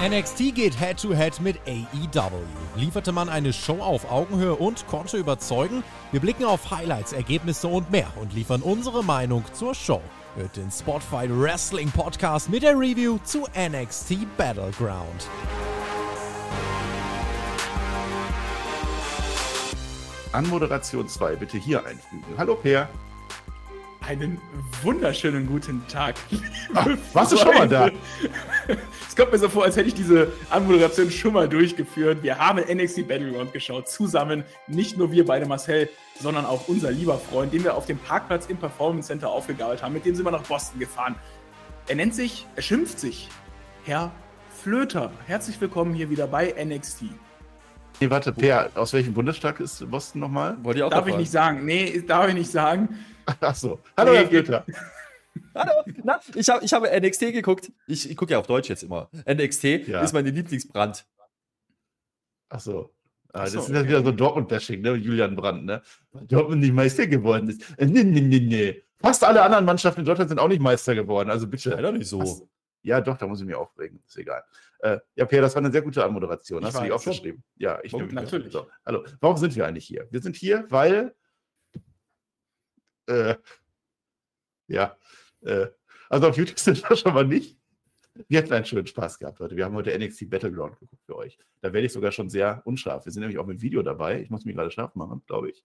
[0.00, 2.30] NXT geht Head-to-Head mit AEW.
[2.76, 5.82] Lieferte man eine Show auf Augenhöhe und konnte überzeugen?
[6.12, 10.00] Wir blicken auf Highlights, Ergebnisse und mehr und liefern unsere Meinung zur Show.
[10.36, 15.28] Hört den Spotify Wrestling Podcast mit der Review zu NXT Battleground.
[20.30, 22.24] Anmoderation 2 bitte hier einfügen.
[22.36, 22.88] Hallo Per.
[24.08, 24.40] Einen
[24.80, 26.14] wunderschönen guten Tag.
[26.72, 27.90] Ach, warst du schon mal da?
[29.06, 32.22] Es kommt mir so vor, als hätte ich diese Anmoderation schon mal durchgeführt.
[32.22, 34.44] Wir haben NXT Battleground geschaut, zusammen.
[34.66, 38.46] Nicht nur wir beide, Marcel, sondern auch unser lieber Freund, den wir auf dem Parkplatz
[38.46, 39.92] im Performance Center aufgegabelt haben.
[39.92, 41.14] Mit dem sind wir nach Boston gefahren.
[41.86, 43.28] Er nennt sich, er schimpft sich,
[43.84, 44.10] Herr
[44.48, 45.12] Flöter.
[45.26, 47.02] Herzlich willkommen hier wieder bei NXT.
[48.00, 50.56] Nee, warte, Per, aus welchem Bundesstaat ist Boston nochmal?
[50.62, 51.66] Wollte ich auch Darf ich nicht sagen.
[51.66, 53.04] Nee, darf ich nicht sagen.
[53.40, 53.80] Ach so.
[53.96, 54.64] Hallo, Herr Flöter.
[55.54, 55.72] Hallo,
[56.02, 57.70] na, ich, hab, ich habe NXT geguckt.
[57.86, 59.08] Ich, ich gucke ja auf Deutsch jetzt immer.
[59.28, 60.00] NXT ja.
[60.00, 61.06] ist meine Lieblingsbrand.
[62.48, 62.94] Ach so.
[63.32, 63.88] Ah, das so, ist okay.
[63.88, 64.94] wieder so Dortmund-Bashing, ne?
[64.94, 65.82] Julian Brandt, ne?
[66.12, 67.62] Dortmund nicht Meister geworden ist.
[67.76, 68.82] Äh, nee, nee, nee, nee.
[69.00, 71.30] Fast alle anderen Mannschaften in Deutschland sind auch nicht Meister geworden.
[71.30, 71.70] Also bitte.
[71.70, 72.20] Leider nicht so.
[72.20, 72.42] Was?
[72.82, 74.00] Ja, doch, da muss ich mich aufregen.
[74.06, 74.42] Ist egal.
[74.80, 76.64] Äh, ja, Pierre, das war eine sehr gute Anmoderation.
[76.64, 77.44] Hast du die aufgeschrieben?
[77.56, 78.52] Ja, ich nehme Natürlich.
[78.52, 78.66] So.
[78.86, 79.04] Hallo.
[79.20, 80.08] Warum sind wir eigentlich hier?
[80.10, 81.14] Wir sind hier, weil.
[83.08, 83.36] Äh,
[84.68, 84.96] ja.
[85.42, 85.66] Äh,
[86.08, 87.58] also auf YouTube sind wir schon mal nicht.
[88.28, 89.56] Wir hatten einen schönen Spaß gehabt heute.
[89.56, 91.38] Wir haben heute NXT Battleground geguckt für euch.
[91.60, 93.04] Da werde ich sogar schon sehr unscharf.
[93.04, 94.20] Wir sind nämlich auch mit Video dabei.
[94.20, 95.64] Ich muss mich gerade scharf machen, glaube ich.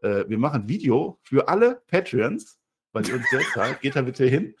[0.00, 2.58] Äh, wir machen Video für alle Patreons,
[2.92, 3.80] weil ihr uns Geld zahlt.
[3.80, 4.54] Geht da bitte hin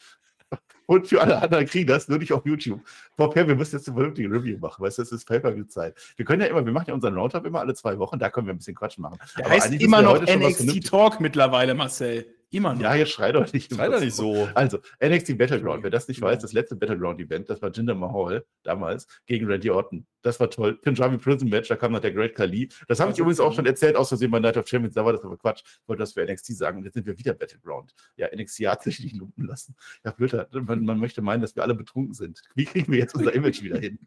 [0.86, 2.80] und für alle anderen kriegen das nur nicht auf YouTube.
[3.16, 5.94] Per, wir müssen jetzt eine vernünftige Review machen, weißt du, das ist Pay-Per-View-Zeit.
[6.16, 8.46] Wir können ja immer, wir machen ja unseren Roundup immer alle zwei Wochen, da können
[8.46, 9.18] wir ein bisschen Quatsch machen.
[9.36, 12.26] Der Aber heißt immer noch NXT Talk mittlerweile, Marcel.
[12.52, 12.82] Immer noch.
[12.82, 13.74] Ja, jetzt schrei doch nicht.
[13.74, 14.46] Schrei doch nicht so.
[14.54, 19.06] Also, NXT Battleground, wer das nicht weiß, das letzte Battleground-Event, das war Jinder Mahal damals
[19.24, 20.06] gegen Randy Orton.
[20.20, 20.76] Das war toll.
[20.76, 22.68] Punjabi Prison Match, da kam noch der Great Khali.
[22.88, 25.14] Das habe ich übrigens auch schon erzählt, aus Versehen bei Night of Champions, da war
[25.14, 25.62] das aber Quatsch.
[25.64, 27.94] Ich wollte das für NXT sagen und jetzt sind wir wieder Battleground.
[28.16, 29.74] Ja, NXT hat sich nicht lumpen lassen.
[30.04, 32.42] Ja, blöd, man, man möchte meinen, dass wir alle betrunken sind.
[32.54, 33.98] Wie kriegen wir jetzt unser Image wieder hin?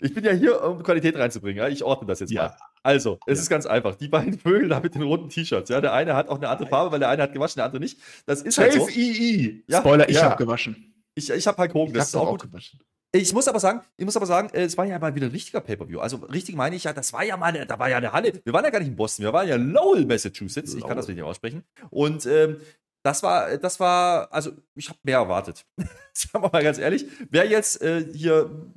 [0.00, 1.58] Ich bin ja hier, um Qualität reinzubringen.
[1.58, 1.68] Ja?
[1.68, 2.42] Ich ordne das jetzt ja.
[2.42, 2.56] mal.
[2.82, 3.42] Also, es ja.
[3.42, 3.94] ist ganz einfach.
[3.94, 5.70] Die beiden Vögel da mit den roten T-Shirts.
[5.70, 7.80] Ja, der eine hat auch eine andere Farbe, weil der eine hat gewaschen, der andere
[7.80, 7.98] nicht.
[8.26, 8.88] Das ist halt so.
[8.88, 9.64] II.
[9.66, 9.80] Ja?
[9.80, 10.24] Spoiler, ich ja.
[10.24, 10.94] habe gewaschen.
[11.14, 12.42] Ich, ich habe halt Hogan, das ist auch, gut.
[12.42, 12.80] Gewaschen.
[13.12, 15.30] Ich muss aber sagen, ich muss aber sagen, äh, es war ja mal wieder ein
[15.30, 16.00] richtiger Pay-Per-View.
[16.00, 18.32] Also richtig meine ich ja, das war ja mal, eine, da war ja eine Halle.
[18.42, 20.72] Wir waren ja gar nicht in Boston, wir waren ja in Lowell, Massachusetts.
[20.72, 20.80] Lowell.
[20.80, 21.62] Ich kann das nicht aussprechen.
[21.90, 22.56] Und ähm,
[23.04, 25.66] das war, das war, also ich habe mehr erwartet.
[26.14, 27.04] Sagen wir mal ganz ehrlich.
[27.30, 28.72] Wer jetzt äh, hier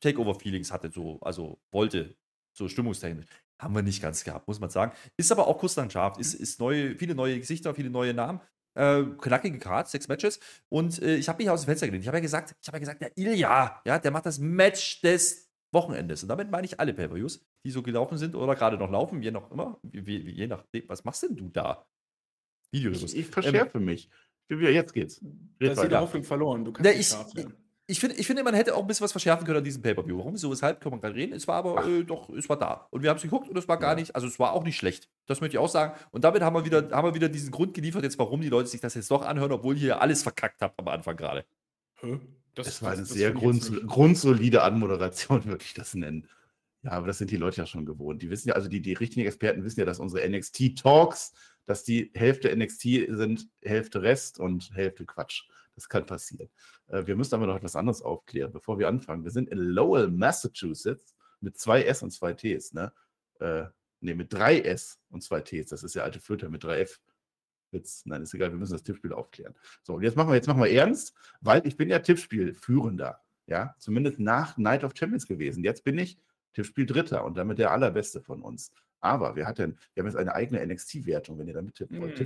[0.00, 2.14] Takeover-Feelings hatte, so, also wollte,
[2.52, 3.24] so stimmungstechnisch,
[3.58, 4.92] haben wir nicht ganz gehabt, muss man sagen.
[5.16, 8.40] Ist aber auch Kurslandschaft, ist, ist neue, viele neue Gesichter, viele neue Namen.
[8.74, 10.38] Äh, knackige Cards, sechs Matches.
[10.68, 12.04] Und äh, ich habe mich aus dem Fenster gelehnt.
[12.04, 15.00] Ich habe ja gesagt, ich habe ja gesagt, der Ilya, ja, der macht das Match
[15.00, 16.22] des Wochenendes.
[16.22, 19.30] Und damit meine ich alle Pay-Per-Views, die so gelaufen sind oder gerade noch laufen, je
[19.30, 20.86] noch immer, je, je nachdem.
[20.88, 21.86] Was machst denn du da?
[22.72, 23.02] Videos.
[23.02, 24.08] Ich, ich verschärfe ähm, mich.
[24.48, 25.20] Jetzt geht's.
[25.60, 26.64] Red da ist die Hoffnung verloren.
[26.64, 27.14] Du kannst ne, ich,
[27.86, 30.18] ich, finde, ich finde, man hätte auch ein bisschen was verschärfen können an diesem Pay-Per-View.
[30.18, 30.36] Warum?
[30.36, 31.32] So, weshalb kann man gerade reden.
[31.32, 32.86] Es war aber äh, doch, es war da.
[32.90, 34.00] Und wir haben es geguckt und es war gar ja.
[34.00, 35.08] nicht, also es war auch nicht schlecht.
[35.26, 35.94] Das möchte ich auch sagen.
[36.10, 38.68] Und damit haben wir wieder, haben wir wieder diesen Grund geliefert, jetzt warum die Leute
[38.68, 41.44] sich das jetzt doch anhören, obwohl ihr alles verkackt habt am Anfang gerade.
[42.54, 46.28] Das, das, war eine das, sehr grund, grundsolide Anmoderation, würde ich das nennen.
[46.82, 48.22] Ja, aber das sind die Leute ja schon gewohnt.
[48.22, 51.32] Die wissen ja, also die, die richtigen Experten wissen ja, dass unsere NXT-Talks
[51.66, 55.44] dass die Hälfte NXT sind, Hälfte Rest und Hälfte Quatsch.
[55.74, 56.50] Das kann passieren.
[56.88, 59.24] Äh, wir müssen aber noch etwas anderes aufklären, bevor wir anfangen.
[59.24, 62.92] Wir sind in Lowell, Massachusetts mit zwei S und zwei Ts, ne?
[63.40, 63.64] Äh,
[64.00, 65.70] ne, mit drei S und zwei Ts.
[65.70, 67.00] Das ist der alte Filter mit drei F.
[67.70, 68.02] Witz.
[68.04, 69.54] Nein, ist egal, wir müssen das Tippspiel aufklären.
[69.82, 73.20] So, und jetzt machen wir, jetzt machen wir ernst, weil ich bin ja Tippspielführender.
[73.46, 75.64] Ja, zumindest nach Night of Champions gewesen.
[75.64, 76.18] Jetzt bin ich
[76.52, 78.72] Tippspiel Dritter und damit der allerbeste von uns.
[79.02, 82.16] Aber wir hatten, wir haben jetzt eine eigene NXT-Wertung, wenn ihr da mittippt wollt, mm.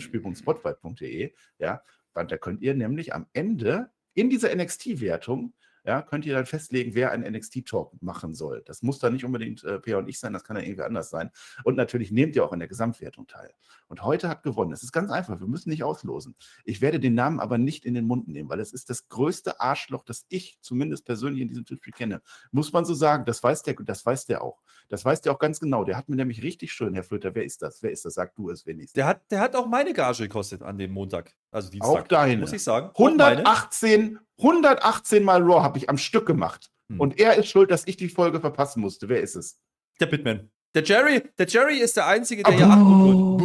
[1.58, 1.82] ja,
[2.28, 5.54] da könnt ihr nämlich am Ende in dieser NXT-Wertung
[5.86, 8.62] ja, könnt ihr dann festlegen, wer einen NXT-Talk machen soll.
[8.66, 11.10] Das muss dann nicht unbedingt äh, Peer und ich sein, das kann ja irgendwie anders
[11.10, 11.30] sein.
[11.62, 13.52] Und natürlich nehmt ihr auch in der Gesamtwertung teil.
[13.86, 14.72] Und heute hat gewonnen.
[14.72, 16.34] Es ist ganz einfach, wir müssen nicht auslosen.
[16.64, 19.60] Ich werde den Namen aber nicht in den Mund nehmen, weil es ist das größte
[19.60, 22.20] Arschloch, das ich zumindest persönlich in diesem Tippspiel kenne.
[22.50, 24.62] Muss man so sagen, das weiß der, das weiß der auch.
[24.88, 25.84] Das weiß der auch ganz genau.
[25.84, 27.80] Der hat mir nämlich richtig schön, Herr Flöter, wer ist das?
[27.82, 28.14] Wer ist das?
[28.14, 28.94] Sag du es wenigstens.
[28.94, 31.90] Der hat, der hat auch meine Gage gekostet an dem Montag, also Dienstag.
[31.90, 32.42] Auch deine.
[32.42, 32.90] Muss ich sagen.
[32.90, 36.70] 118, 118 Mal Raw habe ich am Stück gemacht.
[36.90, 37.00] Hm.
[37.00, 39.08] Und er ist schuld, dass ich die Folge verpassen musste.
[39.08, 39.58] Wer ist es?
[39.98, 40.50] Der Bitman.
[40.74, 43.40] Der Jerry, der Jerry ist der Einzige, der hier achten tut.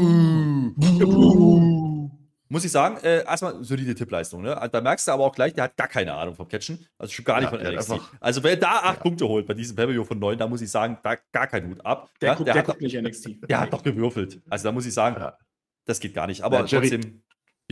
[1.07, 1.61] Muss
[2.51, 4.41] muss ich sagen, äh, erstmal solide Tippleistung.
[4.41, 4.69] Ne?
[4.69, 6.85] Da merkst du aber auch gleich, der hat gar keine Ahnung vom Catchen.
[6.97, 7.93] Also schon gar nicht ja, von NXT.
[8.19, 9.03] Also wer da acht ja.
[9.03, 11.85] Punkte holt bei diesem Pay von neun, da muss ich sagen, da gar kein Hut
[11.85, 12.09] ab.
[12.19, 13.49] Der, ja, guckt, der, der guckt nicht NXT.
[13.49, 14.41] Der hat doch gewürfelt.
[14.49, 15.31] Also da muss ich sagen,
[15.85, 16.41] das geht gar nicht.
[16.41, 17.23] Aber Jerry, trotzdem.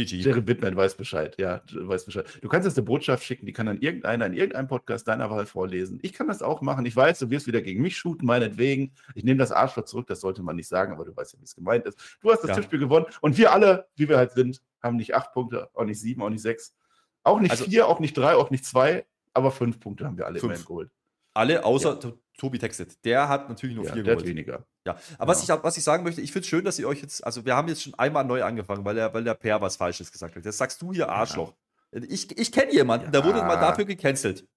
[0.06, 0.24] GG.
[0.24, 2.26] Jerry Bittman weiß Bescheid, ja, weiß Bescheid.
[2.42, 5.46] Du kannst jetzt eine Botschaft schicken, die kann dann irgendeiner in irgendeinem Podcast deiner Wahl
[5.46, 6.00] vorlesen.
[6.02, 6.86] Ich kann das auch machen.
[6.86, 8.92] Ich weiß, du wirst wieder gegen mich shooten, meinetwegen.
[9.16, 11.44] Ich nehme das Arschloch zurück, das sollte man nicht sagen, aber du weißt ja, wie
[11.44, 12.00] es gemeint ist.
[12.22, 12.56] Du hast das ja.
[12.56, 16.00] Tippspiel gewonnen und wir alle, wie wir halt sind, haben nicht acht Punkte, auch nicht
[16.00, 16.76] sieben, auch nicht sechs,
[17.24, 20.26] auch nicht also, vier, auch nicht drei, auch nicht zwei, aber fünf Punkte haben wir
[20.26, 20.52] alle fünf.
[20.52, 20.92] immerhin geholt.
[21.34, 22.12] Alle außer ja.
[22.38, 23.04] Tobi Textet.
[23.06, 24.30] Der hat natürlich nur ja, vier der geholt.
[24.30, 24.66] weniger.
[24.90, 25.40] Ja, aber ja.
[25.40, 27.46] Was, ich, was ich sagen möchte, ich finde es schön, dass ihr euch jetzt, also
[27.46, 30.36] wir haben jetzt schon einmal neu angefangen, weil der, weil der Per was Falsches gesagt
[30.36, 30.46] hat.
[30.46, 31.54] Das sagst du hier Arschloch.
[31.92, 34.48] Ich, ich kenne jemanden, der wurde mal dafür gecancelt.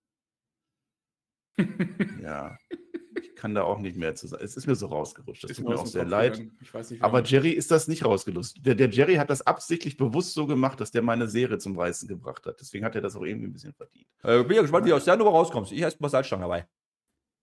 [2.22, 2.56] Ja.
[3.20, 4.42] Ich kann da auch nicht mehr zu sagen.
[4.42, 5.44] Es ist mir so rausgerutscht.
[5.44, 6.38] Das tut mir auch sehr leid.
[6.38, 8.64] Nicht, aber Jerry ist das nicht rausgelöst.
[8.64, 12.08] Der, der, Jerry hat das absichtlich bewusst so gemacht, dass der meine Serie zum Reißen
[12.08, 12.60] gebracht hat.
[12.60, 14.06] Deswegen hat er das auch irgendwie ein bisschen verdient.
[14.22, 15.72] Äh, bin ja gespannt, wie du aus der Nummer rauskommst.
[15.72, 16.66] Ich erstmal Salzstangen dabei.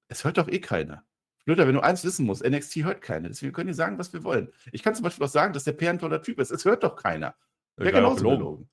[0.08, 1.04] Es hört doch eh keiner.
[1.50, 3.28] Blöder, wenn du eins wissen musst, NXT hört keiner.
[3.28, 4.50] Deswegen können die sagen, was wir wollen.
[4.72, 6.51] Ich kann zum Beispiel auch sagen, dass der Per ein toller Typ ist.
[6.51, 7.34] Es hört doch keiner.
[7.75, 8.69] Wäre genauso gelogen.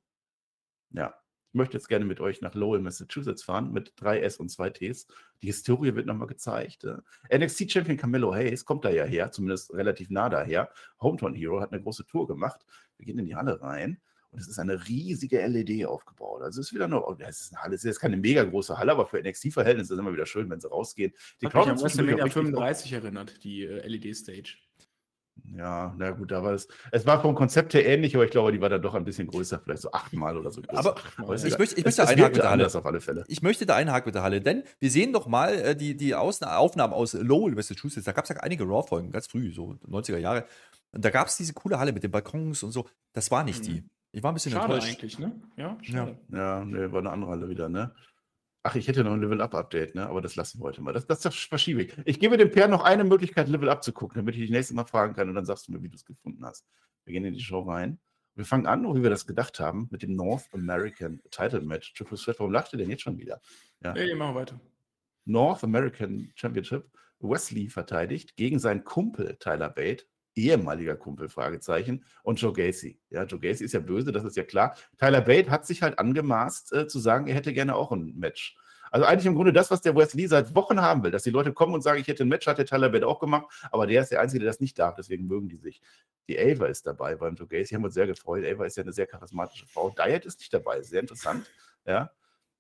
[0.91, 1.15] Ja.
[1.53, 4.69] Ich möchte jetzt gerne mit euch nach Lowell, Massachusetts fahren, mit drei S und zwei
[4.69, 5.07] Ts.
[5.41, 6.87] Die Historie wird nochmal gezeigt.
[7.35, 10.69] NXT-Champion Camillo Hayes kommt da ja her, zumindest relativ nah daher.
[11.01, 12.61] Hometown Hero hat eine große Tour gemacht.
[12.99, 14.03] Wir gehen in die Halle rein
[14.37, 16.43] und es ist eine riesige LED aufgebaut.
[16.43, 18.77] Also es ist wieder noch, es ist eine Halle, es ist jetzt keine mega große
[18.77, 21.15] Halle, aber für NXT-Verhältnisse ist es immer wieder schön, wenn sie rausgehen.
[21.41, 24.59] Die Crowd hat mich an WrestleMania 35 erinnert, die äh, LED-Stage.
[25.45, 26.69] Ja, na gut, da war es.
[26.93, 29.27] Es war vom Konzept her ähnlich, aber ich glaube, die war dann doch ein bisschen
[29.27, 30.61] größer, vielleicht so achtmal oder so.
[30.61, 30.79] Größer.
[30.79, 32.67] Aber, aber ich, möchte, ich möchte es, einhaken mit der Halle.
[32.67, 33.25] Auf alle Fälle.
[33.29, 36.15] Ich möchte da einhaken mit der Halle, denn wir sehen doch mal äh, die, die
[36.15, 38.05] Aufnahmen aus Lowell, Massachusetts.
[38.05, 40.47] Da gab es ja einige Raw-Folgen, ganz früh, so 90er Jahre.
[40.93, 42.87] Und da gab es diese coole Halle mit den Balkons und so.
[43.13, 43.65] Das war nicht mhm.
[43.65, 43.85] die.
[44.17, 44.97] Ich war ein bisschen schade enttäuscht.
[44.97, 45.39] eigentlich, ne?
[45.59, 46.19] Ja, schade.
[46.31, 47.95] Ja, ja nee, war eine andere Halle wieder, ne?
[48.63, 50.09] Ach, ich hätte noch ein Level-Up-Update, ne?
[50.09, 50.95] aber das lassen wir heute mal.
[50.95, 51.95] Das, das, das verschiebe ich.
[52.07, 54.87] Ich gebe dem Per noch eine Möglichkeit, Level-Up zu gucken, damit ich dich nächstes Mal
[54.87, 56.67] fragen kann und dann sagst du mir, wie du es gefunden hast.
[57.05, 58.01] Wir gehen in die Show rein.
[58.35, 61.93] Wir fangen an, wie wir das gedacht haben, mit dem North American Title Match.
[61.93, 63.43] Triple Threat, warum lacht ihr denn jetzt schon wieder?
[63.85, 64.61] Ja, nee, machen wir weiter.
[65.27, 66.91] North American Championship.
[67.19, 73.01] Wesley verteidigt gegen seinen Kumpel Tyler Bate ehemaliger Kumpel, Fragezeichen, und Joe Gacy.
[73.11, 74.77] Ja, Joe Gacy ist ja böse, das ist ja klar.
[74.99, 78.57] Tyler Bate hat sich halt angemaßt, äh, zu sagen, er hätte gerne auch ein Match.
[78.91, 81.53] Also eigentlich im Grunde das, was der Wesley seit Wochen haben will, dass die Leute
[81.53, 84.03] kommen und sagen, ich hätte ein Match, hat der Tyler Bate auch gemacht, aber der
[84.03, 85.81] ist der Einzige, der das nicht darf, deswegen mögen die sich.
[86.29, 88.45] Die Ava ist dabei beim Joe Gacy, haben uns sehr gefreut.
[88.45, 89.91] Ava ist ja eine sehr charismatische Frau.
[89.91, 91.51] Diet ist nicht dabei, sehr interessant.
[91.85, 92.11] Ja.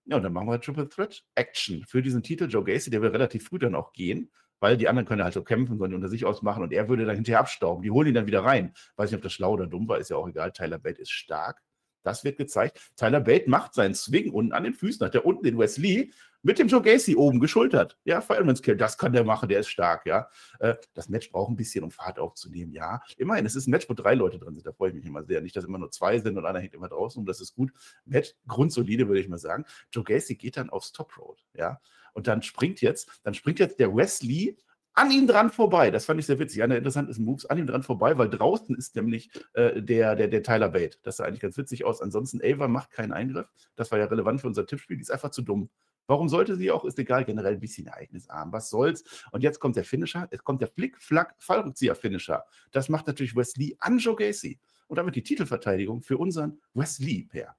[0.08, 2.44] Ja, und dann machen wir Triple Threat Action für diesen Titel.
[2.44, 4.30] Joe Gacy, der will relativ früh dann auch gehen
[4.60, 7.04] weil die anderen können halt so kämpfen, sollen die unter sich ausmachen und er würde
[7.04, 7.82] dann hinterher abstauben.
[7.82, 8.72] Die holen ihn dann wieder rein.
[8.96, 10.52] Weiß nicht, ob das schlau oder dumm war, ist ja auch egal.
[10.52, 11.62] Tyler Bate ist stark.
[12.02, 12.80] Das wird gezeigt.
[12.96, 16.12] Tyler Bate macht seinen Swing unten an den Füßen, hat der unten den Wesley
[16.46, 17.98] mit dem Joe Gacy oben geschultert.
[18.04, 20.28] Ja, Fireman's Kill, das kann der machen, der ist stark, ja.
[20.60, 23.02] Äh, das Match braucht ein bisschen, um Fahrt aufzunehmen, ja.
[23.16, 25.24] Immerhin, es ist ein Match, wo drei Leute drin sind, da freue ich mich immer
[25.24, 25.40] sehr.
[25.40, 27.72] Nicht, dass immer nur zwei sind und einer hängt immer draußen und das ist gut.
[28.04, 29.64] Match, grundsolide, würde ich mal sagen.
[29.90, 31.80] Joe Gacy geht dann aufs Top Road, ja.
[32.16, 34.56] Und dann springt jetzt, dann springt jetzt der Wesley
[34.94, 35.90] an ihm dran vorbei.
[35.90, 36.62] Das fand ich sehr witzig.
[36.62, 40.26] Einer der interessantesten Moves an ihm dran vorbei, weil draußen ist nämlich äh, der, der,
[40.28, 40.96] der Tyler Bate.
[41.02, 42.00] Das sah eigentlich ganz witzig aus.
[42.00, 43.46] Ansonsten, Ava macht keinen Eingriff.
[43.74, 44.96] Das war ja relevant für unser Tippspiel.
[44.96, 45.68] Die ist einfach zu dumm.
[46.06, 46.86] Warum sollte sie auch?
[46.86, 48.50] Ist egal, generell ein bisschen eigenes Arm.
[48.50, 49.04] Was soll's?
[49.30, 50.26] Und jetzt kommt der Finisher.
[50.30, 52.46] Es kommt der Flick-Flack-Fallrückzieher-Finisher.
[52.72, 54.58] Das macht natürlich Wesley an Joe Gacy.
[54.86, 57.54] Und damit die Titelverteidigung für unseren Wesley-Pair.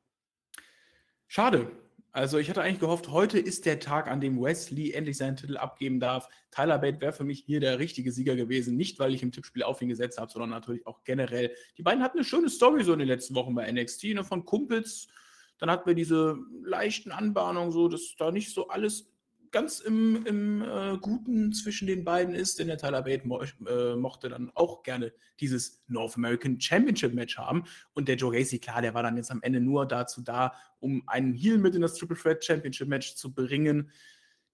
[1.27, 1.69] Schade.
[2.11, 5.57] Also ich hatte eigentlich gehofft, heute ist der Tag, an dem Wesley endlich seinen Titel
[5.57, 6.27] abgeben darf.
[6.51, 8.75] Tyler Bate wäre für mich hier der richtige Sieger gewesen.
[8.75, 11.53] Nicht, weil ich im Tippspiel auf ihn gesetzt habe, sondern natürlich auch generell.
[11.77, 14.45] Die beiden hatten eine schöne Story so in den letzten Wochen bei NXT, ne, von
[14.45, 15.07] Kumpels.
[15.59, 19.11] Dann hatten wir diese leichten Anbahnungen, so dass da nicht so alles
[19.51, 23.95] ganz im, im äh, Guten zwischen den beiden ist, denn der Tyler Bate mo äh,
[23.95, 27.63] mochte dann auch gerne dieses North American Championship Match haben.
[27.93, 31.03] Und der Joe Gacy, klar, der war dann jetzt am Ende nur dazu da, um
[31.07, 33.91] einen Heel mit in das Triple Threat Championship Match zu bringen.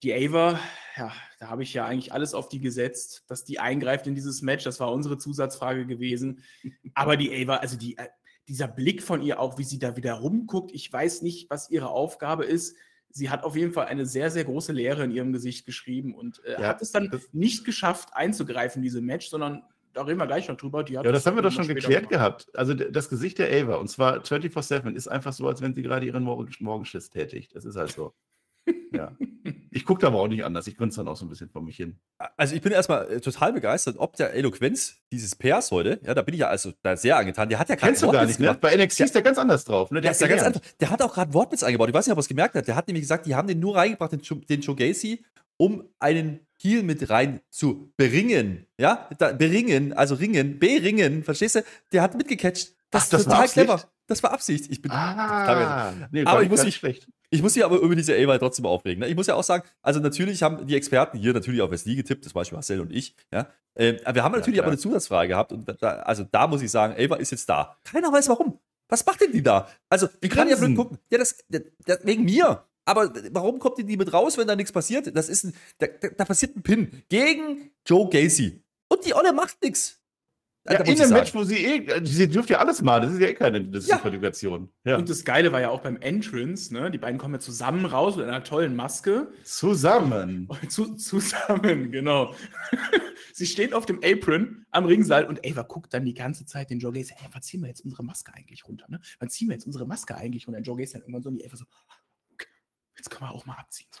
[0.02, 0.58] Die Ava,
[0.96, 4.42] ja, da habe ich ja eigentlich alles auf die gesetzt, dass die eingreift in dieses
[4.42, 4.64] Match.
[4.64, 6.42] Das war unsere Zusatzfrage gewesen.
[6.94, 8.08] Aber die Ava, also die, äh,
[8.48, 11.88] dieser Blick von ihr auch, wie sie da wieder rumguckt, ich weiß nicht, was ihre
[11.88, 12.76] Aufgabe ist
[13.14, 16.44] sie hat auf jeden Fall eine sehr, sehr große Leere in ihrem Gesicht geschrieben und
[16.44, 20.48] äh, ja, hat es dann nicht geschafft, einzugreifen, diese Match, sondern da reden wir gleich
[20.48, 20.84] noch drüber.
[20.88, 22.46] ja, das haben wir doch schon geklärt gemacht.
[22.48, 22.50] gehabt.
[22.54, 26.04] Also das Gesicht der Ava, und zwar 24-7, ist einfach so, als wenn sie gerade
[26.04, 27.54] ihren Morgenschiss tätigt.
[27.54, 28.12] Das ist halt so.
[28.92, 29.16] Ja.
[29.70, 30.68] Ich gucke da aber auch nicht anders.
[30.68, 31.98] Ich grinse dann auch so ein bisschen vor mich hin.
[32.36, 36.22] Also ich bin erstmal äh, total begeistert, ob der Eloquenz dieses Pairs heute, ja, da
[36.22, 37.48] bin ich ja also da sehr angetan.
[37.48, 38.56] Der hat ja Kennst du gar nicht, ne?
[38.58, 40.00] Bei NXT ist der ganz anders drauf, ne?
[40.00, 40.62] Der, der, ganz anders.
[40.78, 41.88] der hat auch gerade Wortwitz eingebaut.
[41.88, 42.68] Ich weiß nicht, ob er es gemerkt hat.
[42.68, 45.24] Der hat nämlich gesagt, die haben den nur reingebracht, den, den Joe Gacy,
[45.56, 48.66] um einen Heal mit rein zu beringen.
[48.78, 51.64] Ja, da, beringen, also ringen, beringen, verstehst du?
[51.92, 52.74] Der hat mitgecatcht.
[52.90, 53.82] Das, Ach, das ist total clever.
[54.06, 54.70] Das war Absicht.
[54.70, 57.08] Ich bin ah, nee, aber ich muss mich schlecht.
[57.30, 59.00] Ich muss mich aber über diese A-Wahl trotzdem aufregen.
[59.00, 59.08] Ne?
[59.08, 62.24] Ich muss ja auch sagen, also natürlich haben die Experten hier natürlich auf Wesley getippt,
[62.24, 63.16] zum Beispiel Marcel und ich.
[63.32, 63.48] Ja?
[63.76, 66.70] Ähm, wir haben natürlich ja, aber eine Zusatzfrage gehabt und da, also da muss ich
[66.70, 67.76] sagen, Ava ist jetzt da.
[67.84, 68.60] Keiner weiß warum.
[68.88, 69.68] Was macht denn die da?
[69.88, 70.98] Also, wir können ja blöd gucken.
[71.10, 72.64] Ja, das, das, das, wegen mir.
[72.84, 75.16] Aber warum kommt die mit raus, wenn da nichts passiert?
[75.16, 78.62] Das ist ein, da, da passiert ein Pin gegen Joe Gacy.
[78.88, 80.03] Und die Olle macht nichts.
[80.66, 83.26] Ja, in einem Match, wo sie eh, sie dürfte ja alles mal, das ist ja
[83.26, 84.70] eh keine Disqualifikation.
[84.84, 84.92] Ja.
[84.92, 84.96] ja.
[84.96, 86.90] Und das Geile war ja auch beim Entrance, ne?
[86.90, 89.28] Die beiden kommen ja zusammen raus mit einer tollen Maske.
[89.42, 90.48] Zusammen.
[90.68, 92.34] Zu, zusammen, genau.
[93.34, 96.78] sie stehen auf dem Apron am Ringseil und Ava guckt dann die ganze Zeit den
[96.78, 99.00] Joe Gacy, hey, wann ziehen wir jetzt unsere Maske eigentlich runter, ne?
[99.18, 100.58] Wann ziehen wir jetzt unsere Maske eigentlich runter?
[100.58, 101.66] Und Joe Gacy dann irgendwann so und die Ava so,
[102.32, 102.48] okay,
[102.96, 103.88] jetzt können wir auch mal abziehen.
[103.90, 104.00] So.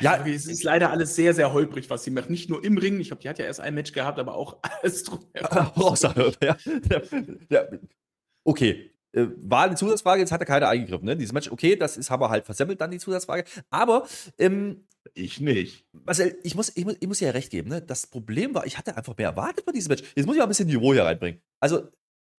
[0.00, 2.30] Ja, es ist leider alles sehr, sehr holprig, was sie macht.
[2.30, 3.00] Nicht nur im Ring.
[3.00, 6.34] Ich glaube, die hat ja erst ein Match gehabt, aber auch alles drumherum.
[6.42, 6.56] ja.
[7.50, 7.64] ja.
[8.44, 8.90] Okay.
[9.12, 11.04] Äh, war eine Zusatzfrage, jetzt hat er keine eingegriffen.
[11.04, 11.16] Ne?
[11.16, 13.44] Dieses Match, okay, das ist, haben wir halt versemmelt, dann die Zusatzfrage.
[13.70, 14.06] Aber
[14.38, 15.84] ähm, ich nicht.
[15.92, 17.70] Marcel, ich muss, ich muss, ich muss dir ja recht geben.
[17.70, 17.82] Ne?
[17.82, 20.04] Das Problem war, ich hatte einfach mehr erwartet bei diesem Match.
[20.14, 21.40] Jetzt muss ich mal ein bisschen Niveau hier reinbringen.
[21.60, 21.88] Also,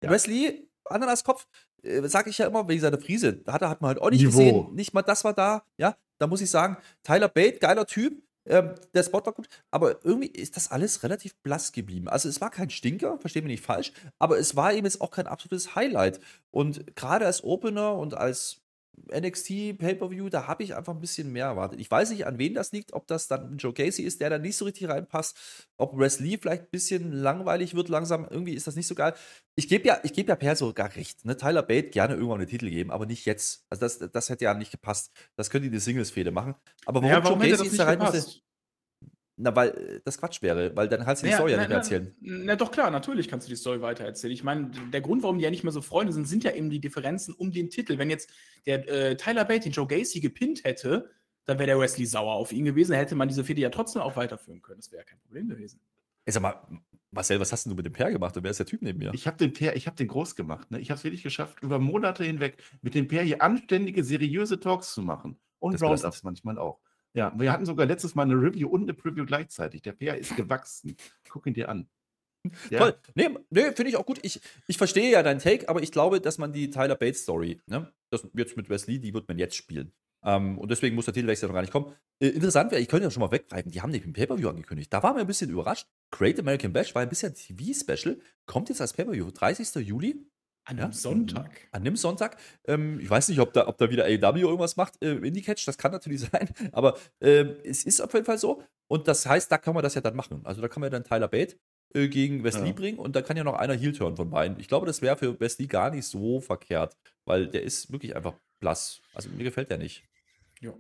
[0.02, 0.10] ja.
[0.10, 1.46] Wesley, Ananaskopf,
[1.82, 4.38] äh, sage ich ja immer, wegen seiner Friese, hat hat man halt auch nicht Niveau.
[4.38, 4.74] gesehen.
[4.74, 5.62] Nicht mal das war da.
[5.76, 8.22] Ja, da muss ich sagen, Tyler Bate, geiler Typ.
[8.46, 12.08] Ähm, der Spot war gut, aber irgendwie ist das alles relativ blass geblieben.
[12.08, 15.10] Also es war kein Stinker, verstehe mich nicht falsch, aber es war eben jetzt auch
[15.10, 16.20] kein absolutes Highlight.
[16.50, 18.62] Und gerade als Opener und als
[19.12, 21.80] NXT Pay-Per-View, da habe ich einfach ein bisschen mehr erwartet.
[21.80, 24.38] Ich weiß nicht, an wen das liegt, ob das dann Joe Casey ist, der da
[24.38, 25.36] nicht so richtig reinpasst,
[25.76, 29.14] ob Wesley vielleicht ein bisschen langweilig wird langsam, irgendwie ist das nicht so geil.
[29.56, 31.24] Ich gebe ja, ich gebe ja Per sogar recht.
[31.24, 31.36] Ne?
[31.36, 33.66] Tyler Bate gerne irgendwann einen Titel geben, aber nicht jetzt.
[33.70, 35.12] Also das, das hätte ja nicht gepasst.
[35.36, 36.54] Das könnte die Singles-Fehde machen.
[36.86, 38.24] Aber warum, ja, warum Joe Casey ist da rein musste,
[39.40, 41.78] na, weil äh, das Quatsch wäre, weil dann kannst du die Story ja nicht mehr
[41.78, 42.14] erzählen.
[42.20, 44.32] Na, doch, klar, natürlich kannst du die Story weiter erzählen.
[44.32, 46.70] Ich meine, der Grund, warum die ja nicht mehr so Freunde sind, sind ja eben
[46.70, 47.98] die Differenzen um den Titel.
[47.98, 48.30] Wenn jetzt
[48.66, 51.10] der äh, Tyler Bate den Joe Gacy gepinnt hätte,
[51.46, 52.92] dann wäre der Wesley sauer auf ihn gewesen.
[52.92, 54.80] Dann hätte man diese Fehde ja trotzdem auch weiterführen können.
[54.80, 55.80] Das wäre ja kein Problem gewesen.
[56.26, 56.60] Ich sag mal,
[57.10, 58.98] Marcel, was hast denn du mit dem Pair gemacht und wer ist der Typ neben
[58.98, 59.12] mir?
[59.14, 60.70] Ich habe den Pair, ich habe den groß gemacht.
[60.70, 60.78] Ne?
[60.80, 64.92] Ich habe es wirklich geschafft, über Monate hinweg mit dem Pair hier anständige, seriöse Talks
[64.92, 65.40] zu machen.
[65.58, 66.78] Und Roundups manchmal auch.
[67.14, 69.82] Ja, wir hatten sogar letztes Mal eine Review und eine Preview gleichzeitig.
[69.82, 70.96] Der PR ist gewachsen.
[71.28, 71.88] Guck ihn dir an.
[72.70, 72.78] Ja.
[72.78, 72.96] Toll.
[73.14, 74.18] Nee, nee finde ich auch gut.
[74.22, 77.60] Ich, ich verstehe ja deinen Take, aber ich glaube, dass man die Tyler Bates Story,
[77.66, 79.92] ne, das jetzt mit Wesley, die wird man jetzt spielen.
[80.22, 81.94] Ähm, und deswegen muss der Titelwechsel noch gar nicht kommen.
[82.18, 84.92] Äh, interessant wäre, ich könnte ja schon mal weggreifen, die haben nämlich ein Pay-Per-View angekündigt.
[84.92, 85.88] Da waren wir ein bisschen überrascht.
[86.10, 89.86] Great American Bash war ein bisschen TV-Special, kommt jetzt als Pay-Per-View, 30.
[89.86, 90.26] Juli.
[90.70, 90.96] An einem ja?
[90.96, 91.68] Sonntag.
[91.72, 92.36] An einem Sonntag.
[92.64, 95.42] Ähm, ich weiß nicht, ob da, ob da wieder AEW irgendwas macht äh, in die
[95.42, 98.62] Catch, das kann natürlich sein, aber äh, es ist auf jeden Fall so.
[98.86, 100.42] Und das heißt, da kann man das ja dann machen.
[100.44, 101.58] Also da kann man dann Tyler Bate
[101.92, 102.72] äh, gegen Wesley ja.
[102.72, 104.60] bringen und da kann ja noch einer Heel turn von beiden.
[104.60, 108.34] Ich glaube, das wäre für Wesley gar nicht so verkehrt, weil der ist wirklich einfach
[108.60, 109.02] blass.
[109.12, 110.04] Also mir gefällt der nicht.
[110.60, 110.72] Ja.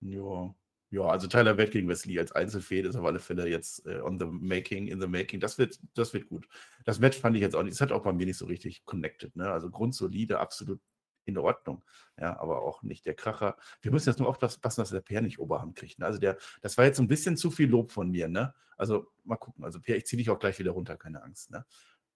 [0.00, 0.54] Ja.
[0.94, 4.16] Ja, also Tyler Bate gegen Wesley als Einzelfehde ist auf alle Fälle jetzt äh, on
[4.20, 5.40] the making, in the making.
[5.40, 6.46] Das wird, das wird gut.
[6.84, 8.84] Das Match fand ich jetzt auch nicht, es hat auch bei mir nicht so richtig
[8.84, 9.34] connected.
[9.34, 9.50] Ne?
[9.50, 10.80] Also grundsolide, absolut
[11.24, 11.82] in Ordnung.
[12.16, 13.56] Ja, aber auch nicht der Kracher.
[13.82, 15.98] Wir müssen jetzt nur aufpassen, dass der Per nicht Oberhand kriegt.
[15.98, 16.06] Ne?
[16.06, 18.28] Also der, das war jetzt ein bisschen zu viel Lob von mir.
[18.28, 18.54] Ne?
[18.76, 19.64] Also mal gucken.
[19.64, 21.50] Also Per, ich ziehe dich auch gleich wieder runter, keine Angst.
[21.50, 21.66] Ne?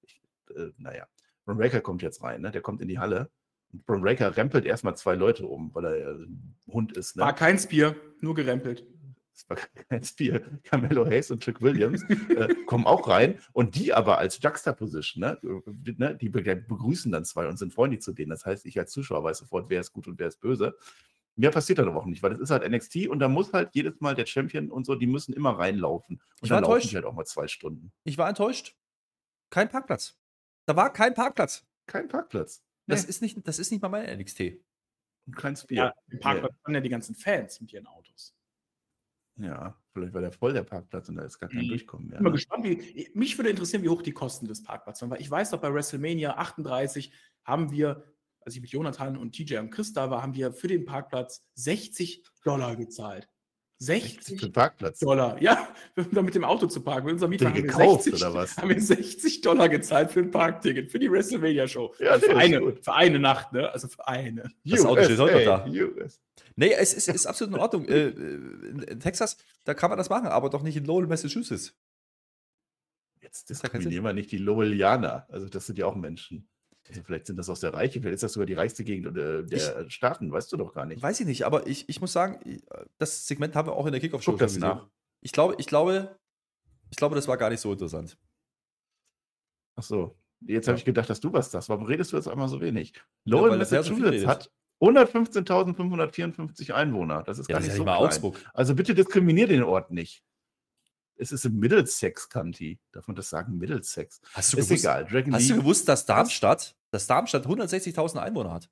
[0.03, 0.23] Ich,
[0.55, 1.09] äh, naja.
[1.49, 2.53] Ron Raker kommt jetzt rein, ne?
[2.53, 3.31] Der kommt in die Halle.
[3.73, 7.17] Bron Breaker rempelt erstmal zwei Leute um, weil er ein Hund ist.
[7.17, 7.23] Ne?
[7.23, 8.87] War kein Spear, nur gerempelt.
[9.35, 9.57] Es war
[9.89, 10.41] kein Spear.
[10.65, 15.39] Carmelo Hayes und Chuck Williams äh, kommen auch rein und die aber als Juxtaposition, ne?
[15.97, 18.31] ne die begrüßen dann zwei und sind freundlich zu denen.
[18.31, 20.77] Das heißt, ich als Zuschauer weiß sofort, wer ist gut und wer ist böse.
[21.37, 23.71] Mehr passiert dann aber auch nicht, weil das ist halt NXT und da muss halt
[23.73, 26.17] jedes Mal der Champion und so, die müssen immer reinlaufen.
[26.17, 26.95] Und ich war dann enttäuscht.
[26.95, 27.93] halt auch mal zwei Stunden.
[28.03, 28.75] Ich war enttäuscht.
[29.49, 30.19] Kein Parkplatz.
[30.67, 31.65] Da war kein Parkplatz.
[31.87, 32.65] Kein Parkplatz.
[32.89, 33.11] Das, nee.
[33.11, 34.41] ist nicht, das ist nicht mal mein NXT.
[35.27, 35.77] Und kein Bier.
[35.77, 36.75] Ja, im Parkplatz nee.
[36.75, 38.35] ja die ganzen Fans mit ihren Autos.
[39.37, 41.69] Ja, vielleicht war der voll der Parkplatz und da ist gar kein mhm.
[41.69, 42.15] Durchkommen mehr.
[42.15, 42.35] Ich bin mal ne?
[42.35, 45.51] gespannt, wie, mich würde interessieren, wie hoch die Kosten des Parkplatzes waren, weil ich weiß
[45.51, 47.13] doch, bei WrestleMania 38
[47.45, 48.05] haben wir,
[48.41, 51.47] als ich mit Jonathan und TJ und Chris da war, haben wir für den Parkplatz
[51.55, 53.29] 60 Dollar gezahlt.
[53.81, 54.99] 60 für Parkplatz.
[54.99, 55.41] Dollar.
[55.41, 55.69] Ja,
[56.17, 57.07] um mit dem Auto zu parken.
[57.07, 58.57] Mit unserem Mieter haben wir, 60, oder was?
[58.57, 61.95] haben wir 60 Dollar gezahlt für ein Parkticket, für die WrestleMania-Show.
[62.01, 63.71] Ja, für, eine, für eine Nacht, ne?
[63.71, 64.51] Also für eine.
[64.65, 65.67] Das Auto steht heute noch da.
[65.67, 66.21] US.
[66.57, 67.85] Nee, es ist, ist absolut in Ordnung.
[67.87, 71.73] Äh, in Texas, da kann man das machen, aber doch nicht in Lowell, Massachusetts.
[73.23, 75.27] Jetzt diskriminieren wir nicht die Lowellianer.
[75.29, 76.49] Also das sind ja auch Menschen.
[76.89, 79.45] Also vielleicht sind das aus der Reiche, vielleicht ist das sogar die reichste Gegend der
[79.51, 81.03] ich, Staaten, weißt du doch gar nicht.
[81.03, 82.61] Weiß ich nicht, aber ich, ich muss sagen,
[82.97, 84.61] das Segment haben wir auch in der Kickoff-Show gesehen.
[84.61, 84.89] Nach.
[85.21, 86.19] Ich glaube, ich glaube,
[86.91, 88.17] ich glaube, das war gar nicht so interessant.
[89.77, 90.19] Ach so.
[90.41, 90.73] Jetzt ja.
[90.73, 91.69] habe ich gedacht, dass du was sagst.
[91.69, 92.95] Warum redest du jetzt einmal so wenig?
[93.25, 97.23] Lowell, ja, Massachusetts hat 115.554 Einwohner.
[97.25, 97.97] Das ist ja, gar nicht so klein.
[97.97, 98.37] Augsburg.
[98.55, 100.23] Also bitte diskriminier den Ort nicht.
[101.17, 102.79] Es ist im Middlesex County.
[102.93, 103.59] Darf man das sagen?
[103.59, 104.21] Middlesex.
[104.33, 105.05] Hast du ist gewusst, egal.
[105.05, 105.57] Dragon hast League.
[105.57, 108.71] du gewusst, dass Darmstadt, dass Darmstadt 160.000 Einwohner hat?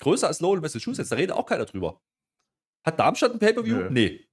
[0.00, 1.08] Größer als Lowell, Massachusetts.
[1.08, 2.00] Da redet auch keiner drüber.
[2.84, 3.76] Hat Darmstadt ein Pay-Per-View?
[3.76, 3.90] Nö.
[3.90, 4.28] Nee.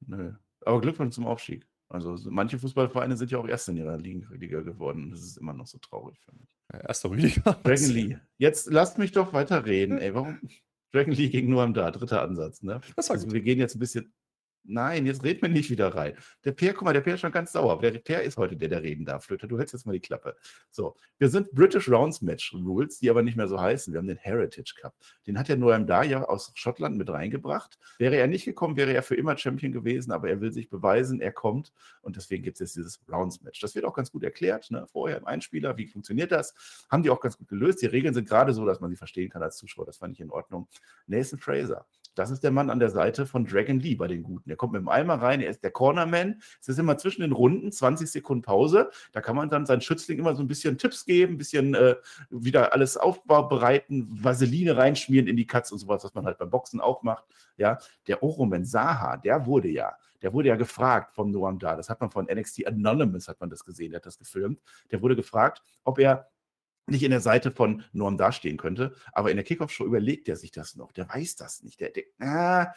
[0.00, 0.34] Nö.
[0.64, 1.66] Aber Glückwunsch zum Aufstieg.
[1.88, 5.10] Also manche Fußballvereine sind ja auch erst in ihrer Liga geworden.
[5.10, 6.48] Das ist immer noch so traurig für mich.
[6.72, 7.52] Ja, erster Rüdiger.
[7.62, 8.18] Dragon Lee.
[8.38, 9.98] Jetzt lasst mich doch weiter reden.
[9.98, 10.40] Ey, warum?
[10.92, 12.62] Dragon Lee gegen Noam da, dritter Ansatz.
[12.62, 12.80] Ne?
[12.96, 14.12] Das also, wir gehen jetzt ein bisschen
[14.68, 16.14] Nein, jetzt red mir nicht wieder rein.
[16.44, 17.80] Der Peer, guck mal, der Peer ist schon ganz sauer.
[17.80, 19.24] Der Peer ist heute der, der reden darf.
[19.24, 20.36] Flöter, du hältst jetzt mal die Klappe.
[20.70, 23.92] So, wir sind British Rounds Match Rules, die aber nicht mehr so heißen.
[23.92, 24.94] Wir haben den Heritage Cup.
[25.26, 27.78] Den hat der Noam Daya aus Schottland mit reingebracht.
[27.98, 31.20] Wäre er nicht gekommen, wäre er für immer Champion gewesen, aber er will sich beweisen,
[31.20, 33.60] er kommt und deswegen gibt es jetzt dieses Rounds Match.
[33.60, 34.86] Das wird auch ganz gut erklärt, ne?
[34.90, 36.54] vorher im Einspieler, wie funktioniert das?
[36.90, 37.82] Haben die auch ganz gut gelöst.
[37.82, 39.86] Die Regeln sind gerade so, dass man sie verstehen kann als Zuschauer.
[39.86, 40.68] Das fand ich in Ordnung.
[41.06, 44.48] Nathan Fraser das ist der Mann an der Seite von Dragon Lee bei den Guten.
[44.48, 46.40] Der kommt mit dem Eimer rein, er ist der Cornerman.
[46.60, 48.90] Es ist immer zwischen den Runden 20 Sekunden Pause.
[49.12, 51.96] Da kann man dann seinen Schützling immer so ein bisschen Tipps geben, ein bisschen äh,
[52.30, 56.80] wieder alles aufbereiten, Vaseline reinschmieren in die Katze und sowas, was man halt beim Boxen
[56.80, 57.24] auch macht.
[57.58, 61.76] Ja, der Oromen Saha, der wurde ja, der wurde ja gefragt vom Noam Da.
[61.76, 64.58] Das hat man von NXT Anonymous, hat man das gesehen, der hat das gefilmt.
[64.90, 66.28] Der wurde gefragt, ob er
[66.86, 68.94] nicht in der Seite von Norm dastehen könnte.
[69.12, 70.92] Aber in der Kickoff-Show überlegt er sich das noch.
[70.92, 71.80] Der weiß das nicht.
[71.80, 72.72] Der denkt, ah,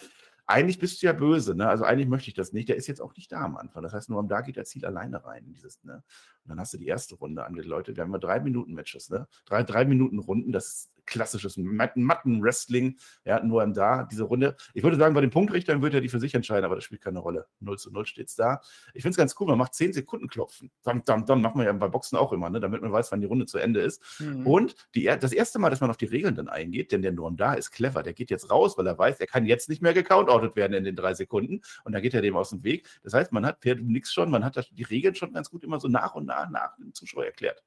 [0.50, 1.70] eigentlich bist du ja böse, ne?
[1.70, 2.70] Also eigentlich möchte ich das nicht.
[2.70, 3.84] Der ist jetzt auch nicht da am Anfang.
[3.84, 6.04] Das heißt, Norm da geht der Ziel alleine rein in dieses, ne?
[6.44, 7.98] Und dann hast du die erste Runde angeläutet.
[7.98, 9.28] Wir haben immer drei Minuten Matches, ne?
[9.46, 10.52] Drei, drei Minuten Runden.
[10.52, 12.98] Das klassisches Matten-Wrestling.
[13.26, 14.56] Ja, nur da, diese Runde.
[14.74, 17.02] Ich würde sagen, bei den Punktrichtern wird er die für sich entscheiden, aber das spielt
[17.02, 17.48] keine Rolle.
[17.60, 18.62] 0 zu 0 steht es da.
[18.94, 20.72] Ich finde es ganz cool, man macht 10 Sekunden Klopfen.
[20.84, 23.22] Dann, dann, dann macht man ja bei Boxen auch immer, ne, damit man weiß, wann
[23.22, 24.02] die Runde zu Ende ist.
[24.20, 24.46] Mhm.
[24.46, 27.38] Und die, das erste Mal, dass man auf die Regeln dann eingeht, denn der Norm
[27.38, 29.94] da ist clever, der geht jetzt raus, weil er weiß, er kann jetzt nicht mehr
[29.94, 32.88] gecountout werden in den drei Sekunden und dann geht er dem aus dem Weg.
[33.04, 35.80] Das heißt, man hat per nix schon, man hat die Regeln schon ganz gut immer
[35.80, 37.64] so nach und nach nach dem Zuschauer erklärt.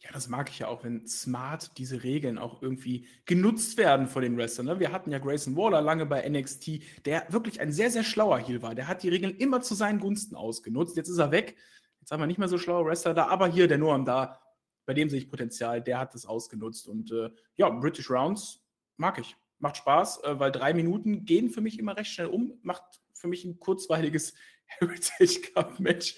[0.00, 4.22] Ja, das mag ich ja auch, wenn smart diese Regeln auch irgendwie genutzt werden von
[4.22, 4.66] den Wrestlern.
[4.66, 4.80] Ne?
[4.80, 8.62] Wir hatten ja Grayson Waller lange bei NXT, der wirklich ein sehr, sehr schlauer Heel
[8.62, 8.74] war.
[8.74, 10.96] Der hat die Regeln immer zu seinen Gunsten ausgenutzt.
[10.96, 11.56] Jetzt ist er weg.
[12.00, 14.40] Jetzt haben wir nicht mehr so schlaue Wrestler da, aber hier der Noam da,
[14.86, 16.88] bei dem sehe ich Potenzial, der hat das ausgenutzt.
[16.88, 18.60] Und äh, ja, British Rounds
[18.96, 19.36] mag ich.
[19.60, 22.58] Macht Spaß, äh, weil drei Minuten gehen für mich immer recht schnell um.
[22.62, 22.82] Macht
[23.14, 24.34] für mich ein kurzweiliges
[24.66, 26.16] Heritage Cup Match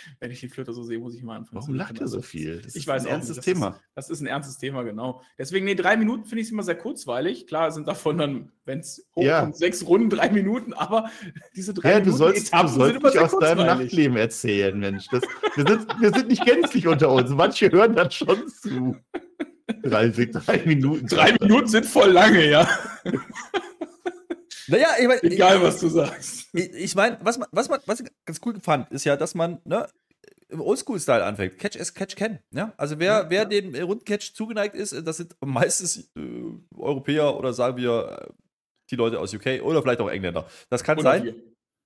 [0.20, 1.60] wenn ich den Flöter so sehe, muss ich mal anfangen.
[1.60, 2.60] Warum lacht er so viel?
[2.62, 3.68] Das ich weiß ein ernstes Thema.
[3.68, 5.22] Ist, das ist ein ernstes Thema, genau.
[5.38, 7.46] Deswegen, nee, drei Minuten finde ich es immer sehr kurzweilig.
[7.46, 9.52] Klar sind davon dann, wenn es hochkommt, ja.
[9.52, 11.10] sechs Runden, drei Minuten, aber
[11.56, 15.06] diese drei ja, Minuten du sollst, du sollst nicht aus deinem Nachtleben erzählen, Mensch.
[15.10, 15.22] Das,
[15.54, 17.30] wir, sind, wir sind nicht gänzlich unter uns.
[17.30, 18.96] Manche hören das schon zu.
[19.82, 21.06] Drei, drei Minuten.
[21.06, 22.68] Drei Minuten sind voll lange, ja.
[24.68, 26.48] Naja, ich mein, egal was du sagst.
[26.52, 29.34] Ich, ich meine, was, man, was, man, was ich ganz cool fand, ist ja, dass
[29.34, 29.86] man ne,
[30.50, 31.58] im Oldschool-Style anfängt.
[31.58, 32.38] Catch as Catch can.
[32.52, 32.72] Ja?
[32.76, 33.44] Also wer, ja, wer ja.
[33.44, 36.20] dem Rundcatch zugeneigt ist, das sind meistens äh,
[36.76, 38.32] Europäer oder sagen wir äh,
[38.90, 40.46] die Leute aus UK oder vielleicht auch Engländer.
[40.68, 41.24] Das kann oder sein.
[41.24, 41.34] Wir.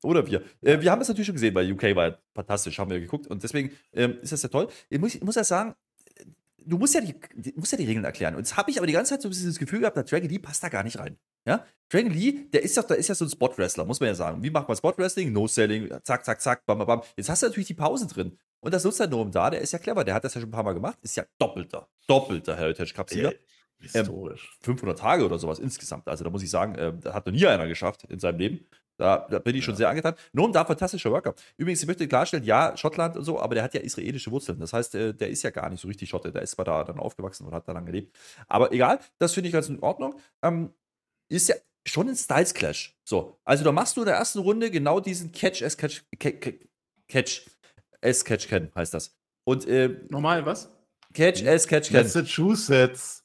[0.02, 0.42] Oder wir.
[0.62, 3.26] Äh, wir haben es natürlich schon gesehen, weil UK war fantastisch, haben wir geguckt.
[3.26, 4.68] Und deswegen ähm, ist das ja toll.
[4.88, 5.74] Ich muss, ich muss ja sagen,
[6.58, 7.14] du musst ja die,
[7.56, 8.34] musst ja die Regeln erklären.
[8.34, 10.04] Und jetzt habe ich aber die ganze Zeit so ein bisschen das Gefühl gehabt, der
[10.04, 11.16] Dragon Lee passt da gar nicht rein.
[11.46, 11.64] Ja?
[11.90, 14.42] Dragon Lee, der ist ja, der ist ja so ein Spot-Wrestler, muss man ja sagen.
[14.42, 15.33] Wie macht man Spot-Wrestling?
[15.33, 17.02] No-Selling, zack, zack, zack, bam, bam, bam.
[17.16, 18.38] Jetzt hast du natürlich die Pause drin.
[18.61, 20.40] Und das nutzt er nur um da, der ist ja clever, der hat das ja
[20.40, 23.33] schon ein paar Mal gemacht, ist ja doppelter, doppelter Heritage Cup-Sieger.
[23.33, 23.38] Ähm,
[23.80, 24.57] historisch.
[24.61, 26.09] Ähm, 500 Tage oder sowas insgesamt.
[26.09, 28.66] Also da muss ich sagen, äh, da hat noch nie einer geschafft in seinem Leben.
[28.96, 30.14] Da, da bin ich schon sehr angetan.
[30.33, 31.35] Nur um da fantastischer Worker.
[31.57, 34.61] Übrigens, ich möchte klarstellen, ja, Schottland und so, aber der hat ja israelische Wurzeln.
[34.61, 36.33] Das heißt, äh, der ist ja gar nicht so richtig Schotte.
[36.33, 38.16] Der ist zwar da dann aufgewachsen und hat da lange gelebt.
[38.46, 40.18] Aber egal, das finde ich ganz in Ordnung.
[40.42, 40.72] Ähm,
[41.28, 41.56] ist ja
[41.87, 42.96] schon ein Styles Clash.
[43.04, 46.04] So, also da machst du in der ersten Runde genau diesen Catch as Catch
[47.08, 47.46] Catch
[48.02, 49.16] as Catch Can heißt das.
[49.44, 50.70] Und äh, normal was?
[51.12, 52.02] Catch as Catch Can.
[52.02, 53.24] Massachusetts.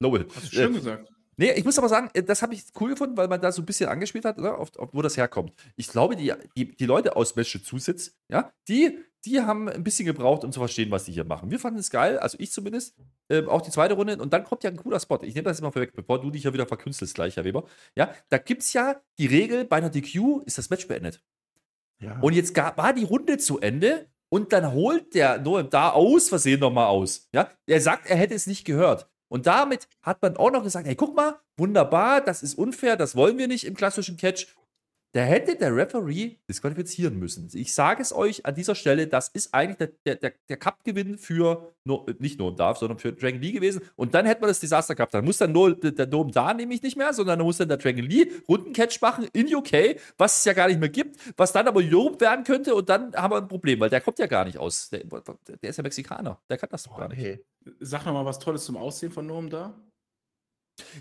[0.00, 0.26] Lowell.
[0.34, 1.12] Hast du schön äh, gesagt.
[1.36, 3.62] Nee, ich muss aber sagen, äh, das habe ich cool gefunden, weil man da so
[3.62, 5.52] ein bisschen angespielt hat, ne, auf, auf, wo das herkommt.
[5.76, 10.44] Ich glaube, die, die, die Leute aus Massachusetts, ja, die, die haben ein bisschen gebraucht,
[10.44, 11.50] um zu verstehen, was die hier machen.
[11.50, 12.96] Wir fanden es geil, also ich zumindest,
[13.28, 14.16] äh, auch die zweite Runde.
[14.18, 15.20] Und dann kommt ja ein cooler Spot.
[15.22, 17.64] Ich nehme das jetzt mal vorweg, bevor du dich ja wieder verkünstelst gleich, Herr Weber.
[17.96, 21.22] Ja, da gibt es ja die Regel, bei einer DQ ist das Match beendet.
[22.00, 22.18] Ja.
[22.20, 26.28] Und jetzt gab, war die Runde zu Ende und dann holt der Noam da aus
[26.28, 27.28] Versehen nochmal aus.
[27.32, 29.08] Ja, er sagt, er hätte es nicht gehört.
[29.28, 33.16] Und damit hat man auch noch gesagt, hey, guck mal, wunderbar, das ist unfair, das
[33.16, 34.48] wollen wir nicht im klassischen Catch.
[35.14, 37.50] Da hätte der Referee disqualifizieren müssen.
[37.52, 41.74] Ich sage es euch an dieser Stelle, das ist eigentlich der, der, der Cup-Gewinn für,
[41.84, 43.82] no, nicht nur Darf, sondern für Dragon Lee gewesen.
[43.96, 45.12] Und dann hätte man das Desaster gehabt.
[45.12, 47.76] Dann muss dann nur der Dom da nämlich nicht mehr, sondern dann muss dann der
[47.76, 51.68] Dragon Lee Rundencatch machen in UK, was es ja gar nicht mehr gibt, was dann
[51.68, 54.46] aber gelobt werden könnte und dann haben wir ein Problem, weil der kommt ja gar
[54.46, 54.88] nicht aus.
[54.88, 56.40] Der, der ist ja Mexikaner.
[56.48, 57.18] Der kann das doch gar nicht.
[57.18, 57.44] Hey.
[57.80, 59.78] Sag noch mal was Tolles zum Aussehen von Noam da.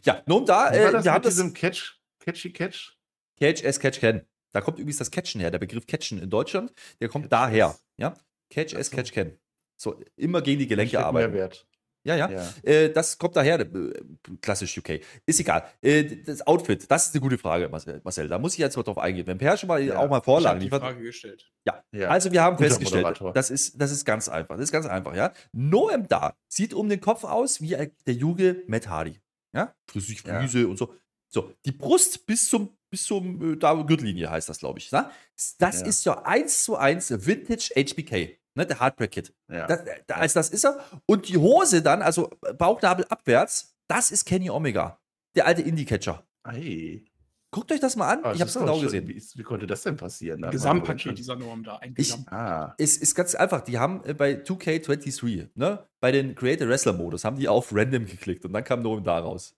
[0.04, 3.01] Ja, Noam da, äh, wir haben das im Catch, Catchy Catch.
[3.42, 4.22] Catch as Catch Can.
[4.52, 7.76] Da kommt übrigens das Catchen her, der Begriff Catchen in Deutschland, der kommt Catch daher.
[7.98, 8.16] Ja?
[8.50, 9.38] Catch as Catch Can.
[9.78, 11.32] So, immer gegen die Gelenke arbeiten.
[11.32, 11.66] Mehrwert.
[12.04, 12.30] Ja, ja.
[12.30, 12.50] ja.
[12.64, 13.94] Äh, das kommt daher, äh,
[14.42, 15.02] klassisch UK.
[15.26, 15.64] Ist egal.
[15.82, 18.28] Äh, das Outfit, das ist eine gute Frage, Marcel.
[18.28, 19.26] Da muss ich jetzt mal drauf eingehen.
[19.28, 19.98] Wenn Per schon mal ja.
[19.98, 20.82] auch mal Vorlagen liefert.
[20.82, 21.52] Frage gestellt.
[21.66, 21.84] Ja.
[21.92, 22.10] ja.
[22.10, 24.56] Also, wir haben Guter festgestellt, das ist, das ist ganz einfach.
[24.56, 25.32] Das ist ganz einfach, ja.
[25.52, 29.20] Noem da sieht um den Kopf aus wie der Juge Matt Hardy.
[29.54, 29.76] Ja.
[29.88, 30.94] Flüssig, Füße und so.
[31.34, 34.92] So, die Brust bis zum, bis zum, äh, da Gürtellinie heißt das, glaube ich.
[34.92, 35.10] Ne?
[35.58, 35.88] Das ja.
[35.88, 38.38] ist ja eins zu eins Vintage HBK.
[38.54, 39.34] Ne, der Heartbreak Kit.
[39.50, 39.66] Ja.
[39.66, 40.84] Das, da, als das ist er.
[41.06, 45.00] Und die Hose dann, also Bauchnabel abwärts, das ist Kenny Omega.
[45.36, 46.22] Der alte Indie-Catcher.
[46.46, 47.06] Hey.
[47.50, 48.20] Guckt euch das mal an.
[48.24, 49.08] Oh, ich habe es genau gesehen.
[49.08, 50.42] Wie, wie, konnte das denn passieren?
[50.52, 51.78] Gesamtpaket dieser Norm da.
[51.78, 52.74] Ein ich, ah.
[52.78, 53.62] ist, ist ganz einfach.
[53.62, 58.06] Die haben äh, bei 2K23, ne, bei den Creator Wrestler Modus, haben die auf Random
[58.06, 59.58] geklickt und dann kam Norm da raus.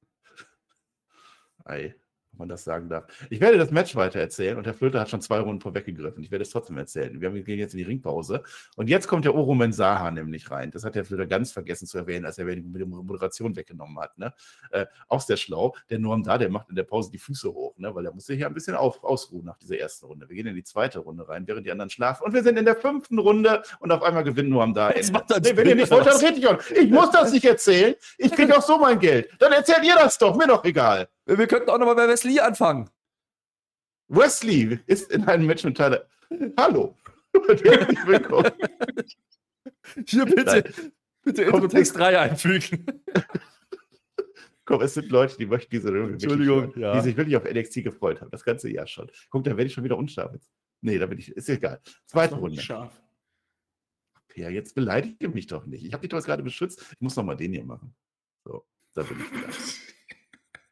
[1.65, 1.95] Ei,
[2.33, 3.05] wenn man das sagen darf.
[3.29, 6.23] Ich werde das Match weiter erzählen und der Flöter hat schon zwei Runden vorweggegriffen.
[6.23, 7.21] Ich werde es trotzdem erzählen.
[7.21, 8.43] Wir gehen jetzt in die Ringpause
[8.75, 10.71] und jetzt kommt der Oro Mensaha nämlich rein.
[10.71, 14.17] Das hat der Flöter ganz vergessen zu erwähnen, als er die Moderation weggenommen hat.
[14.17, 14.33] Ne?
[14.71, 15.75] Äh, auch sehr schlau.
[15.89, 17.93] Der Norm da, der macht in der Pause die Füße hoch, ne?
[17.93, 20.27] weil er muss sich hier ein bisschen auf, ausruhen nach dieser ersten Runde.
[20.27, 22.65] Wir gehen in die zweite Runde rein, während die anderen schlafen und wir sind in
[22.65, 24.89] der fünften Runde und auf einmal gewinnt Norm da.
[24.89, 26.59] Nee, wenn ihr nicht wollt, dann rede ich auch.
[26.71, 27.93] Ich muss das nicht erzählen.
[28.17, 29.29] Ich kriege auch so mein Geld.
[29.39, 30.35] Dann erzählt ihr das doch.
[30.35, 31.07] Mir doch egal.
[31.25, 32.89] Wir könnten auch nochmal bei Wesley anfangen.
[34.09, 36.05] Wesley ist in einem Match mit Tyler.
[36.57, 36.97] Hallo.
[37.33, 38.51] Herzlich willkommen.
[40.05, 40.71] Hier bitte,
[41.23, 42.85] bitte Intro-Text 3 einfügen.
[44.65, 46.93] Komm, es sind Leute, die möchten diese Röhre Entschuldigung, ja.
[46.93, 48.31] die sich wirklich auf NXT gefreut haben.
[48.31, 49.09] Das ganze Jahr schon.
[49.29, 50.31] Guck, da werde ich schon wieder unscharf.
[50.81, 51.31] Nee, da bin ich.
[51.31, 51.81] Ist egal.
[52.05, 52.61] Zweite Runde.
[52.61, 53.01] Scharf.
[54.35, 55.85] Ja, jetzt beleidige mich doch nicht.
[55.85, 56.81] Ich habe dich doch gerade beschützt.
[56.91, 57.93] Ich muss noch mal den hier machen.
[58.43, 59.47] So, da bin ich wieder.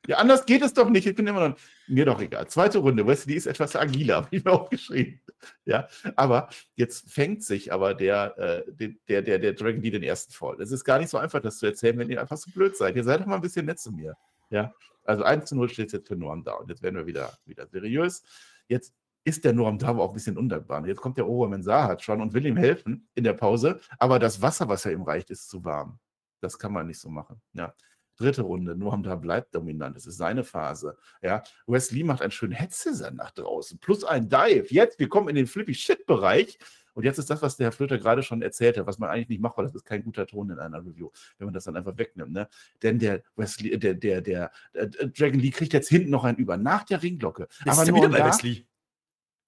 [0.07, 1.05] Ja, anders geht es doch nicht.
[1.05, 1.57] Ich bin immer noch.
[1.87, 2.47] Mir doch egal.
[2.47, 3.05] Zweite Runde.
[3.05, 5.21] Wesley ist etwas agiler, habe ich mir aufgeschrieben.
[5.65, 10.33] Ja, aber jetzt fängt sich aber der, äh, der, der, der Dragon Lee den ersten
[10.33, 10.59] Fall.
[10.59, 12.95] Es ist gar nicht so einfach, das zu erzählen, wenn ihr einfach so blöd seid.
[12.95, 14.15] Ihr seid doch mal ein bisschen nett zu mir.
[14.49, 16.53] Ja, also 1 zu 0 steht jetzt für Norm da.
[16.53, 18.23] Und jetzt werden wir wieder, wieder seriös.
[18.67, 20.85] Jetzt ist der Norm da auch ein bisschen undankbar.
[20.87, 24.41] Jetzt kommt der Obermann Sahat schon und will ihm helfen in der Pause, aber das
[24.41, 25.99] Wasser, was er ihm reicht, ist zu warm.
[26.39, 27.39] Das kann man nicht so machen.
[27.53, 27.73] Ja.
[28.21, 29.95] Dritte Runde, Noam da bleibt dominant.
[29.95, 30.97] Das ist seine Phase.
[31.21, 33.79] Ja, Wesley macht einen schönen Headset nach draußen.
[33.79, 34.67] Plus ein Dive.
[34.69, 36.57] Jetzt, wir kommen in den Flippy-Shit-Bereich.
[36.93, 39.29] Und jetzt ist das, was der Herr Flöter gerade schon erzählt hat, was man eigentlich
[39.29, 41.77] nicht macht, weil das ist kein guter Ton in einer Review, wenn man das dann
[41.77, 42.33] einfach wegnimmt.
[42.33, 42.47] Ne?
[42.83, 46.37] Denn der Wesley, der, der, der, der äh, Dragon Lee kriegt jetzt hinten noch einen
[46.37, 47.43] über nach der Ringglocke.
[47.43, 48.67] Ist Aber nur wieder bei Wesley.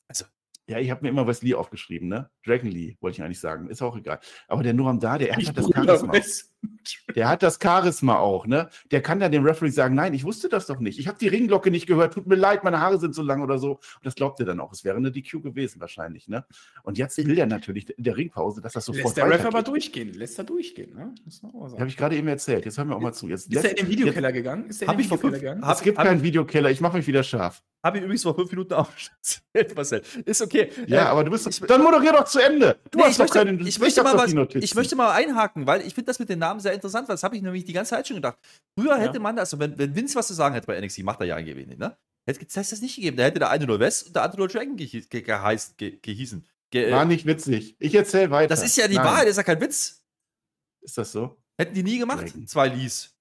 [0.08, 0.26] Also,
[0.68, 2.30] ja, ich habe mir immer Wesley aufgeschrieben, ne?
[2.46, 3.70] Dragon Lee, wollte ich eigentlich sagen.
[3.70, 4.20] Ist auch egal.
[4.48, 6.14] Aber der Noam da, der hat das Charisma.
[7.16, 8.70] Der hat das Charisma auch, ne?
[8.92, 11.00] Der kann dann dem Referee sagen, nein, ich wusste das doch nicht.
[11.00, 12.14] Ich habe die Ringglocke nicht gehört.
[12.14, 13.74] Tut mir leid, meine Haare sind so lang oder so.
[13.74, 14.72] Und das glaubt er dann auch.
[14.72, 16.46] Es wäre eine DQ gewesen wahrscheinlich, ne?
[16.84, 19.64] Und jetzt will er natürlich in der Ringpause, dass das sofort Lässt der Ref aber
[19.64, 20.14] durchgehen.
[20.14, 21.14] Lässt er durchgehen, ne?
[21.78, 22.66] Habe ich gerade eben erzählt.
[22.66, 23.28] Jetzt hören wir auch mal zu.
[23.28, 24.66] Jetzt ist er in den Videokeller jetzt, gegangen?
[24.68, 25.64] Ist er in den Videokeller gegangen?
[25.70, 26.72] Es gibt keinen Videokeller.
[26.72, 27.64] Ich mache mich wieder scharf.
[27.84, 28.90] Habe ich übrigens vor fünf Minuten auch
[29.76, 30.02] Marcel.
[30.24, 30.70] Ist okay.
[30.88, 31.48] Ja, äh, aber du bist.
[31.48, 32.78] Ich, dann moderier doch zu Ende.
[32.92, 33.62] Du nee, hast doch möchte, keine.
[33.62, 36.62] Ich möchte, mal was, ich möchte mal einhaken, weil ich finde das mit den Namen
[36.62, 38.38] sehr interessant, weil das habe ich nämlich die ganze Zeit schon gedacht.
[38.78, 39.20] Früher hätte ja.
[39.20, 41.46] man, also wenn, wenn Vince was zu sagen hätte bei NXT, macht er ja ein
[41.46, 41.98] wenig, ne?
[42.26, 43.18] Hätte es das nicht gegeben.
[43.18, 46.00] Da hätte der eine nur West und der andere nur Dragon ge ge geheißen, ge
[46.02, 46.48] gehießen.
[46.72, 47.76] Ge War nicht witzig.
[47.80, 48.48] Ich erzähle weiter.
[48.48, 49.06] Das ist ja die Nein.
[49.06, 50.04] Wahrheit, das ist ja kein Witz.
[50.82, 51.38] Ist das so?
[51.58, 52.48] Hätten die nie gemacht, Dragon.
[52.48, 53.16] zwei Lees.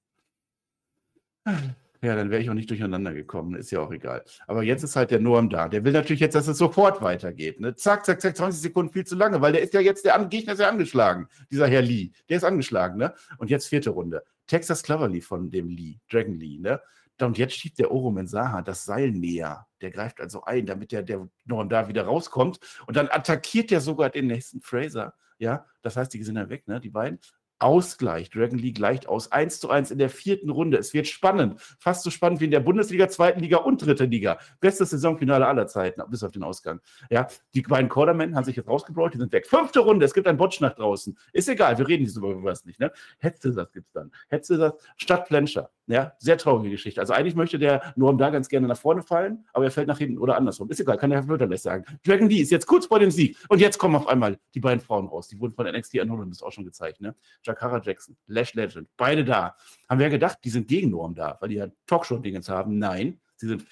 [2.05, 3.55] Ja, dann wäre ich auch nicht durcheinander gekommen.
[3.55, 4.25] Ist ja auch egal.
[4.49, 5.69] Aber jetzt ist halt der Norm da.
[5.69, 7.61] Der will natürlich jetzt, dass es sofort weitergeht.
[7.61, 7.77] Ne?
[7.77, 10.55] Zack, zack, zack, 20 Sekunden viel zu lange, weil der ist ja jetzt, der Gegner
[10.55, 11.29] ist ja angeschlagen.
[11.53, 12.11] Dieser Herr Lee.
[12.29, 13.15] Der ist angeschlagen, ne?
[13.38, 14.25] Und jetzt vierte Runde.
[14.49, 16.81] Texas Cloverly von dem Lee, Dragon Lee, ne?
[17.21, 19.69] Und jetzt schiebt der Oro Mensaha das Seil näher.
[19.81, 22.59] Der greift also ein, damit der, der Norm da wieder rauskommt.
[22.87, 25.15] Und dann attackiert er sogar den nächsten Fraser.
[25.38, 27.21] Ja, das heißt, die sind dann weg, ne, die beiden.
[27.62, 28.31] Ausgleich.
[28.31, 29.31] Dragon League gleicht aus.
[29.31, 30.79] 1 zu 1 in der vierten Runde.
[30.79, 31.61] Es wird spannend.
[31.79, 34.38] Fast so spannend wie in der Bundesliga, zweiten Liga und dritte Liga.
[34.61, 36.81] Bestes Saisonfinale aller Zeiten, bis auf den Ausgang.
[37.11, 39.46] Ja, die beiden Cordermen haben sich jetzt rausgebräucht, die sind weg.
[39.46, 41.16] Fünfte Runde, es gibt einen Botsch nach draußen.
[41.33, 42.81] Ist egal, wir reden über was nicht.
[42.81, 42.92] Ne?
[43.18, 44.11] Hetzesatz gibt es dann.
[44.29, 45.70] Hetzesatz statt Plenscher.
[45.88, 47.01] Ja, sehr traurige Geschichte.
[47.01, 49.99] Also eigentlich möchte der Norm da ganz gerne nach vorne fallen, aber er fällt nach
[49.99, 50.71] hinten oder andersrum.
[50.71, 51.85] Ist egal, kann der Herr Wörterless sagen.
[52.07, 54.81] Dragon Lee ist jetzt kurz vor dem Sieg und jetzt kommen auf einmal die beiden
[54.81, 55.27] Frauen raus.
[55.27, 57.01] Die wurden von NXT Anonymous auch schon gezeigt.
[57.01, 57.16] Ne?
[57.42, 59.57] Jakara Jackson, Lash Legend, beide da.
[59.88, 62.79] Haben wir ja gedacht, die sind gegen Norm da, weil die ja Talkshow-Dingens haben.
[62.79, 63.64] Nein, sie sind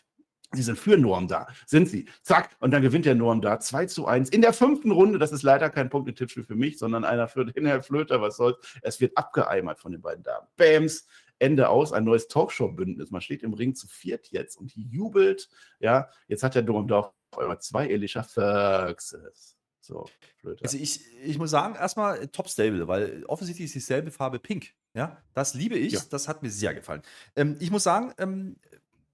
[0.52, 1.46] Sie sind für Norm da.
[1.66, 2.06] Sind sie.
[2.22, 2.56] Zack.
[2.58, 5.20] Und dann gewinnt der Norm da 2 zu 1 in der fünften Runde.
[5.20, 8.20] Das ist leider kein Punkt Tippspiel für mich, sondern einer für den Herr Flöter.
[8.20, 8.56] Was soll's.
[8.82, 10.48] Es wird abgeeimert von den beiden Damen.
[10.56, 11.06] Bams.
[11.40, 13.10] Ende aus, ein neues Talkshow-Bündnis.
[13.10, 15.48] Man steht im Ring zu viert jetzt und jubelt.
[15.80, 19.56] Ja, jetzt hat der da auf einmal zwei Elisha Ferguses.
[19.80, 20.62] So, Flöter.
[20.62, 24.74] Also ich, ich muss sagen, erstmal Top Stable, weil offensichtlich ist dieselbe Farbe pink.
[24.94, 25.94] Ja, das liebe ich.
[25.94, 26.00] Ja.
[26.10, 27.02] Das hat mir sehr gefallen.
[27.34, 28.56] Ähm, ich muss sagen, ähm,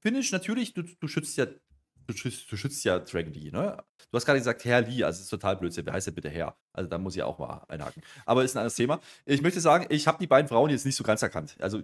[0.01, 1.47] Finish natürlich, du, du schützt ja
[2.07, 3.83] du schützt, du schützt ja Dragon Lee, ne?
[4.11, 5.85] Du hast gerade gesagt, Herr Lee, also es ist total Blödsinn.
[5.87, 6.57] Wer heißt denn bitte Herr?
[6.73, 8.03] Also da muss ich auch mal einhaken.
[8.25, 9.01] Aber ist ein anderes Thema.
[9.25, 11.57] Ich möchte sagen, ich habe die beiden Frauen jetzt nicht so ganz erkannt.
[11.61, 11.83] Also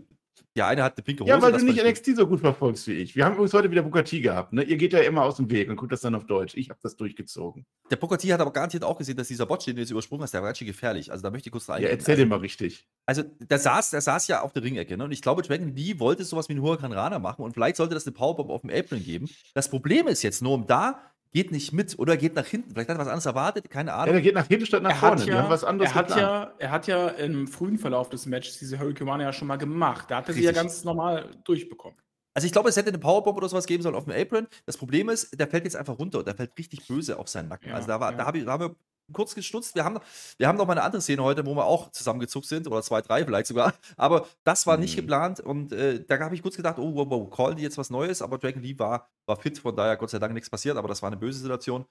[0.55, 1.31] der eine hat eine pinke Hose.
[1.31, 3.17] Ja, weil du nicht NXT so gut verfolgst wie ich.
[3.17, 4.53] Wir haben übrigens heute wieder Bukati gehabt.
[4.53, 4.63] Ne?
[4.63, 6.55] Ihr geht ja immer aus dem Weg und guckt das dann auf Deutsch.
[6.57, 7.65] Ich habe das durchgezogen.
[7.91, 10.35] Der Bukati hat aber garantiert auch gesehen, dass dieser Bot, den du jetzt übersprungen hast,
[10.35, 11.11] der war ganz schön gefährlich.
[11.11, 11.83] Also da möchte ich kurz rein.
[11.83, 12.87] Ja, erzähl also, dir mal richtig.
[13.07, 14.97] Also der saß, der saß ja auf der Ringecke.
[14.97, 15.05] Ne?
[15.05, 17.95] Und ich glaube, Dragon Lee wollte sowas wie einen Huracan Rana machen und vielleicht sollte
[17.95, 19.31] das eine Powerbomb auf dem Apron geben.
[19.55, 21.01] Das Problem ist jetzt nur, um da
[21.33, 22.71] geht nicht mit oder geht nach hinten.
[22.71, 24.09] Vielleicht hat er was anderes erwartet, keine Ahnung.
[24.09, 25.25] Ja, der geht nach hinten statt nach er vorne.
[25.25, 28.79] Ja, was anderes er, hat ja, er hat ja im frühen Verlauf des Matches diese
[28.79, 30.11] Hurricane ja schon mal gemacht.
[30.11, 31.99] Da hat er sie ja ganz normal durchbekommen.
[32.35, 34.47] Also ich glaube, es hätte eine Powerbomb oder sowas geben sollen auf dem Apron.
[34.65, 37.49] Das Problem ist, der fällt jetzt einfach runter und der fällt richtig böse auf seinen
[37.49, 37.69] Nacken.
[37.69, 38.19] Ja, also da, war, ja.
[38.19, 38.77] da, hab ich, da haben wir
[39.13, 39.75] kurz gestutzt.
[39.75, 39.99] Wir haben,
[40.39, 43.01] wir haben noch mal eine andere Szene heute, wo wir auch zusammengezuckt sind, oder zwei,
[43.01, 43.75] drei vielleicht sogar.
[43.97, 45.01] Aber das war nicht mhm.
[45.03, 47.91] geplant und äh, da habe ich kurz gedacht, oh, wow, wow, callen die jetzt was
[47.91, 48.23] Neues?
[48.23, 51.03] Aber Dragon Lee war, war fit, von daher Gott sei Dank nichts passiert, aber das
[51.03, 51.85] war eine böse Situation.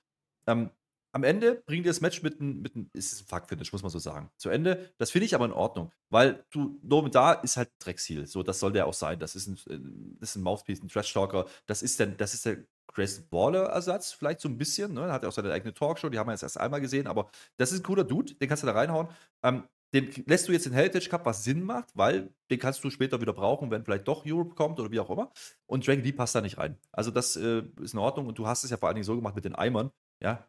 [0.48, 0.70] Ähm,
[1.14, 3.92] am Ende bringt ihr das Match mit einem, mit ein, ist ein Fuck-Finish, muss man
[3.92, 4.32] so sagen.
[4.38, 4.94] Zu Ende.
[4.98, 8.28] Das finde ich aber in Ordnung, weil du, Norman da ist halt Drecksheal.
[8.28, 9.20] So, das soll der auch sein.
[9.20, 9.80] Das ist ein, äh,
[10.20, 11.48] das ist ein Mouthpiece, ein Trash-Talker.
[11.66, 14.94] Das ist der, das ist der Grayson Waller-Ersatz, vielleicht so ein bisschen.
[14.94, 15.12] Ne?
[15.12, 17.72] Hat ja auch seine eigene Talkshow, die haben wir jetzt erst einmal gesehen, aber das
[17.72, 19.08] ist ein cooler Dude, den kannst du da reinhauen.
[19.44, 22.90] Ähm, den lässt du jetzt in Heritage Cup, was Sinn macht, weil den kannst du
[22.90, 25.32] später wieder brauchen, wenn vielleicht doch Europe kommt oder wie auch immer.
[25.66, 26.78] Und Dragon Lee passt da nicht rein.
[26.94, 28.28] Also, das äh, ist in Ordnung.
[28.28, 29.92] Und du hast es ja vor allen Dingen so gemacht mit den Eimern.
[30.24, 30.48] Ja,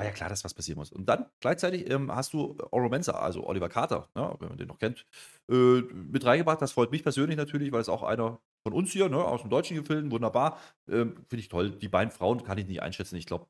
[0.00, 0.90] war ja klar, dass was passieren muss.
[0.90, 4.78] Und dann gleichzeitig ähm, hast du Oromensa, also Oliver Carter, ja, wenn man den noch
[4.78, 5.04] kennt,
[5.50, 6.62] äh, mit reingebracht.
[6.62, 9.50] Das freut mich persönlich natürlich, weil es auch einer von uns hier, ne, aus dem
[9.50, 10.58] deutschen Gefilm, wunderbar.
[10.88, 11.70] Ähm, Finde ich toll.
[11.70, 13.16] Die beiden Frauen kann ich nicht einschätzen.
[13.16, 13.46] Ich glaube,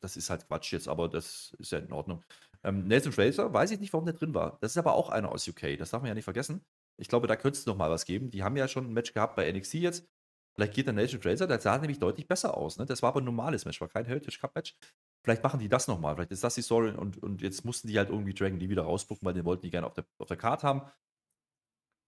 [0.00, 2.22] das ist halt Quatsch jetzt, aber das ist ja in Ordnung.
[2.64, 4.58] Ähm, Nathan Fraser, weiß ich nicht, warum der drin war.
[4.60, 6.64] Das ist aber auch einer aus UK, das darf man ja nicht vergessen.
[6.96, 8.30] Ich glaube, da könnte es noch mal was geben.
[8.30, 10.06] Die haben ja schon ein Match gehabt bei NXT jetzt.
[10.54, 12.78] Vielleicht geht der Nathan Fraser, der sah nämlich deutlich besser aus.
[12.78, 12.84] Ne?
[12.84, 14.76] Das war aber ein normales Match, war kein Heritage Cup Match.
[15.24, 16.14] Vielleicht machen die das nochmal.
[16.14, 18.82] Vielleicht ist das die Story und, und jetzt mussten die halt irgendwie Dragon Lee wieder
[18.82, 20.82] rausbucken, weil den wollten die gerne auf der, auf der Karte haben.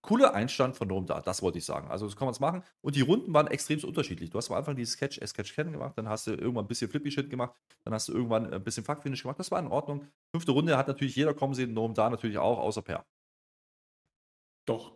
[0.05, 1.91] Cooler Einstand von Rom da, das wollte ich sagen.
[1.91, 2.63] Also, das kann man es machen.
[2.83, 4.29] Und die Runden waren extrem unterschiedlich.
[4.29, 6.91] Du hast am Anfang dieses Sketch, Sketch kennen gemacht, dann hast du irgendwann ein bisschen
[6.91, 9.39] Flippy Shit gemacht, dann hast du irgendwann ein bisschen Fuck Finish gemacht.
[9.39, 10.07] Das war in Ordnung.
[10.31, 13.07] Fünfte Runde hat natürlich jeder kommen sehen, Rom da natürlich auch, außer Per.
[14.67, 14.93] Doch.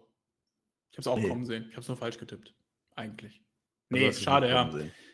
[0.90, 1.28] Ich habe es auch nee.
[1.28, 1.64] kommen sehen.
[1.68, 2.54] Ich habe es nur falsch getippt.
[2.94, 3.42] Eigentlich.
[3.90, 4.70] Nee, schade, ja.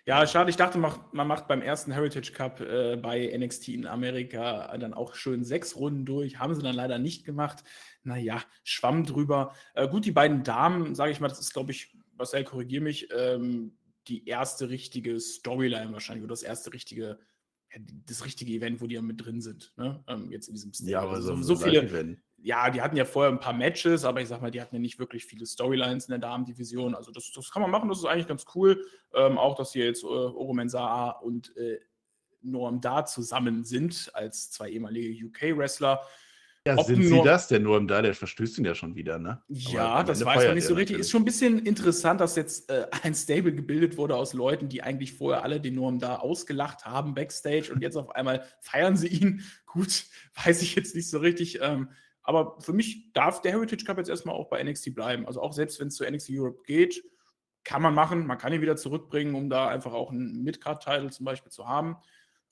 [0.07, 0.51] Ja, schade.
[0.51, 5.15] Ich dachte, man macht beim ersten Heritage Cup äh, bei NXT in Amerika dann auch
[5.15, 6.39] schön sechs Runden durch.
[6.39, 7.65] Haben sie dann leider nicht gemacht.
[8.03, 9.55] Naja, schwamm drüber.
[9.73, 13.09] Äh, gut, die beiden Damen, sage ich mal, das ist, glaube ich, Marcel, korrigiere mich,
[13.17, 17.19] ähm, die erste richtige Storyline wahrscheinlich oder das erste richtige,
[18.07, 19.73] das richtige Event, wo die ja mit drin sind.
[19.79, 20.05] Ne?
[20.07, 20.91] Ähm, jetzt in diesem Stil.
[20.91, 21.91] Ja, aber also, so, so viele
[22.45, 24.81] ja, die hatten ja vorher ein paar Matches, aber ich sag mal, die hatten ja
[24.81, 26.95] nicht wirklich viele Storylines in der Damen-Division.
[26.95, 28.85] Also das, das kann man machen, das ist eigentlich ganz cool.
[29.15, 31.81] Ähm, auch, dass hier jetzt äh, Oromen Saa und äh,
[32.43, 36.03] Norm Da zusammen sind als zwei ehemalige UK-Wrestler.
[36.67, 37.49] Ja, Ob sind sie das?
[37.49, 39.43] Der Norm Da, der verstößt ihn ja schon wieder, ne?
[39.49, 40.99] Ja, das weiß man nicht so richtig.
[40.99, 44.83] Ist schon ein bisschen interessant, dass jetzt äh, ein Stable gebildet wurde aus Leuten, die
[44.83, 49.09] eigentlich vorher alle den Norm Da ausgelacht haben backstage und jetzt auf einmal feiern sie
[49.09, 49.43] ihn.
[49.65, 50.05] Gut,
[50.45, 51.61] weiß ich jetzt nicht so richtig.
[51.63, 51.89] Ähm,
[52.25, 55.27] aber für mich darf der Heritage Cup jetzt erstmal auch bei NXT bleiben.
[55.27, 57.05] Also auch selbst wenn es zu NXT Europe geht,
[57.65, 58.27] kann man machen.
[58.27, 61.97] Man kann ihn wieder zurückbringen, um da einfach auch einen Midcard-Title zum Beispiel zu haben.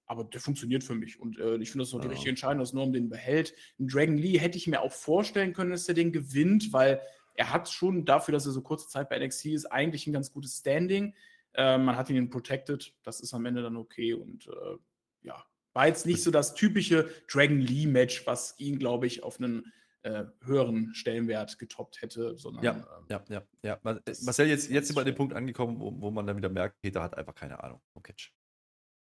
[0.07, 1.19] Aber der funktioniert für mich.
[1.19, 2.03] Und äh, ich finde das so ja.
[2.03, 3.55] die richtige Entscheidung, dass Norm den behält.
[3.81, 7.01] Ein Dragon Lee hätte ich mir auch vorstellen können, dass er den gewinnt, weil
[7.35, 10.33] er hat schon dafür, dass er so kurze Zeit bei NXT ist, eigentlich ein ganz
[10.33, 11.15] gutes Standing.
[11.55, 14.77] Äh, man hat ihn protected, das ist am Ende dann okay und äh,
[15.23, 15.43] ja,
[15.75, 19.73] war jetzt nicht so das typische Dragon Lee Match, was ihn, glaube ich, auf einen
[20.03, 22.65] äh, höheren Stellenwert getoppt hätte, sondern.
[22.65, 23.81] Ja, ähm, ja, ja, ja.
[24.23, 26.81] Marcel, jetzt, jetzt sind wir an dem Punkt angekommen, wo, wo, man dann wieder merkt,
[26.81, 28.33] Peter hat einfach keine Ahnung vom Catch.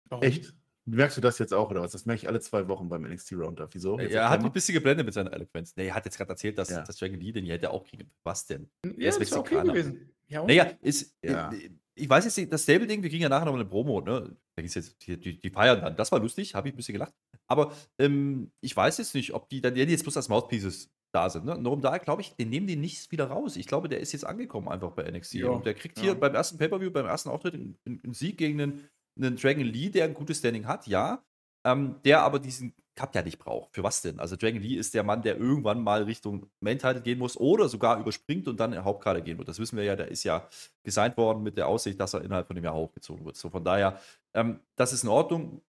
[0.09, 0.23] Warum?
[0.23, 0.53] Echt?
[0.85, 1.91] Merkst du das jetzt auch oder was?
[1.91, 3.69] Das merke ich alle zwei Wochen beim NXT Roundup.
[3.73, 3.99] Wieso?
[3.99, 5.75] Jetzt er hat ein bisschen geblendet mit seiner Eloquenz.
[5.75, 6.81] Nee, er hat jetzt gerade erzählt, dass, ja.
[6.81, 8.09] dass Dragon Lee den hätte auch kriegen.
[8.23, 8.69] Was denn?
[8.97, 10.09] Ja, ist das okay gewesen.
[10.27, 11.51] Ja, naja, ist, ja.
[11.51, 14.35] Äh, ich weiß jetzt nicht, das Stable-Ding, wir kriegen ja nachher noch eine Promo, ne?
[14.55, 15.95] Da ist jetzt, die, die, die, feiern dann.
[15.95, 17.13] Das war lustig, habe ich ein bisschen gelacht.
[17.47, 21.29] Aber ähm, ich weiß jetzt nicht, ob die dann die jetzt bloß als Mouthpieces da
[21.29, 21.45] sind.
[21.45, 21.57] Ne?
[21.57, 23.57] Nur da glaube ich, den nehmen die nicht wieder raus.
[23.57, 25.33] Ich glaube, der ist jetzt angekommen einfach bei NXT.
[25.35, 26.05] Ja, und der kriegt ja.
[26.05, 29.89] hier beim ersten Pay-Per-View, beim ersten Auftritt einen, einen Sieg gegen einen, einen, Dragon Lee,
[29.89, 31.23] der ein gutes Standing hat, ja.
[31.63, 33.73] Ähm, der aber diesen Cup ja nicht braucht.
[33.73, 34.19] Für was denn?
[34.19, 37.69] Also Dragon Lee ist der Mann, der irgendwann mal Richtung Main Title gehen muss oder
[37.69, 39.47] sogar überspringt und dann in Hauptkader gehen wird.
[39.47, 40.47] Das wissen wir ja, der ist ja
[40.83, 43.37] gesigned worden mit der Aussicht, dass er innerhalb von dem Jahr hochgezogen wird.
[43.37, 43.99] So von daher,
[44.33, 45.61] ähm, das ist in Ordnung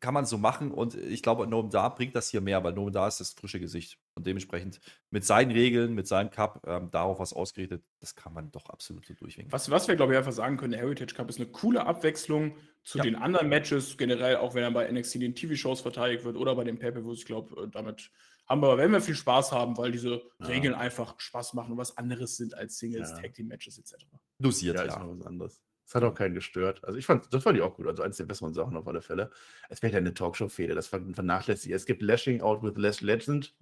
[0.00, 2.92] kann man so machen und ich glaube, Noam Da bringt das hier mehr, weil Noam
[2.92, 7.18] Da ist das frische Gesicht und dementsprechend mit seinen Regeln, mit seinem Cup ähm, darauf
[7.18, 9.50] was ausgerichtet, das kann man doch absolut so durchwinken.
[9.52, 12.56] Was, was wir, glaube ich, einfach sagen können, der Heritage Cup ist eine coole Abwechslung
[12.84, 13.04] zu ja.
[13.04, 16.64] den anderen Matches, generell auch wenn er bei NXT den TV-Shows verteidigt wird oder bei
[16.64, 18.10] den Pay-Per-Views, ich glaube, äh, damit
[18.46, 20.46] haben wir, wenn wir viel Spaß haben, weil diese ja.
[20.46, 23.20] Regeln einfach Spaß machen und was anderes sind als Singles, ja.
[23.20, 24.04] Tag Team Matches etc.
[24.38, 24.82] Dosiert, ja.
[24.84, 25.60] Ist noch was anderes.
[25.88, 26.84] Das hat auch keinen gestört.
[26.84, 27.86] Also ich fand, das fand ich auch gut.
[27.86, 29.30] Also eins der besseren Sachen auf alle Fälle.
[29.70, 31.74] Es wäre ja eine Talkshow-Fehde, das vernachlässigt.
[31.74, 33.54] Es gibt Lashing Out with Less Legend.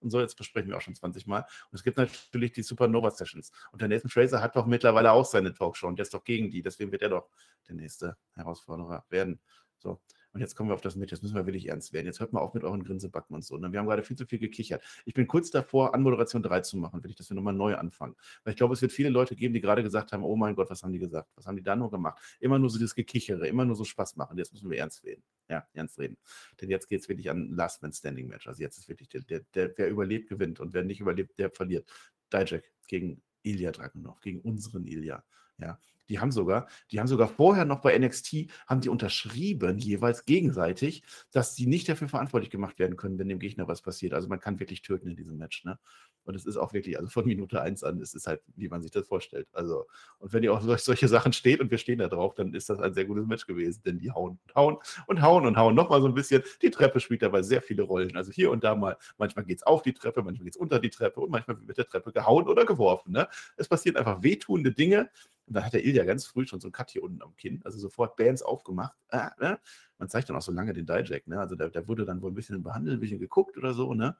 [0.00, 1.40] Und so, jetzt besprechen wir auch schon 20 Mal.
[1.40, 3.52] Und es gibt natürlich die Supernova Sessions.
[3.72, 6.60] Und der Nathan Fraser hat doch mittlerweile auch seine Talkshow und ist doch gegen die.
[6.60, 7.30] Deswegen wird er doch
[7.66, 9.40] der nächste Herausforderer werden.
[9.78, 9.98] So.
[10.32, 12.06] Und jetzt kommen wir auf das mit, jetzt müssen wir wirklich ernst werden.
[12.06, 13.56] Jetzt hört mal auf mit euren Grinsebacken und so.
[13.56, 13.72] Ne?
[13.72, 14.82] Wir haben gerade viel zu viel gekichert.
[15.04, 18.14] Ich bin kurz davor, Anmoderation 3 zu machen, will ich, dass wir nochmal neu anfangen.
[18.44, 20.70] Weil ich glaube, es wird viele Leute geben, die gerade gesagt haben, oh mein Gott,
[20.70, 21.28] was haben die gesagt?
[21.34, 22.20] Was haben die da nur gemacht?
[22.38, 24.38] Immer nur so das Gekichere, immer nur so Spaß machen.
[24.38, 25.22] Jetzt müssen wir ernst reden.
[25.48, 26.16] Ja, ernst reden.
[26.60, 28.46] Denn jetzt geht es wirklich an Last Man Standing Match.
[28.46, 30.60] Also jetzt ist wirklich der, der, der, wer überlebt, gewinnt.
[30.60, 31.90] Und wer nicht überlebt, der verliert.
[32.32, 35.24] Dijak gegen Ilya Dragunov, gegen unseren Ilya.
[35.58, 35.78] Ja,
[36.10, 41.02] die haben sogar, die haben sogar vorher noch bei NXT, haben die unterschrieben, jeweils gegenseitig,
[41.30, 44.12] dass sie nicht dafür verantwortlich gemacht werden können, wenn dem Gegner was passiert.
[44.12, 45.64] Also man kann wirklich töten in diesem Match.
[45.64, 45.78] Ne?
[46.24, 48.82] Und es ist auch wirklich, also von Minute 1 an, es ist halt, wie man
[48.82, 49.48] sich das vorstellt.
[49.52, 49.86] Also,
[50.18, 52.78] und wenn ihr auf solche Sachen steht und wir stehen da drauf, dann ist das
[52.80, 56.00] ein sehr gutes Match gewesen, denn die hauen und hauen und hauen und hauen nochmal
[56.00, 56.42] so ein bisschen.
[56.62, 58.16] Die Treppe spielt dabei sehr viele Rollen.
[58.16, 60.78] Also hier und da mal, manchmal geht es auf die Treppe, manchmal geht es unter
[60.78, 63.12] die Treppe und manchmal wird mit der Treppe gehauen oder geworfen.
[63.12, 63.28] Ne?
[63.56, 65.10] Es passieren einfach wehtuende Dinge
[65.50, 67.60] und da hat der Ilja ganz früh schon so ein Cut hier unten am Kinn,
[67.64, 68.96] also sofort Bands aufgemacht.
[69.08, 69.58] Ah, ne?
[69.98, 71.40] Man zeigt dann auch so lange den Dijak, ne?
[71.40, 74.16] Also der, der wurde dann wohl ein bisschen behandelt, ein bisschen geguckt oder so, ne?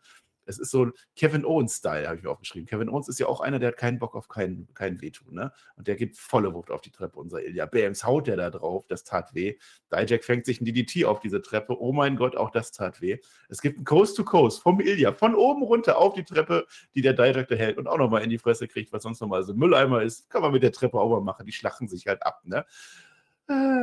[0.50, 2.66] Es ist so ein Kevin Owens-Style, habe ich mir aufgeschrieben.
[2.66, 5.52] Kevin Owens ist ja auch einer, der hat keinen Bock auf keinen, keinen Wehtun, ne?
[5.76, 7.66] Und der gibt volle Wucht auf die Treppe, unser Ilya.
[7.66, 9.56] Bams haut der da drauf, das tat weh.
[9.92, 11.80] Dijak fängt sich ein DDT auf diese Treppe.
[11.80, 13.18] Oh mein Gott, auch das tat weh.
[13.48, 17.02] Es gibt ein Coast to Coast vom Ilya, von oben runter auf die Treppe, die
[17.02, 19.52] der Dijak da hält und auch nochmal in die Fresse kriegt, was sonst nochmal so
[19.52, 20.28] ein Mülleimer ist.
[20.28, 21.46] Kann man mit der Treppe auch mal machen.
[21.46, 22.66] Die schlachten sich halt ab, ne?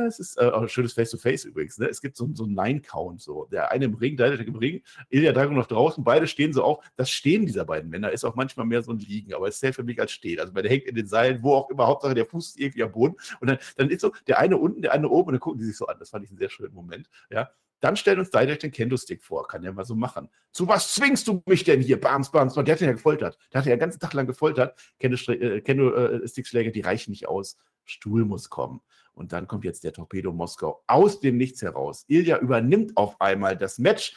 [0.06, 1.78] Es ist äh, auch ein schönes Face-to-Face -face übrigens.
[1.78, 1.86] Ne?
[1.88, 3.20] Es gibt so, so einen Nine-Count.
[3.20, 3.46] So.
[3.52, 6.64] Der eine im Ring, der andere im Ring, Ilya Drago noch draußen, beide stehen so
[6.64, 6.82] auch.
[6.96, 9.74] Das Stehen dieser beiden Männer ist auch manchmal mehr so ein Liegen, aber es zählt
[9.74, 10.40] für mich als Stehen.
[10.40, 12.92] Also, der hängt in den Seilen, wo auch immer, Hauptsache der Fuß ist irgendwie am
[12.92, 13.16] Boden.
[13.40, 15.66] Und dann, dann ist so der eine unten, der eine oben und dann gucken die
[15.66, 15.96] sich so an.
[15.98, 17.08] Das fand ich einen sehr schönen Moment.
[17.30, 17.50] Ja.
[17.80, 19.46] Dann stellen uns Direct den Kendo-Stick vor.
[19.46, 20.28] Kann der mal so machen.
[20.50, 22.00] Zu was zwingst du mich denn hier?
[22.00, 22.56] Bams, bams.
[22.56, 23.38] Und der hat ihn ja gefoltert.
[23.52, 24.76] Der hat ihn ja den ganzen Tag lang gefoltert.
[24.98, 27.56] Kendo-Stick-Schläge, äh, die reichen nicht aus.
[27.84, 28.80] Stuhl muss kommen.
[29.18, 32.04] Und dann kommt jetzt der Torpedo Moskau aus dem Nichts heraus.
[32.06, 34.16] Ilja übernimmt auf einmal das Match.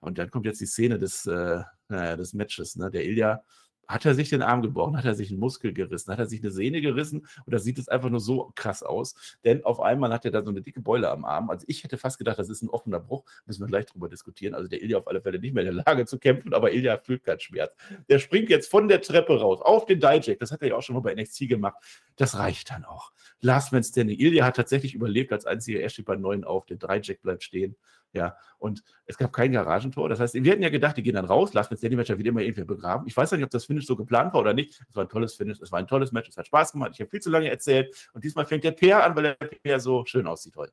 [0.00, 2.74] Und dann kommt jetzt die Szene des, äh, des Matches.
[2.74, 2.90] Ne?
[2.90, 3.44] Der Ilja
[3.88, 6.42] hat er sich den Arm gebrochen, hat er sich einen Muskel gerissen, hat er sich
[6.42, 9.14] eine Sehne gerissen und da sieht es einfach nur so krass aus.
[9.44, 11.50] Denn auf einmal hat er da so eine dicke Beule am Arm.
[11.50, 13.24] Also ich hätte fast gedacht, das ist ein offener Bruch.
[13.46, 14.54] Müssen wir gleich drüber diskutieren.
[14.54, 16.98] Also der Ilja auf alle Fälle nicht mehr in der Lage zu kämpfen, aber Ilja
[16.98, 17.74] fühlt keinen Schmerz.
[18.08, 20.38] Der springt jetzt von der Treppe raus auf den Dijak.
[20.38, 21.76] Das hat er ja auch schon mal bei NXT gemacht.
[22.16, 23.12] Das reicht dann auch.
[23.40, 24.18] Last Man Standing.
[24.18, 25.80] Ilja hat tatsächlich überlebt als einziger.
[25.80, 26.66] Er steht bei neun auf.
[26.66, 27.76] Der Dijak bleibt stehen.
[28.12, 30.08] Ja, und es gab kein Garagentor.
[30.08, 32.40] Das heißt, wir hätten ja gedacht, die gehen dann raus, lassen jetzt Match wieder immer
[32.40, 33.06] irgendwie begraben.
[33.06, 34.80] Ich weiß nicht, ob das Finish so geplant war oder nicht.
[34.88, 36.92] Es war ein tolles Finish, es war ein tolles Match, es hat Spaß gemacht.
[36.94, 39.80] Ich habe viel zu lange erzählt und diesmal fängt der Peer an, weil der Peer
[39.80, 40.72] so schön aussieht heute.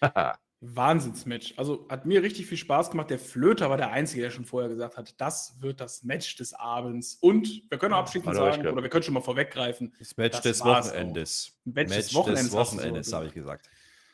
[0.62, 1.54] Wahnsinnsmatch.
[1.56, 3.08] Also hat mir richtig viel Spaß gemacht.
[3.08, 6.52] Der Flöter war der Einzige, der schon vorher gesagt hat, das wird das Match des
[6.52, 7.16] Abends.
[7.20, 9.94] Und wir können auch abschließend ja, sagen, oder wir können schon mal vorweggreifen.
[9.98, 11.58] Das Match das des Wochenendes.
[11.64, 13.70] Match, Match, des Wochenendes, Wochenendes habe ich gesagt.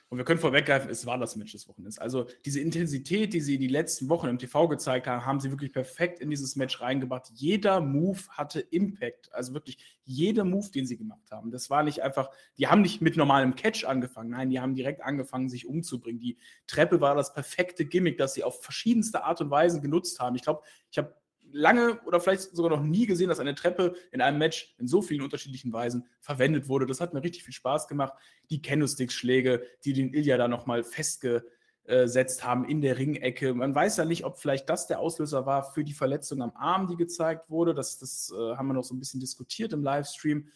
[0.09, 1.99] Und wir können vorweggreifen, es war das Match des Wochenendes.
[1.99, 5.73] Also diese Intensität, die sie die letzten Wochen im TV gezeigt haben, haben sie wirklich
[5.73, 7.33] perfekt in dieses Match reingebracht.
[7.35, 9.33] Jeder Move hatte Impact.
[9.33, 11.51] Also wirklich jeder Move, den sie gemacht haben.
[11.51, 14.31] Das war nicht einfach, die haben nicht mit normalem Catch angefangen.
[14.31, 16.21] Nein, die haben direkt angefangen, sich umzubringen.
[16.21, 16.39] Die
[16.69, 20.37] Treppe war das perfekte Gimmick, das sie auf verschiedenste Art und Weise genutzt haben.
[20.37, 21.17] Ich glaube, ich habe
[21.53, 25.03] lange oder vielleicht sogar noch nie gesehen, dass eine Treppe in einem Match in so
[25.03, 26.87] vielen unterschiedlichen Weisen verwendet wurde.
[26.87, 28.13] Das hat mir richtig viel Spaß gemacht.
[28.51, 33.55] Die Candlestick-Schläge, die den Ilya da nochmal festgesetzt haben in der Ringecke.
[33.55, 36.89] Man weiß ja nicht, ob vielleicht das der Auslöser war für die Verletzung am Arm,
[36.89, 37.75] die gezeigt wurde.
[37.75, 40.49] Das, das äh, haben wir noch so ein bisschen diskutiert im Livestream.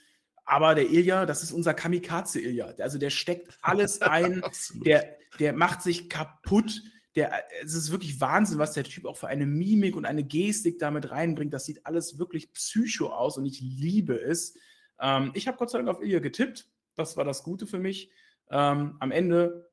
[0.44, 2.74] Aber der Ilya, das ist unser Kamikaze-Ilya.
[2.78, 4.42] Also der steckt alles ein,
[4.84, 6.82] der, der macht sich kaputt
[7.16, 10.78] der, es ist wirklich Wahnsinn, was der Typ auch für eine Mimik und eine Gestik
[10.78, 11.52] damit reinbringt.
[11.52, 14.56] Das sieht alles wirklich psycho aus und ich liebe es.
[15.00, 16.68] Ähm, ich habe Gott sei Dank auf Ilya getippt.
[16.94, 18.10] Das war das Gute für mich.
[18.50, 19.70] Ähm, am Ende,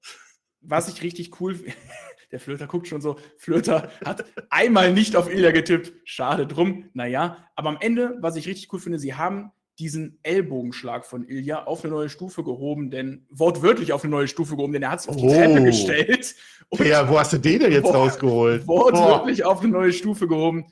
[0.61, 1.59] was ich richtig cool
[2.31, 5.93] der Flöter guckt schon so, Flöter hat einmal nicht auf Ilya getippt.
[6.03, 6.89] Schade drum.
[6.93, 11.65] Naja, aber am Ende, was ich richtig cool finde, sie haben diesen Ellbogenschlag von Ilya
[11.65, 15.01] auf eine neue Stufe gehoben, denn wortwörtlich auf eine neue Stufe gehoben, denn er hat
[15.01, 15.33] sich auf die oh.
[15.33, 16.35] Treppe gestellt.
[16.79, 18.67] ja, wo hast du den denn jetzt rausgeholt?
[18.67, 19.49] Wortwörtlich oh.
[19.49, 20.65] auf eine neue Stufe gehoben.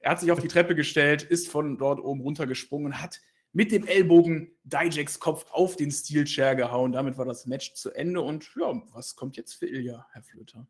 [0.00, 3.20] Er hat sich auf die Treppe gestellt, ist von dort oben runtergesprungen, hat
[3.52, 6.92] mit dem Ellbogen Dijaks Kopf auf den Steel Chair gehauen.
[6.92, 10.66] Damit war das Match zu Ende und ja, was kommt jetzt für Ilya, Herr Flöter?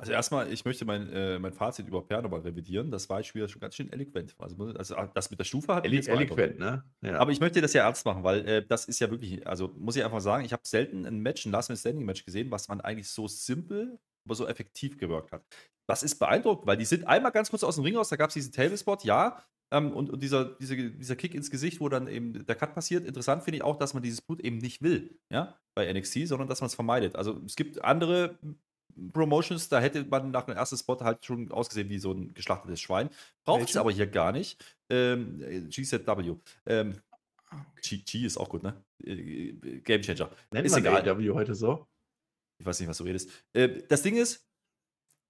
[0.00, 2.92] Also erstmal, ich möchte mein, äh, mein Fazit über Per nochmal revidieren.
[2.92, 4.36] Das war ich wieder schon ganz schön eloquent.
[4.38, 6.84] Also, also ah, das mit der Stufe hat Ele eloquent, ne?
[7.02, 7.18] Ja.
[7.18, 9.96] Aber ich möchte das ja ernst machen, weil äh, das ist ja wirklich, also muss
[9.96, 12.68] ich einfach sagen, ich habe selten ein Match, ein Last Man Standing Match gesehen, was
[12.68, 15.42] man eigentlich so simpel, aber so effektiv gewirkt hat.
[15.88, 18.28] Das ist beeindruckend, weil die sind einmal ganz kurz aus dem Ring raus, da gab
[18.28, 19.42] es diesen Tablespot, ja,
[19.72, 23.04] ähm, und, und dieser, diese, dieser Kick ins Gesicht, wo dann eben der Cut passiert.
[23.04, 26.48] Interessant finde ich auch, dass man dieses Blut eben nicht will, ja, bei NXT, sondern
[26.48, 27.16] dass man es vermeidet.
[27.16, 28.38] Also es gibt andere
[29.12, 32.80] Promotions, da hätte man nach dem ersten Spot halt schon ausgesehen wie so ein geschlachtetes
[32.80, 33.10] Schwein.
[33.44, 34.62] Braucht es aber hier gar nicht.
[34.90, 36.36] Ähm, GZW.
[36.66, 37.00] Ähm,
[37.50, 37.64] ah.
[37.82, 38.82] G, G, ist auch gut, ne?
[39.04, 40.30] Äh, Game Changer.
[40.50, 41.08] Nennt ist man egal.
[41.08, 41.86] AW heute so?
[42.58, 43.30] Ich weiß nicht, was du redest.
[43.52, 44.44] Äh, das Ding ist,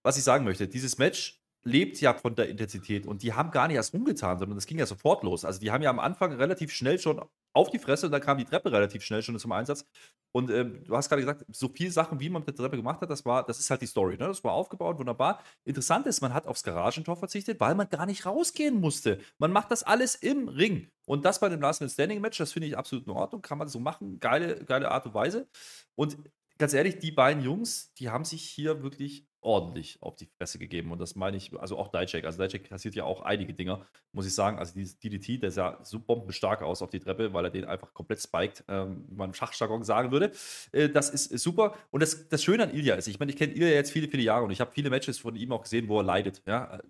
[0.03, 3.69] was ich sagen möchte, dieses Match lebt ja von der Intensität und die haben gar
[3.69, 5.45] nicht erst rumgetan, sondern das ging ja sofort los.
[5.45, 7.21] Also die haben ja am Anfang relativ schnell schon
[7.59, 9.85] auf die Fresse und dann kam die Treppe relativ schnell schon zum Einsatz.
[10.31, 13.01] Und ähm, du hast gerade gesagt, so viele Sachen, wie man mit der Treppe gemacht
[13.01, 14.17] hat, das war, das ist halt die Story.
[14.17, 14.27] Ne?
[14.29, 15.43] Das war aufgebaut, wunderbar.
[15.65, 19.19] Interessant ist, man hat aufs Garagentor verzichtet, weil man gar nicht rausgehen musste.
[19.39, 20.89] Man macht das alles im Ring.
[21.07, 23.59] Und das bei dem Last Man Standing Match, das finde ich absolut in Ordnung, kann
[23.59, 24.21] man so machen.
[24.21, 25.49] Geile, geile Art und Weise.
[25.97, 26.17] Und
[26.59, 30.91] ganz ehrlich, die beiden Jungs, die haben sich hier wirklich ordentlich auf die Fresse gegeben.
[30.91, 32.25] Und das meine ich, also auch Dijak.
[32.25, 34.59] Also Dijak kassiert ja auch einige Dinger, muss ich sagen.
[34.59, 37.95] Also dieses DDT, der sah so bombenstark aus auf die Treppe, weil er den einfach
[37.95, 40.33] komplett spiked, ähm, wie man im Schachjargon sagen würde.
[40.73, 41.75] Äh, das ist, super.
[41.91, 44.23] Und das, das Schöne an Ilya ist, ich meine, ich kenne Ilya jetzt viele, viele
[44.23, 46.43] Jahre und ich habe viele Matches von ihm auch gesehen, wo er leidet.
[46.47, 46.79] Ja?
[46.79, 46.83] Äh,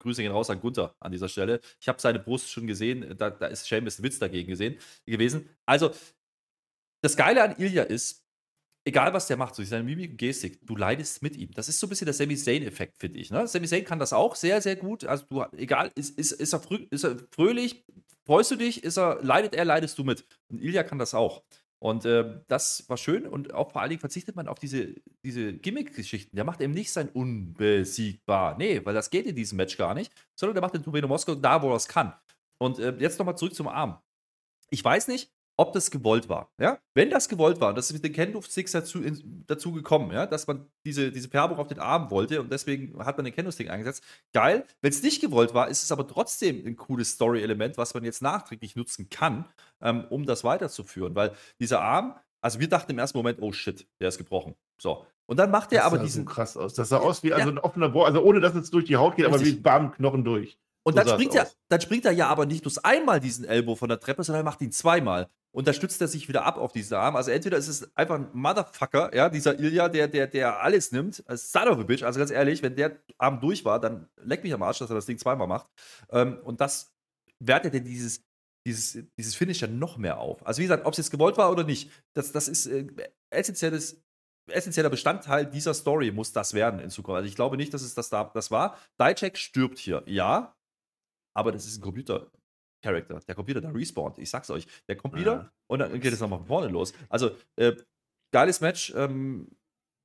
[0.00, 1.60] Grüße gehen raus an Gunther an dieser Stelle.
[1.80, 4.76] Ich habe seine Brust schon gesehen, da, da ist Seamus Witz dagegen gesehen,
[5.06, 5.48] gewesen.
[5.64, 5.92] Also,
[7.00, 8.23] das Geile an Ilya ist,
[8.84, 11.50] egal was der macht, so seine Mimik und Gestik, du leidest mit ihm.
[11.54, 13.30] Das ist so ein bisschen der Sami Zayn-Effekt, finde ich.
[13.30, 13.46] Ne?
[13.46, 15.04] Sami Zayn kann das auch sehr, sehr gut.
[15.04, 16.60] Also, du, egal, ist, ist, ist, er,
[16.90, 17.84] ist er fröhlich,
[18.24, 20.24] freust du dich, ist er, leidet er, leidest du mit.
[20.48, 21.42] Und Ilya kann das auch.
[21.78, 25.52] Und äh, das war schön und auch vor allen Dingen verzichtet man auf diese, diese
[25.52, 26.34] Gimmick-Geschichten.
[26.34, 28.56] Der macht eben nicht sein unbesiegbar.
[28.56, 31.34] Nee, weil das geht in diesem Match gar nicht, sondern der macht den Torpedo Moskau
[31.34, 32.14] da, wo er es kann.
[32.56, 33.98] Und äh, jetzt nochmal zurück zum Arm.
[34.70, 36.50] Ich weiß nicht, ob das gewollt war.
[36.58, 36.78] Ja?
[36.94, 40.26] Wenn das gewollt war, das ist mit den Candlesticks dazu, in, dazu gekommen, ja?
[40.26, 43.70] dass man diese, diese Färbung auf den Arm wollte und deswegen hat man den Candlestick
[43.70, 44.02] eingesetzt.
[44.32, 44.64] Geil.
[44.80, 48.22] Wenn es nicht gewollt war, ist es aber trotzdem ein cooles Story-Element, was man jetzt
[48.22, 49.46] nachträglich nutzen kann,
[49.80, 51.14] ähm, um das weiterzuführen.
[51.14, 54.54] Weil dieser Arm, also wir dachten im ersten Moment, oh shit, der ist gebrochen.
[54.80, 55.06] So.
[55.26, 56.24] Und dann macht er aber diesen.
[56.24, 56.74] So krass aus.
[56.74, 59.16] Das sah aus wie also ein offener Bohr, also ohne dass es durch die Haut
[59.16, 60.58] geht, aber wie bam, Knochen durch.
[60.86, 63.74] Und so dann, springt er, dann springt er ja aber nicht bloß einmal diesen Elbow
[63.74, 65.28] von der Treppe, sondern er macht ihn zweimal.
[65.50, 67.16] Und da stützt er sich wieder ab auf diesen Arm.
[67.16, 71.22] Also entweder ist es einfach ein Motherfucker, ja, dieser Ilya, der, der, der alles nimmt,
[71.26, 72.02] als son of a bitch.
[72.02, 74.96] Also ganz ehrlich, wenn der Arm durch war, dann leck mich am Arsch, dass er
[74.96, 75.68] das Ding zweimal macht.
[76.10, 76.92] Ähm, und das
[77.38, 78.24] wertet denn dieses,
[78.66, 80.44] dieses, dieses Finish ja noch mehr auf.
[80.44, 82.86] Also wie gesagt, ob es jetzt gewollt war oder nicht, das, das ist äh,
[83.30, 84.04] essentielles
[84.50, 87.16] essentieller Bestandteil dieser Story muss das werden in Zukunft.
[87.16, 88.76] Also ich glaube nicht, dass es das da das war.
[89.00, 90.53] Dijak stirbt hier, ja,
[91.34, 93.20] aber das ist ein Computer-Character.
[93.26, 94.18] Der Computer, der respawnt.
[94.18, 94.66] Ich sag's euch.
[94.88, 95.52] Der kommt wieder ja.
[95.66, 96.92] und dann geht es nochmal von vorne los.
[97.08, 97.74] Also, äh,
[98.32, 98.92] geiles Match.
[98.96, 99.48] Ähm,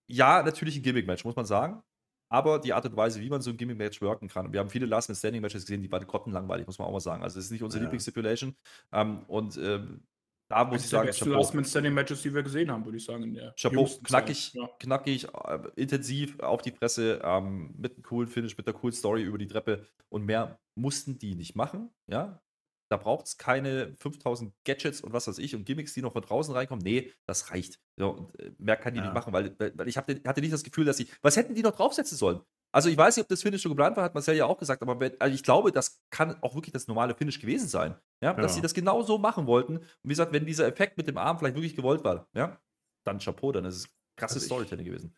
[0.08, 1.84] ja, natürlich ein Gimmick-Match, muss man sagen.
[2.32, 4.54] Aber die Art und Weise, wie man so ein Gimmick-Match worken kann.
[4.54, 7.24] Wir haben viele Last-Man-Standing-Matches gesehen, die waren grottenlangweilig, muss man auch mal sagen.
[7.24, 7.86] Also, es ist nicht unsere ja.
[7.86, 8.56] Lieblingsstipulation.
[8.92, 10.04] Ähm, und ähm,
[10.50, 13.06] da muss ich sagen, beste Last Man Standing Matches, die wir gesehen haben, würde ich
[13.06, 13.24] sagen.
[13.24, 14.68] In der Chapeau, knackig, ja.
[14.80, 19.22] knackig, äh, intensiv auf die Fresse, ähm, mit einem coolen Finish, mit einer coolen Story
[19.22, 21.91] über die Treppe und mehr mussten die nicht machen.
[22.08, 22.41] Ja,
[22.89, 26.24] da braucht es keine 5000 Gadgets und was weiß ich und Gimmicks, die noch von
[26.24, 26.84] draußen reinkommen.
[26.84, 27.80] Nee, das reicht.
[27.97, 29.06] So, äh, mehr kann die ja.
[29.06, 31.08] nicht machen, weil, weil ich hatte, hatte nicht das Gefühl, dass sie.
[31.22, 32.41] Was hätten die noch draufsetzen sollen?
[32.72, 34.82] Also ich weiß nicht, ob das Finish schon geplant war, hat Marcel ja auch gesagt,
[34.82, 37.96] aber wenn, also ich glaube, das kann auch wirklich das normale Finish gewesen sein.
[38.22, 38.56] Ja, dass ja.
[38.56, 39.78] sie das genau so machen wollten.
[39.78, 42.60] Und wie gesagt, wenn dieser Effekt mit dem Arm vielleicht wirklich gewollt war, ja,
[43.04, 45.16] dann Chapeau, dann ist es krasses also Storytelling gewesen.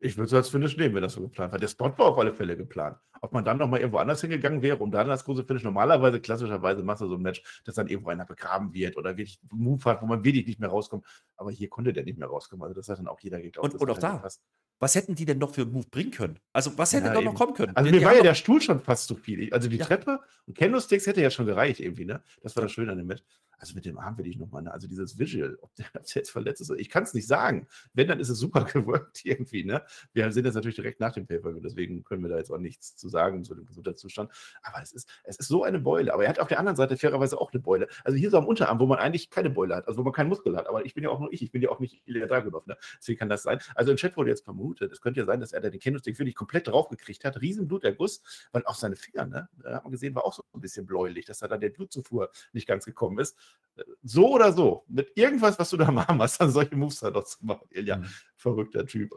[0.00, 1.58] Ich würde es als Finish nehmen, wenn das so geplant war.
[1.58, 2.96] Der Spot war auf alle Fälle geplant.
[3.20, 6.84] Ob man dann nochmal irgendwo anders hingegangen wäre, um dann das große Finish, normalerweise, klassischerweise
[6.84, 9.84] machst du so ein Match, dass dann irgendwo einer begraben wird oder wirklich einen Move
[9.86, 11.04] hat, wo man wirklich nicht mehr rauskommt.
[11.36, 12.62] Aber hier konnte der nicht mehr rauskommen.
[12.62, 13.74] Also das hat dann auch jeder geglaubt.
[13.74, 14.22] Und, und auch da,
[14.78, 16.38] was hätten die denn noch für einen Move bringen können?
[16.52, 17.76] Also, was hätte ja, doch noch kommen können?
[17.76, 19.52] Also, mir war ja der Stuhl schon fast zu viel.
[19.52, 19.84] Also, die ja.
[19.84, 22.22] Treppe und Candlesticks hätte ja schon gereicht, irgendwie, ne?
[22.42, 23.22] Das war das Schöne an dem Match.
[23.58, 24.72] Also mit dem Arm will ich nochmal, ne?
[24.72, 27.66] also dieses Visual, ob der, ob der jetzt verletzt ist, ich kann es nicht sagen.
[27.92, 29.64] Wenn, dann ist es super gewirkt irgendwie.
[29.64, 29.82] Ne?
[30.12, 32.96] Wir sind jetzt natürlich direkt nach dem Paper, deswegen können wir da jetzt auch nichts
[32.96, 34.30] zu sagen zu dem Gesundheitszustand.
[34.62, 36.12] Aber es ist, es ist so eine Beule.
[36.12, 37.88] Aber er hat auf der anderen Seite fairerweise auch eine Beule.
[38.04, 40.28] Also hier so am Unterarm, wo man eigentlich keine Beule hat, also wo man keinen
[40.28, 40.66] Muskel hat.
[40.66, 42.66] Aber ich bin ja auch nur ich, ich bin ja auch nicht Ilya Dragunov.
[42.66, 42.76] Ne?
[42.98, 43.60] Deswegen kann das sein.
[43.74, 46.18] Also im Chat wurde jetzt vermutet, es könnte ja sein, dass er da den Candlestick
[46.18, 47.40] wirklich komplett draufgekriegt hat.
[47.40, 49.48] Riesenbluterguss, weil auch seine Finger, ne?
[49.62, 52.30] da hat man gesehen, war auch so ein bisschen bläulich, dass da dann der Blutzufuhr
[52.52, 53.36] nicht ganz gekommen ist.
[54.02, 57.24] So oder so, mit irgendwas, was du da machen hast, dann solche Moves dann doch
[57.24, 57.66] zu machen.
[57.70, 58.06] Ilja, mhm.
[58.36, 59.12] verrückter Typ.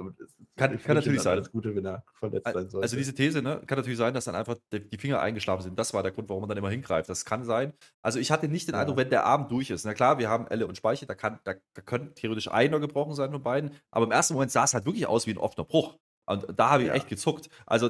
[0.55, 1.37] Kann, kann natürlich sein.
[1.37, 2.81] Alles Gute, wenn er verletzt sein soll.
[2.83, 5.79] Also diese These, ne, kann natürlich sein, dass dann einfach die Finger eingeschlafen sind.
[5.79, 7.09] Das war der Grund, warum man dann immer hingreift.
[7.09, 7.73] Das kann sein.
[8.01, 8.81] Also ich hatte nicht den ja.
[8.81, 9.85] Eindruck, wenn der Arm durch ist.
[9.85, 13.15] Na klar, wir haben Elle und Speiche, da, kann, da, da können theoretisch einer gebrochen
[13.15, 13.71] sein von beiden.
[13.89, 15.97] Aber im ersten Moment sah es halt wirklich aus wie ein offener Bruch.
[16.25, 16.93] Und da habe ich ja.
[16.93, 17.49] echt gezuckt.
[17.65, 17.89] Also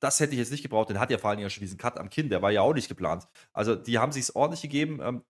[0.00, 0.90] das hätte ich jetzt nicht gebraucht.
[0.90, 2.74] Den hat ja vor allem ja schon diesen Cut am Kinn, der war ja auch
[2.74, 3.28] nicht geplant.
[3.52, 5.00] Also die haben sich es ordentlich gegeben.
[5.02, 5.24] Ähm,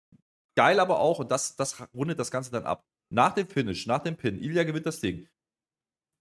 [0.59, 2.85] Geil aber auch, und das, das rundet das Ganze dann ab.
[3.11, 5.29] Nach dem Finish, nach dem Pin, Ilya gewinnt das Ding.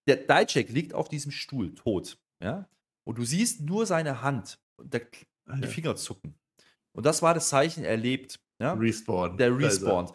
[0.08, 2.20] Der Dijak liegt auf diesem Stuhl, tot.
[2.40, 2.70] Ja?
[3.04, 5.08] Und du siehst nur seine Hand und der,
[5.48, 6.38] die Finger zucken.
[6.92, 8.40] Und das war das Zeichen, er lebt.
[8.60, 8.74] Ja?
[8.74, 9.38] Respawn.
[9.38, 10.12] Der Respawn.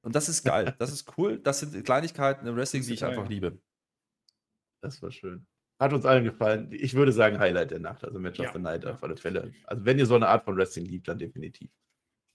[0.00, 0.74] Und das ist geil.
[0.78, 1.38] Das ist cool.
[1.38, 3.58] Das sind Kleinigkeiten im Wrestling, die ich einfach liebe.
[4.80, 5.46] Das war schön.
[5.78, 6.68] Hat uns allen gefallen.
[6.72, 8.46] Ich würde sagen, Highlight der Nacht, also Match ja.
[8.46, 9.52] of the Night auf alle Fälle.
[9.64, 11.70] Also, wenn ihr so eine Art von Wrestling liebt, dann definitiv.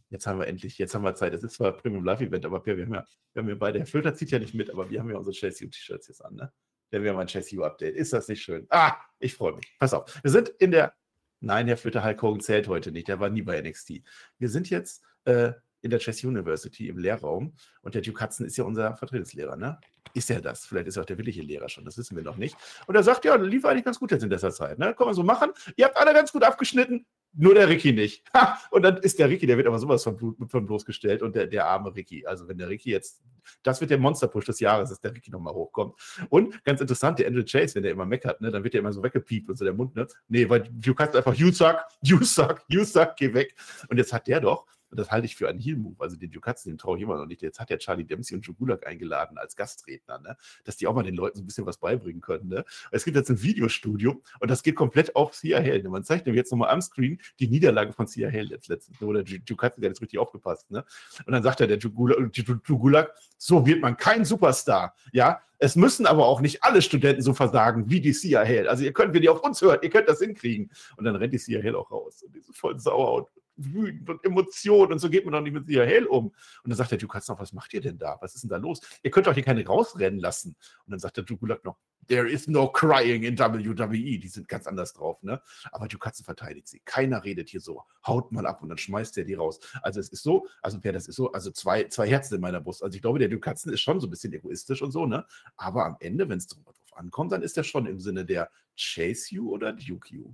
[0.10, 1.34] Jetzt haben wir endlich, jetzt haben wir Zeit.
[1.34, 3.80] Es ist zwar Premium Live Event, aber wir haben ja, wir haben ja beide.
[3.80, 6.36] Herr Flöter zieht ja nicht mit, aber wir haben ja unsere Chelsea T-Shirts jetzt an,
[6.36, 6.52] ne?
[6.92, 7.96] Denn wir haben ein Chelsea Update.
[7.96, 8.68] Ist das nicht schön?
[8.70, 9.74] Ah, ich freue mich.
[9.80, 10.22] Pass auf.
[10.22, 10.94] Wir sind in der.
[11.40, 13.08] Nein, Herr Flöter Hulk Hogan zählt heute nicht.
[13.08, 14.02] Der war nie bei NXT.
[14.38, 18.58] Wir sind jetzt äh, in der Chess University im Lehrraum und der Duke Hudson ist
[18.58, 19.80] ja unser Vertretungslehrer, ne?
[20.14, 20.66] Ist er das?
[20.66, 22.56] Vielleicht ist er auch der willige Lehrer schon, das wissen wir noch nicht.
[22.88, 24.94] Und er sagt, ja, lief eigentlich ganz gut jetzt in dieser Zeit, ne?
[24.94, 25.52] Kann man so machen.
[25.76, 28.24] Ihr habt alle ganz gut abgeschnitten, nur der Ricky nicht.
[28.72, 31.66] und dann ist der Ricky, der wird aber sowas von, von bloßgestellt und der, der
[31.66, 32.26] arme Ricky.
[32.26, 33.22] Also wenn der Ricky jetzt,
[33.64, 35.96] das wird der Monster-Push des Jahres, dass der Ricky nochmal hochkommt.
[36.30, 38.92] Und ganz interessant, der Andrew Chase, wenn der immer meckert, ne, dann wird der immer
[38.92, 40.08] so weggepiept und so der Mund, ne?
[40.28, 43.56] Nee, weil du kannst einfach, you suck, you suck, you suck, geh weg.
[43.88, 45.96] Und jetzt hat der doch und das halte ich für einen Heal-Move.
[46.00, 47.42] Also den Dukatzen, den traue ich immer noch nicht.
[47.42, 50.38] Jetzt hat ja Charlie Dempsey und Joe Gulak eingeladen als Gastredner, ne?
[50.66, 52.50] dass die auch mal den Leuten so ein bisschen was beibringen können.
[52.50, 52.66] Ne?
[52.92, 55.82] Es gibt jetzt ein Videostudio und das geht komplett auf Sia Hell.
[55.84, 59.00] Man zeigt nämlich jetzt nochmal am Screen die Niederlage von Sia Hell jetzt letztens.
[59.00, 59.08] Ne?
[59.08, 60.70] Oder Dukatzen, der hat jetzt richtig aufgepasst.
[60.70, 60.84] Ne?
[61.26, 64.94] Und dann sagt er, der Joe Gulak, so wird man kein Superstar.
[65.14, 68.68] Ja, es müssen aber auch nicht alle Studenten so versagen wie die Sia Hale.
[68.68, 70.72] Also ihr könnt, wenn ihr auf uns hört, ihr könnt das hinkriegen.
[70.98, 72.24] Und dann rennt die Sia Hale auch raus.
[72.24, 73.28] Und die ist voll sauer und
[73.66, 76.28] wütend und Emotionen und so geht man doch nicht mit Sia Hale um.
[76.28, 76.36] Und
[76.66, 78.18] dann sagt der Duke noch, was macht ihr denn da?
[78.22, 78.82] Was ist denn da los?
[79.04, 80.56] Ihr könnt doch hier keine rausrennen lassen.
[80.86, 84.20] Und dann sagt der Duke Gulag noch, there is no crying in WWE.
[84.20, 85.42] Die sind ganz anders drauf, ne?
[85.72, 86.82] Aber Duke verteidigt sie.
[86.86, 87.84] Keiner redet hier so.
[88.06, 89.60] Haut mal ab und dann schmeißt er die raus.
[89.82, 92.62] Also es ist so, also wer das ist so, also zwei, zwei Herzen in meiner
[92.62, 92.84] Brust.
[92.84, 95.26] Also ich glaube, der Duke ist schon so ein bisschen egoistisch und so, ne?
[95.56, 99.34] Aber am Ende, wenn es drauf ankommt, dann ist er schon im Sinne der Chase
[99.36, 100.34] You oder Duke You.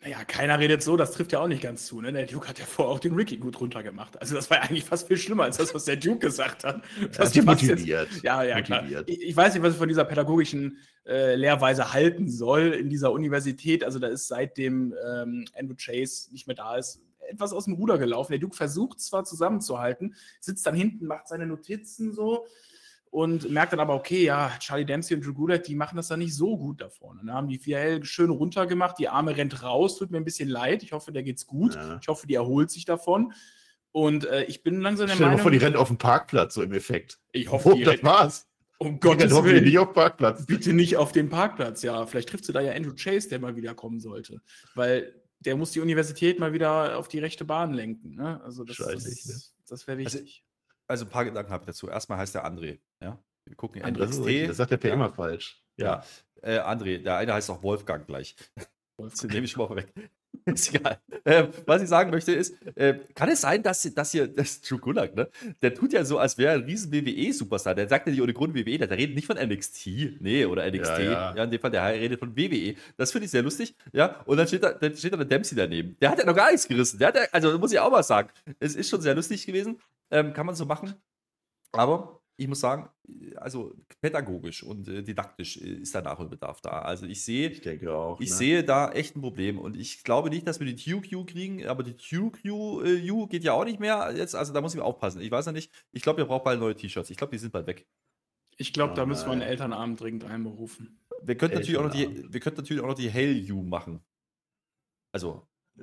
[0.00, 2.00] Naja, keiner redet so, das trifft ja auch nicht ganz zu.
[2.00, 2.12] Ne?
[2.12, 4.20] Der Duke hat ja vorher auch den Ricky gut runtergemacht.
[4.20, 6.82] Also das war ja eigentlich fast viel schlimmer als das, was der Duke gesagt hat.
[7.16, 7.80] Das ist motiviert.
[7.80, 8.84] Jetzt, ja, ja, klar.
[9.06, 13.10] Ich, ich, weiß nicht, was ich von dieser pädagogischen äh, Lehrweise halten soll in dieser
[13.10, 13.82] Universität.
[13.82, 17.98] Also da ist seitdem ähm, Andrew Chase nicht mehr da ist, etwas aus dem Ruder
[17.98, 18.30] gelaufen.
[18.30, 22.46] Der Duke versucht zwar zusammenzuhalten, sitzt dann hinten, macht seine Notizen so
[23.10, 26.18] und merkt dann aber, okay, ja, Charlie Dempsey und Drew Gulak, die machen das dann
[26.18, 27.20] nicht so gut da vorne.
[27.24, 30.82] Dann haben die VL schön runtergemacht, die Arme rennt raus, tut mir ein bisschen leid.
[30.82, 31.74] Ich hoffe, der geht's gut.
[31.74, 31.98] Ja.
[32.00, 33.32] Ich hoffe, die erholt sich davon.
[33.92, 35.38] Und äh, ich bin langsam der Stell Meinung.
[35.38, 37.18] Stell vor, die rennt auf dem Parkplatz, so im Effekt.
[37.32, 38.46] Ich hoffe, oh, die das war's.
[38.78, 39.64] Um Gottes Willen.
[39.64, 40.46] nicht auf Parkplatz.
[40.46, 42.06] Bitte nicht auf dem Parkplatz, ja.
[42.06, 44.40] Vielleicht trifft sie da ja Andrew Chase, der mal wieder kommen sollte.
[44.74, 48.14] Weil der muss die Universität mal wieder auf die rechte Bahn lenken.
[48.14, 48.40] Ne?
[48.44, 49.34] Also das, das, ne?
[49.68, 50.14] das wäre wichtig.
[50.16, 50.47] Also
[50.88, 51.88] also ein paar Gedanken habe ich dazu.
[51.88, 52.80] Erstmal heißt der André.
[53.00, 53.22] Ja?
[53.44, 54.48] Wir gucken André NXT.
[54.48, 54.94] Das sagt der ja.
[54.94, 55.62] immer falsch.
[55.76, 56.02] Ja.
[56.42, 56.56] ja.
[56.56, 58.36] Äh, André, der eine heißt auch Wolfgang gleich.
[58.96, 59.92] Das nehme ich mal weg.
[60.46, 60.98] ist egal.
[61.24, 64.78] Äh, was ich sagen möchte ist, äh, kann es sein, dass, dass hier, das Drew
[64.78, 65.28] Gulak, ne?
[65.62, 67.74] Der tut ja so, als wäre er ein riesen WWE-Superstar.
[67.74, 70.98] Der sagt ja nicht ohne Grund WWE, der, redet nicht von NXT, nee, oder NXT.
[70.98, 71.34] Ja, ja.
[71.36, 72.74] ja, in dem Fall, der redet von WWE.
[72.96, 74.20] Das finde ich sehr lustig, ja.
[74.26, 75.96] Und dann steht da, dann steht da der Dempsey daneben.
[76.00, 76.98] Der hat ja noch gar nichts gerissen.
[76.98, 79.80] Der hat ja, also muss ich auch mal sagen, es ist schon sehr lustig gewesen.
[80.10, 80.94] Ähm, kann man so machen.
[81.72, 82.88] Aber ich muss sagen,
[83.36, 86.70] also pädagogisch und äh, didaktisch äh, ist da Nachholbedarf da.
[86.70, 88.36] Also ich sehe, ich denke auch, ich ne?
[88.36, 91.82] sehe da echt ein Problem und ich glaube nicht, dass wir die TUQ kriegen, aber
[91.82, 92.44] die TUQ
[92.84, 95.20] äh, geht ja auch nicht mehr jetzt, also da muss ich aufpassen.
[95.20, 97.10] Ich weiß ja nicht, ich glaube, wir brauchen bald neue T-Shirts.
[97.10, 97.88] Ich glaube, die sind bald weg.
[98.56, 101.00] Ich glaube, oh, da müssen wir einen Elternabend dringend einberufen.
[101.20, 104.00] Wir könnten natürlich auch noch die, wir könnten natürlich auch noch die Hail You machen.
[105.12, 105.48] Also.
[105.76, 105.82] Äh,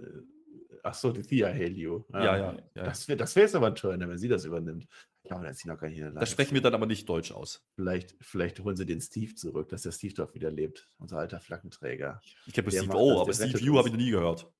[0.84, 2.04] ach so, die Thea You.
[2.14, 2.38] Ja, ja.
[2.38, 2.84] ja, ja.
[2.84, 4.88] Das wäre das wär jetzt aber toll, ne, wenn sie das übernimmt.
[5.30, 7.66] Ja, aber da ist noch gar nicht in sprechen wir dann aber nicht Deutsch aus.
[7.76, 10.88] Vielleicht, vielleicht holen sie den Steve zurück, dass der Steve doch wieder lebt.
[10.98, 12.22] Unser alter Flaggenträger.
[12.46, 14.52] Ich kenne Steve O, aber Steve U habe ich noch nie gehört.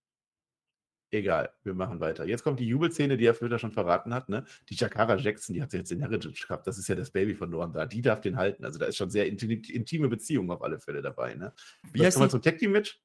[1.12, 2.26] Egal, wir machen weiter.
[2.26, 4.28] Jetzt kommt die Jubelszene, die er Flöter schon verraten hat.
[4.28, 4.44] Ne?
[4.70, 6.66] Die Jakara Jackson, die hat sie jetzt in Heritage gehabt.
[6.68, 7.86] Das ist ja das Baby von Noam da.
[7.86, 8.66] Die darf den halten.
[8.66, 11.36] Also da ist schon sehr intime Beziehung auf alle Fälle dabei.
[11.36, 11.54] Ne?
[11.94, 13.02] Wie heißt wir zum Tag Team Match?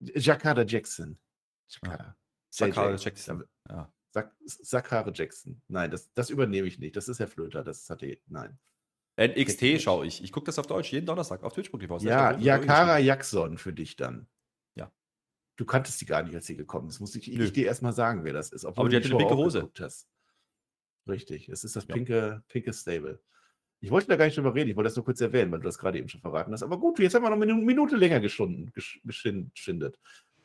[0.00, 1.18] Jakara Jackson.
[1.68, 2.16] Jakara.
[2.52, 3.44] Jakara Jackson.
[3.68, 3.92] Ja.
[4.44, 5.60] Sakare Jackson.
[5.68, 6.96] Nein, das, das übernehme ich nicht.
[6.96, 7.64] Das ist Herr Flöter.
[7.64, 8.18] Das hatte.
[8.28, 8.58] Nein.
[9.18, 10.22] NXT schaue ich.
[10.22, 11.98] Ich gucke das auf Deutsch jeden Donnerstag auf Twitch.tv.
[11.98, 14.26] Ja, Jakara Jackson für dich dann.
[14.74, 14.92] Ja.
[15.56, 17.00] Du kanntest sie gar nicht, als sie gekommen ist.
[17.00, 18.64] Muss ich, ich dir erstmal sagen, wer das ist.
[18.66, 19.70] Aber die hat eine pinke Hose.
[21.08, 23.20] Richtig, es ist das pinke, pinke Stable.
[23.80, 25.66] Ich wollte da gar nicht drüber reden, ich wollte das nur kurz erwähnen, weil du
[25.66, 26.62] das gerade eben schon verraten hast.
[26.62, 28.72] Aber gut, jetzt haben wir noch eine Minute länger geschunden,
[29.04, 29.98] geschindet.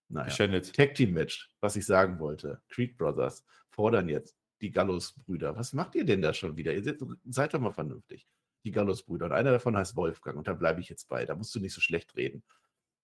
[0.09, 0.25] Naja.
[0.25, 0.75] Geschändet.
[0.75, 2.61] Tag Team Match, was ich sagen wollte.
[2.69, 5.55] Creed Brothers fordern jetzt die Gallows-Brüder.
[5.57, 6.73] Was macht ihr denn da schon wieder?
[6.73, 6.83] Ihr
[7.25, 8.27] seid, doch mal vernünftig.
[8.63, 9.25] Die Gallows-Brüder.
[9.25, 10.37] Und einer davon heißt Wolfgang.
[10.37, 11.25] Und da bleibe ich jetzt bei.
[11.25, 12.43] Da musst du nicht so schlecht reden.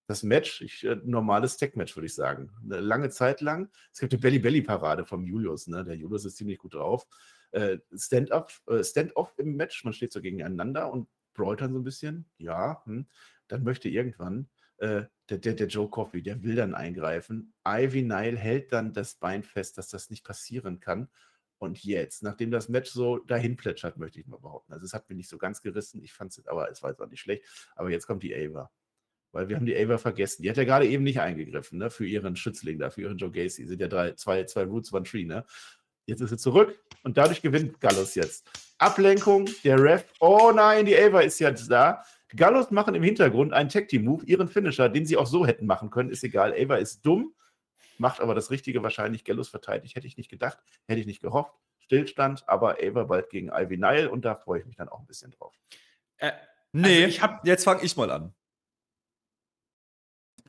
[0.06, 2.52] Das Match, ich, äh, normales Tech-Match, würde ich sagen.
[2.64, 3.70] Eine lange Zeit lang.
[3.92, 5.68] Es gibt eine Belly-Belly-Parade vom Julius.
[5.68, 5.84] Ne?
[5.84, 7.08] Der Julius ist ziemlich gut drauf.
[7.52, 9.84] Äh, äh, Stand-off im Match.
[9.84, 11.10] Man steht so gegeneinander und
[11.62, 12.26] dann so ein bisschen.
[12.38, 13.06] Ja, hm.
[13.48, 17.54] dann möchte irgendwann äh, der, der, der, Joe Coffey, der will dann eingreifen.
[17.68, 21.10] Ivy Nile hält dann das Bein fest, dass das nicht passieren kann.
[21.60, 24.74] Und jetzt, nachdem das Match so dahin plätschert, möchte ich mal behaupten.
[24.74, 26.04] Also es hat mir nicht so ganz gerissen.
[26.04, 27.44] Ich fand es, aber es war jetzt auch nicht schlecht.
[27.76, 28.70] Aber jetzt kommt die Ava.
[29.32, 30.44] Weil wir haben die Ava vergessen.
[30.44, 31.90] Die hat ja gerade eben nicht eingegriffen, ne?
[31.90, 33.66] Für ihren Schützling da, für ihren Joe Gacy.
[33.66, 35.46] Sind ja drei, zwei, zwei Roots, one Tree, ne?
[36.06, 38.50] Jetzt ist sie zurück und dadurch gewinnt Gallus jetzt.
[38.78, 40.06] Ablenkung, der Ref.
[40.20, 42.04] Oh nein, die Ava ist jetzt da.
[42.36, 46.10] Gallos machen im Hintergrund einen Tag-Team-Move, ihren Finisher, den sie auch so hätten machen können,
[46.10, 46.54] ist egal.
[46.54, 47.34] Ava ist dumm,
[47.98, 49.24] macht aber das Richtige wahrscheinlich.
[49.24, 50.58] Gallos verteidigt, hätte ich nicht gedacht,
[50.88, 51.54] hätte ich nicht gehofft.
[51.80, 55.06] Stillstand, aber Ava bald gegen Ivy Nile und da freue ich mich dann auch ein
[55.06, 55.54] bisschen drauf.
[56.18, 56.34] Äh,
[56.74, 58.34] nee, also ich hab, jetzt fange ich mal an.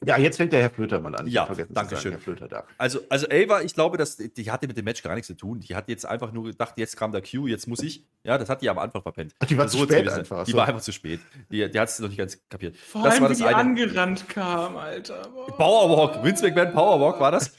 [0.05, 1.27] Ja, jetzt fängt der Herr Flöter mal an.
[1.27, 2.13] Ja, danke schön.
[2.13, 2.67] Herr Flöter darf.
[2.79, 5.61] Also, also Ava, ich glaube, dass, die hatte mit dem Match gar nichts zu tun.
[5.61, 8.05] Die hat jetzt einfach nur gedacht, jetzt kam der Q, jetzt muss ich.
[8.25, 9.35] Ja, das hat die am Anfang verpennt.
[9.39, 10.45] Ach, die war also zu spät einfach.
[10.45, 10.57] Die so.
[10.57, 11.21] war einfach zu spät.
[11.51, 12.77] Die, die hat es noch nicht ganz kapiert.
[12.77, 13.57] Vor das allem, war das wie die eine.
[13.57, 15.29] angerannt kam, Alter.
[15.35, 15.57] Boah.
[15.57, 17.53] Powerwalk, Vince McMahon Powerwalk war das.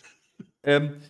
[0.64, 1.02] ähm,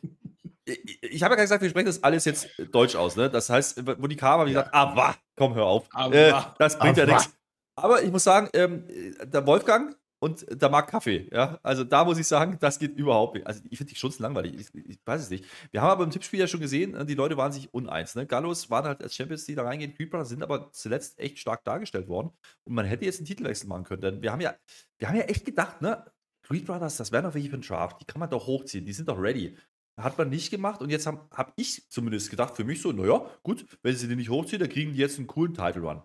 [0.66, 3.16] ich, ich habe ja gesagt, wir sprechen das alles jetzt Deutsch aus.
[3.16, 3.30] Ne?
[3.30, 4.62] Das heißt, wo die kam, habe ich ja.
[4.62, 5.88] gesagt, ah, komm, hör auf.
[6.12, 7.30] Äh, das bringt ja nichts.
[7.76, 8.84] Aber ich muss sagen, ähm,
[9.24, 11.30] der Wolfgang, und da mag Kaffee.
[11.32, 11.60] Ja?
[11.64, 13.48] Also da muss ich sagen, das geht überhaupt nicht.
[13.48, 14.54] Also ich finde die Schunzen langweilig.
[14.56, 15.46] Ich, ich, weiß es nicht.
[15.72, 18.16] Wir haben aber im Tippspiel ja schon gesehen, ne, die Leute waren sich uneins.
[18.16, 18.26] Ne?
[18.26, 19.94] Gallos waren halt als Champions, die da reingehen.
[19.94, 22.32] Creeper sind aber zuletzt echt stark dargestellt worden.
[22.66, 24.02] Und man hätte jetzt einen Titelwechsel machen können.
[24.02, 24.56] Denn wir haben ja,
[24.98, 26.06] wir haben ja echt gedacht, ne?
[26.44, 28.02] Creed Brothers, das wären doch welche für einen Draft.
[28.02, 28.86] Die kann man doch hochziehen.
[28.86, 29.56] Die sind doch ready.
[29.98, 33.30] Hat man nicht gemacht und jetzt habe hab ich zumindest gedacht, für mich so, naja,
[33.44, 36.04] gut, wenn sie den nicht hochziehen, dann kriegen die jetzt einen coolen Title Run.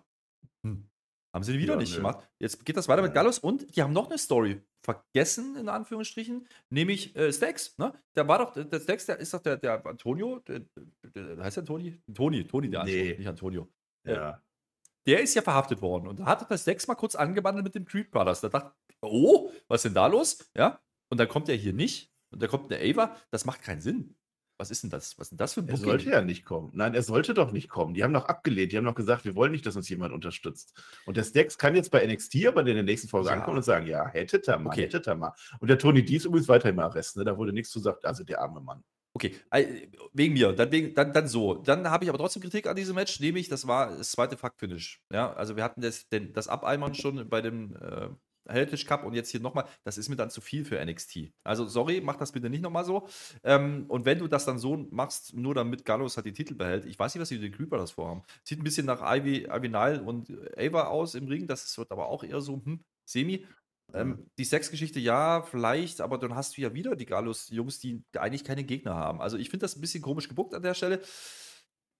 [0.63, 0.89] Hm.
[1.35, 1.97] Haben sie wieder ja, nicht nö.
[1.97, 2.25] gemacht.
[2.39, 3.07] Jetzt geht das weiter ja.
[3.07, 7.77] mit Gallus und die haben noch eine Story vergessen, in Anführungsstrichen, nämlich äh, Stax.
[7.77, 7.91] Ne?
[8.15, 10.61] Der war doch, der Stax, der ist doch der, der Antonio, der,
[11.13, 12.01] der, heißt der Toni?
[12.13, 12.91] Toni, Toni, der nee.
[12.91, 13.67] Antonio, nicht Antonio.
[14.07, 14.41] Ja.
[15.05, 17.83] Der ist ja verhaftet worden und da hat der Stax mal kurz angebandelt mit dem
[17.83, 18.39] Creed Brothers.
[18.39, 20.49] Da dachte oh, was ist denn da los?
[20.55, 20.79] Ja,
[21.11, 23.13] und dann kommt er hier nicht und da kommt eine Ava.
[23.29, 24.15] Das macht keinen Sinn.
[24.57, 25.17] Was ist denn das?
[25.17, 25.83] Was ist denn das für ein Booking?
[25.83, 26.71] Er sollte ja nicht kommen.
[26.73, 27.93] Nein, er sollte doch nicht kommen.
[27.93, 28.71] Die haben doch abgelehnt.
[28.71, 30.73] Die haben doch gesagt, wir wollen nicht, dass uns jemand unterstützt.
[31.05, 33.35] Und der Stacks kann jetzt bei NXT aber in der nächsten Folge ja.
[33.35, 34.83] ankommen und sagen, ja, hättet er mal, okay.
[34.83, 35.33] hättet er mal.
[35.59, 37.17] Und der Tony D ist übrigens weiter im Arrest.
[37.17, 37.25] Ne?
[37.25, 38.05] Da wurde nichts zu gesagt.
[38.05, 38.83] Also der arme Mann.
[39.17, 39.33] Okay,
[40.11, 41.53] wegen mir, dann, wegen, dann, dann so.
[41.53, 45.01] Dann habe ich aber trotzdem Kritik an diesem Match, nämlich das war das zweite Fuck-Finish.
[45.09, 48.09] Ja, also wir hatten das, den, das Abeimern schon bei dem, äh,
[48.47, 51.31] Heritage Cup und jetzt hier nochmal, das ist mir dann zu viel für NXT.
[51.43, 53.07] Also, sorry, mach das bitte nicht nochmal so.
[53.43, 56.85] Ähm, und wenn du das dann so machst, nur damit Gallows halt die Titel behält,
[56.85, 58.23] ich weiß nicht, was die Creeper das vorhaben.
[58.43, 62.07] Sieht ein bisschen nach Ivy, Ivy Nile und Ava aus im Ring, das wird aber
[62.07, 63.45] auch eher so, hm, semi.
[63.93, 68.43] Ähm, die Sexgeschichte ja, vielleicht, aber dann hast du ja wieder die Gallows-Jungs, die eigentlich
[68.43, 69.21] keine Gegner haben.
[69.21, 71.01] Also ich finde das ein bisschen komisch gebuckt an der Stelle.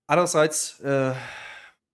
[0.07, 1.13] Andererseits, äh,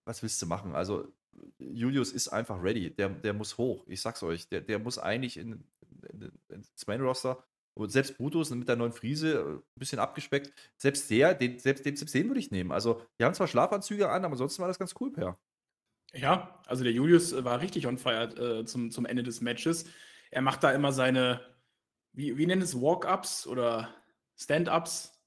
[0.05, 0.75] was willst du machen?
[0.75, 1.11] Also
[1.59, 2.91] Julius ist einfach ready.
[2.91, 3.85] Der, der muss hoch.
[3.87, 4.47] Ich sag's euch.
[4.49, 5.63] Der, der muss eigentlich in,
[6.09, 7.43] in, ins Main-Roster.
[7.73, 11.85] Und selbst Brutus mit der neuen Friese, ein äh, bisschen abgespeckt, selbst der, den, selbst,
[11.85, 12.71] den, selbst den würde ich nehmen.
[12.71, 15.39] Also, die haben zwar Schlafanzüge an, aber ansonsten war das ganz cool, Per.
[16.13, 19.85] Ja, also der Julius äh, war richtig on fire äh, zum, zum Ende des Matches.
[20.31, 21.39] Er macht da immer seine,
[22.11, 23.93] wie, wie nennt es, Walk-Ups oder
[24.35, 25.17] Stand-Ups,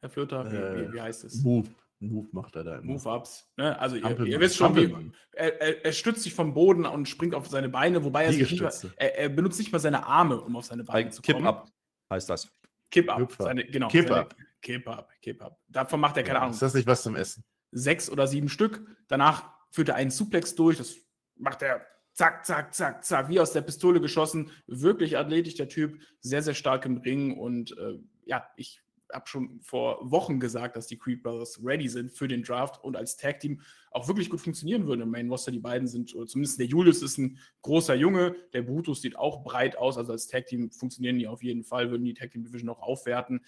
[0.00, 0.50] Herr Flöter?
[0.52, 1.42] Wie, äh, wie, wie heißt es?
[1.42, 1.68] Move.
[2.00, 2.92] Move macht er da immer.
[2.92, 3.50] Move-Ups.
[3.56, 3.78] Ne?
[3.78, 4.94] Also ihr, ihr, wisst schon, wie,
[5.32, 8.62] er, er, stützt sich vom Boden und springt auf seine Beine, wobei er, sich nicht
[8.62, 11.38] mal, er, er, benutzt nicht mal seine Arme, um auf seine Beine zu kommen.
[11.38, 11.68] Kipp-Up
[12.10, 12.50] heißt das.
[12.90, 13.36] Kipp-Up.
[13.70, 13.88] Genau.
[13.88, 14.36] Kipp-Up.
[14.62, 15.10] Kipp-Up.
[15.20, 15.58] Kipp-Up.
[15.68, 16.54] Davon macht er keine ja, Ahnung.
[16.54, 17.44] Ist das nicht was zum Essen?
[17.72, 18.80] Sechs oder sieben Stück.
[19.08, 20.78] Danach führt er einen Suplex durch.
[20.78, 20.96] Das
[21.36, 24.50] macht er zack, zack, zack, zack, wie aus der Pistole geschossen.
[24.66, 26.00] Wirklich athletisch, der Typ.
[26.20, 27.36] Sehr, sehr stark im Ring.
[27.36, 28.80] Und äh, ja, ich
[29.12, 32.96] habe schon vor Wochen gesagt, dass die Creed Brothers ready sind für den Draft und
[32.96, 35.50] als Tag Team auch wirklich gut funktionieren würden im Main Roster.
[35.50, 39.42] Die beiden sind, oder zumindest der Julius ist ein großer Junge, der Brutus sieht auch
[39.42, 42.44] breit aus, also als Tag Team funktionieren die auf jeden Fall, würden die Tag Team
[42.44, 43.44] Division auch aufwerten.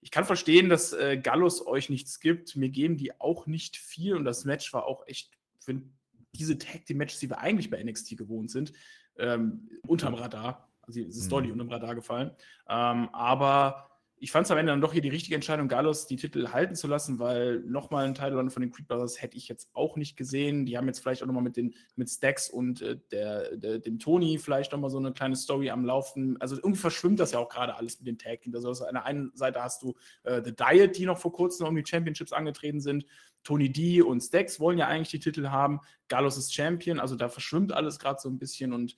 [0.00, 2.54] Ich kann verstehen, dass äh, Gallus euch nichts gibt.
[2.54, 5.80] Mir geben die auch nicht viel und das Match war auch echt, für
[6.32, 8.72] diese Tag Team Matches, die wir eigentlich bei NXT gewohnt sind,
[9.18, 10.68] ähm, unterm Radar.
[10.82, 11.30] Also es ist mhm.
[11.30, 12.30] deutlich unterm Radar gefallen.
[12.68, 13.90] Ähm, aber
[14.20, 16.74] ich fand es am Ende dann doch hier die richtige Entscheidung, Galos die Titel halten
[16.74, 20.16] zu lassen, weil nochmal ein Title von den Creed Brothers hätte ich jetzt auch nicht
[20.16, 20.66] gesehen.
[20.66, 23.98] Die haben jetzt vielleicht auch nochmal mit, den, mit Stax und äh, der, der, dem
[23.98, 26.40] Tony vielleicht nochmal so eine kleine Story am Laufen.
[26.40, 28.56] Also irgendwie verschwimmt das ja auch gerade alles mit den Tag Teams.
[28.64, 29.94] Also an der einen Seite hast du
[30.24, 33.06] äh, The Diet, die noch vor kurzem um die Championships angetreten sind.
[33.44, 35.80] Tony D und Stax wollen ja eigentlich die Titel haben.
[36.08, 38.96] Galos ist Champion, also da verschwimmt alles gerade so ein bisschen und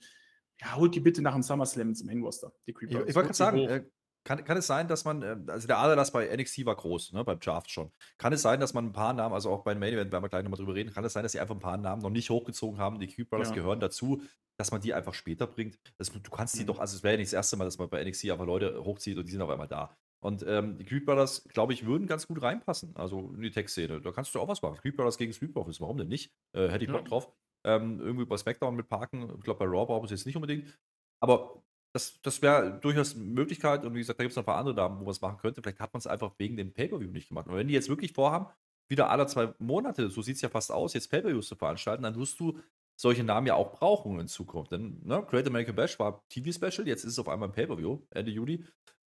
[0.59, 2.51] ja, holt die bitte nach dem SummerSlam ins Main Roster.
[2.67, 3.05] Die Creed Brothers.
[3.05, 3.91] Ich, ich wollte gerade sagen,
[4.23, 7.23] kann, kann es sein, dass man, äh, also der Aderlass bei NXT war groß, ne,
[7.23, 7.91] beim Draft schon.
[8.17, 10.29] Kann es sein, dass man ein paar Namen, also auch beim Main Event, werden wir
[10.29, 12.29] gleich nochmal drüber reden, kann es sein, dass sie einfach ein paar Namen noch nicht
[12.29, 13.55] hochgezogen haben, die Cube Brothers ja.
[13.55, 14.21] gehören dazu,
[14.57, 15.79] dass man die einfach später bringt.
[15.97, 16.67] Das, du kannst die mhm.
[16.67, 18.83] doch, also es wäre ja nicht das erste Mal, dass man bei NXT einfach Leute
[18.83, 19.95] hochzieht und die sind auf einmal da.
[20.23, 24.01] Und ähm, die Creed Brothers, glaube ich, würden ganz gut reinpassen, also in die Tech-Szene.
[24.01, 24.77] Da kannst du auch was machen.
[24.77, 26.31] Creed Brothers gegen Street Profits, warum denn nicht?
[26.55, 27.07] Äh, hätte ich Bock ja.
[27.07, 27.33] drauf.
[27.65, 29.33] Ähm, irgendwie bei SmackDown mit parken.
[29.37, 30.77] Ich glaube, bei Raw brauchen es jetzt nicht unbedingt.
[31.23, 31.63] Aber
[31.93, 33.83] das, das wäre durchaus eine Möglichkeit.
[33.83, 35.37] Und wie gesagt, da gibt es noch ein paar andere Damen, wo man es machen
[35.37, 35.61] könnte.
[35.61, 37.47] Vielleicht hat man es einfach wegen dem Pay-Per-View nicht gemacht.
[37.47, 38.47] Und wenn die jetzt wirklich vorhaben,
[38.87, 42.15] wieder alle zwei Monate, so sieht es ja fast aus, jetzt Pay-Per-Views zu veranstalten, dann
[42.15, 42.59] wirst du
[42.95, 44.71] solche Namen ja auch brauchen in Zukunft.
[44.71, 48.31] Denn ne, Great American Bash war TV-Special, jetzt ist es auf einmal ein Pay-Per-View, Ende
[48.31, 48.65] Juli.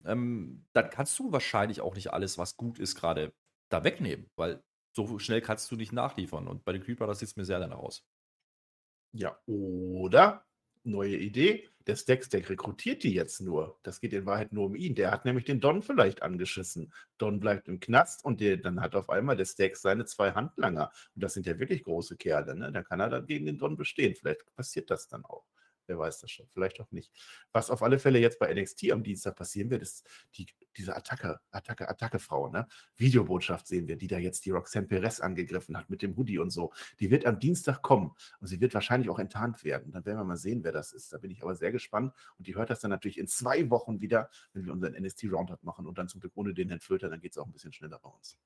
[0.04, 3.32] Ähm, dann kannst du wahrscheinlich auch nicht alles, was gut ist, gerade
[3.68, 4.62] da wegnehmen, weil
[4.96, 6.48] so schnell kannst du nicht nachliefern.
[6.48, 8.04] Und bei den Creed Brothers sieht es mir sehr danach aus.
[9.12, 10.44] Ja, oder
[10.84, 11.69] neue Idee.
[11.86, 13.78] Der Stack-Stack rekrutiert die jetzt nur.
[13.82, 14.94] Das geht in Wahrheit nur um ihn.
[14.94, 16.92] Der hat nämlich den Don vielleicht angeschissen.
[17.16, 20.92] Don bleibt im Knast und der, dann hat auf einmal der Stack seine zwei Handlanger.
[21.14, 22.54] Und das sind ja wirklich große Kerle.
[22.54, 22.70] Ne?
[22.70, 24.14] Da kann er dann gegen den Don bestehen.
[24.14, 25.44] Vielleicht passiert das dann auch.
[25.90, 27.12] Wer weiß das schon, vielleicht auch nicht.
[27.52, 31.40] Was auf alle Fälle jetzt bei NXT am Dienstag passieren wird, ist die, diese Attacke,
[31.50, 32.68] Attacke, Attacke-Frau, ne?
[32.96, 36.50] Videobotschaft sehen wir, die da jetzt die Roxanne Perez angegriffen hat mit dem Hoodie und
[36.50, 36.72] so.
[37.00, 39.90] Die wird am Dienstag kommen und sie wird wahrscheinlich auch enttarnt werden.
[39.90, 41.12] Dann werden wir mal sehen, wer das ist.
[41.12, 44.00] Da bin ich aber sehr gespannt und die hört das dann natürlich in zwei Wochen
[44.00, 47.20] wieder, wenn wir unseren NXT-Roundup machen und dann zum Glück ohne den Herrn Flöter, dann
[47.20, 48.38] geht es auch ein bisschen schneller bei uns.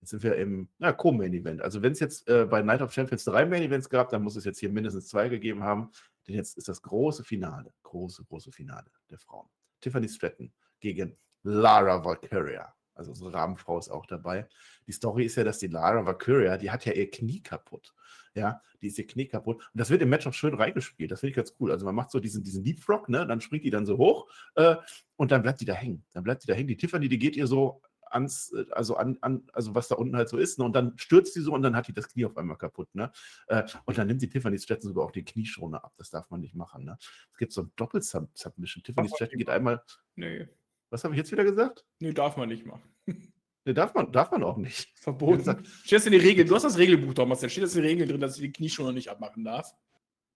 [0.00, 1.62] Jetzt sind wir im Co-Main-Event.
[1.62, 4.44] Also wenn es jetzt äh, bei Night of Champions drei Main-Events gab, dann muss es
[4.44, 5.90] jetzt hier mindestens zwei gegeben haben.
[6.26, 9.48] Denn jetzt ist das große Finale, große, große Finale der Frauen.
[9.80, 12.72] Tiffany Stratton gegen Lara Valkyria.
[12.94, 14.48] Also unsere Rahmenfrau ist auch dabei.
[14.86, 17.94] Die Story ist ja, dass die Lara Valkyria, die hat ja ihr Knie kaputt.
[18.34, 19.56] Ja, die ist ihr Knie kaputt.
[19.56, 21.10] Und das wird im Match auch schön reingespielt.
[21.10, 21.72] Das finde ich ganz cool.
[21.72, 23.26] Also man macht so diesen, diesen Leapfrog, ne?
[23.26, 24.76] Dann springt die dann so hoch äh,
[25.16, 26.04] und dann bleibt die da hängen.
[26.12, 26.68] Dann bleibt die da hängen.
[26.68, 27.80] Die Tiffany, die geht ihr so
[28.10, 30.64] ans, äh, also an, an, also was da unten halt so ist, ne?
[30.64, 33.10] und dann stürzt sie so und dann hat die das Knie auf einmal kaputt, ne?
[33.48, 35.92] Äh, und dann nimmt die Tiffany Stratton sogar auch die Knieschoner ab.
[35.96, 36.98] Das darf man nicht machen, ne?
[37.32, 38.82] Es gibt so ein Doppel-Submission.
[38.82, 39.82] Tiffany Stratton geht einmal.
[40.14, 40.48] Nee.
[40.90, 41.84] Was habe ich jetzt wieder gesagt?
[42.00, 42.82] Nee, darf man nicht machen.
[43.68, 44.92] Nee, darf man, darf man auch nicht.
[44.94, 45.66] Verboten.
[45.82, 47.50] Steht das in die Regel, du hast das Regelbuch doch, Marcel.
[47.50, 49.74] Steht das in den Regeln drin, dass ich die Knieschoner nicht abmachen darf?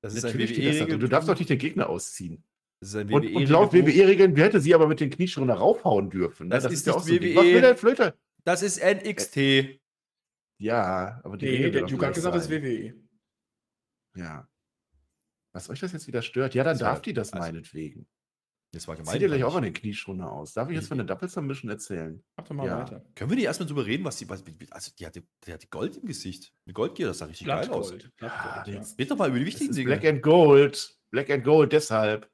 [0.00, 0.98] Das ist Natürlich WWE.
[0.98, 2.42] Du darfst doch nicht den Gegner ausziehen
[2.82, 6.48] und, und, laut WWE-Regeln hätte sie aber mit den Knieschritten raufhauen dürfen.
[6.48, 6.54] Ne?
[6.54, 7.36] Das, das, ist, ist ja auch so WWE.
[7.36, 8.14] Was will der Flöter?
[8.44, 9.80] Das ist NXT.
[10.58, 12.94] Ja, aber die nee, der Juka hat gesagt, das ist WWE.
[14.16, 14.48] Ja.
[15.52, 16.54] Was euch das jetzt wieder stört?
[16.54, 18.06] Ja, dann das darf die das also, meinetwegen.
[18.72, 19.12] Das war gemein.
[19.12, 20.52] Sieht ihr gleich auch an den Knieschoner aus.
[20.52, 22.22] Darf ich jetzt von der Double Submission erzählen?
[22.36, 22.78] Mach doch mal ja.
[22.78, 23.04] weiter.
[23.16, 25.96] Können wir die erstmal drüber reden, was die, was, also die hatte, die hatte Gold
[25.96, 26.54] im Gesicht.
[26.66, 27.92] Eine Goldgier, das sah richtig Blatt geil aus.
[28.20, 28.82] Ja, ja.
[28.98, 29.86] Red doch mal über die wichtigen Dinge.
[29.86, 30.96] Black and Gold.
[31.10, 32.30] Black and Gold, deshalb.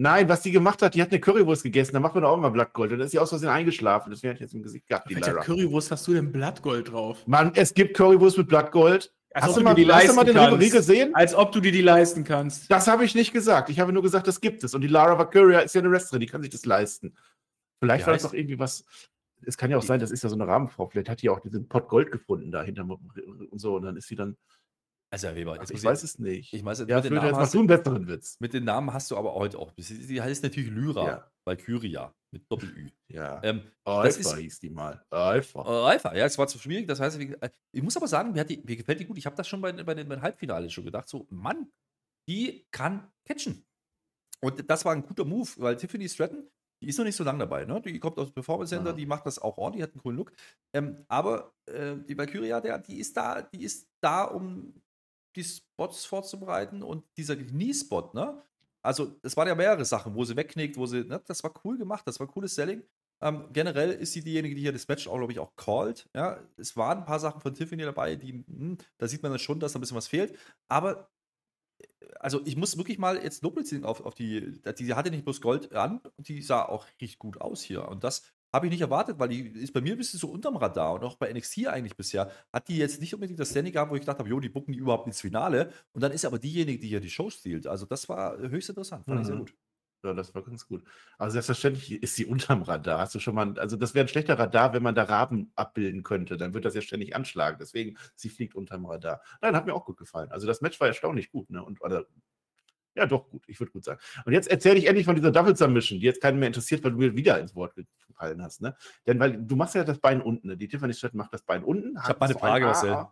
[0.00, 2.38] Nein, was die gemacht hat, die hat eine Currywurst gegessen, da macht man doch auch
[2.38, 2.90] mal Blattgold.
[2.90, 4.10] Und dann ist sie aus Versehen eingeschlafen.
[4.10, 5.14] Deswegen hat sie jetzt im Gesicht gehabt.
[5.14, 7.26] Welcher Currywurst hast du denn Blattgold drauf?
[7.26, 9.12] Mann, es gibt Currywurst mit Blattgold.
[9.34, 11.14] Als hast, du mal, hast du mal den Ribery gesehen?
[11.14, 12.70] Als ob du dir die leisten kannst.
[12.70, 13.68] Das habe ich nicht gesagt.
[13.68, 14.74] Ich habe nur gesagt, das gibt es.
[14.74, 17.14] Und die Lara Vacuria ist ja eine Wrestlerin, die kann sich das leisten.
[17.78, 18.86] Vielleicht war das doch irgendwie was.
[19.44, 20.86] Es kann ja auch sein, das ist ja so eine Rahmenfrau.
[20.88, 23.76] Vielleicht hat die auch diesen Pot Gold gefunden da hinter und so.
[23.76, 24.38] Und dann ist sie dann.
[25.12, 26.52] Also, Herr Weber, also ich weiß es nicht.
[26.52, 28.36] Ich weiß, ja, mit, den Namen hast du einen besseren Witz.
[28.38, 29.72] mit den Namen hast du aber heute auch.
[29.76, 31.30] Sie heißt natürlich Lyra, ja.
[31.44, 32.90] Valkyria mit Doppel-Ü.
[33.08, 33.42] Ja.
[33.42, 35.04] Ähm, Alpha hieß die mal.
[35.10, 35.62] Alpha.
[35.62, 36.86] Alpha, ja, es war zu schwierig.
[36.86, 39.18] Das heißt, ich muss aber sagen, mir, die, mir gefällt die gut.
[39.18, 41.08] Ich habe das schon bei, bei, den, bei den Halbfinale schon gedacht.
[41.08, 41.72] So, Mann,
[42.28, 43.66] die kann catchen.
[44.40, 46.48] Und das war ein guter Move, weil Tiffany Stratton,
[46.82, 47.64] die ist noch nicht so lange dabei.
[47.64, 47.80] Ne?
[47.82, 48.96] Die kommt aus dem Performance Center, ja.
[48.96, 50.32] die macht das auch ordentlich, hat einen coolen Look.
[50.72, 54.72] Ähm, aber äh, die Valkyria, der, die ist da, die ist da, um
[55.36, 58.42] die Spots vorzubereiten und dieser Kniespot, ne?
[58.82, 61.22] Also, es waren ja mehrere Sachen, wo sie wegknickt, wo sie, ne?
[61.26, 62.82] Das war cool gemacht, das war cooles Selling.
[63.22, 66.08] Ähm, generell ist sie diejenige, die hier das Match auch, glaube ich, auch called.
[66.14, 69.32] Ja, es waren ein paar Sachen von Tiffany dabei, die, mh, hm, da sieht man
[69.32, 70.38] dann schon, dass da ein bisschen was fehlt.
[70.68, 71.10] Aber,
[71.78, 71.86] äh,
[72.20, 75.74] also ich muss wirklich mal jetzt Lob auf, auf die, die hatte nicht bloß Gold
[75.74, 77.88] an, die sah auch richtig gut aus hier.
[77.88, 78.22] Und das
[78.52, 81.04] habe ich nicht erwartet, weil die ist bei mir ein bisschen so unterm Radar und
[81.04, 84.00] auch bei NXT eigentlich bisher hat die jetzt nicht unbedingt das Standing gehabt, wo ich
[84.00, 85.72] gedacht habe, jo, die bucken die überhaupt ins Finale.
[85.92, 87.66] Und dann ist aber diejenige, die hier die Show stiehlt.
[87.66, 89.20] Also das war höchst interessant, fand mhm.
[89.20, 89.40] ich sehr mhm.
[89.40, 89.54] gut.
[90.02, 90.82] Ja, das war ganz gut.
[91.18, 93.00] Also selbstverständlich ist sie unterm Radar.
[93.00, 96.02] Hast du schon mal, also das wäre ein schlechter Radar, wenn man da Raben abbilden
[96.02, 96.38] könnte.
[96.38, 97.58] Dann wird das ja ständig anschlagen.
[97.60, 99.20] Deswegen, sie fliegt unterm Radar.
[99.42, 100.30] Nein, hat mir auch gut gefallen.
[100.30, 101.62] Also das Match war erstaunlich gut, ne?
[101.62, 102.06] Und oder,
[102.94, 104.00] ja, doch gut, ich würde gut sagen.
[104.24, 106.92] Und jetzt erzähle ich endlich von dieser Double Submission, die jetzt keinen mehr interessiert, weil
[106.92, 107.76] du mir wieder ins Wort
[108.20, 108.76] gefallen hast, ne?
[109.06, 110.56] Denn weil du machst ja das Bein unten, ne?
[110.56, 111.96] Die Tiffany Stratton macht das Bein unten.
[111.96, 113.06] Ich habe mal eine Frage, Marcel.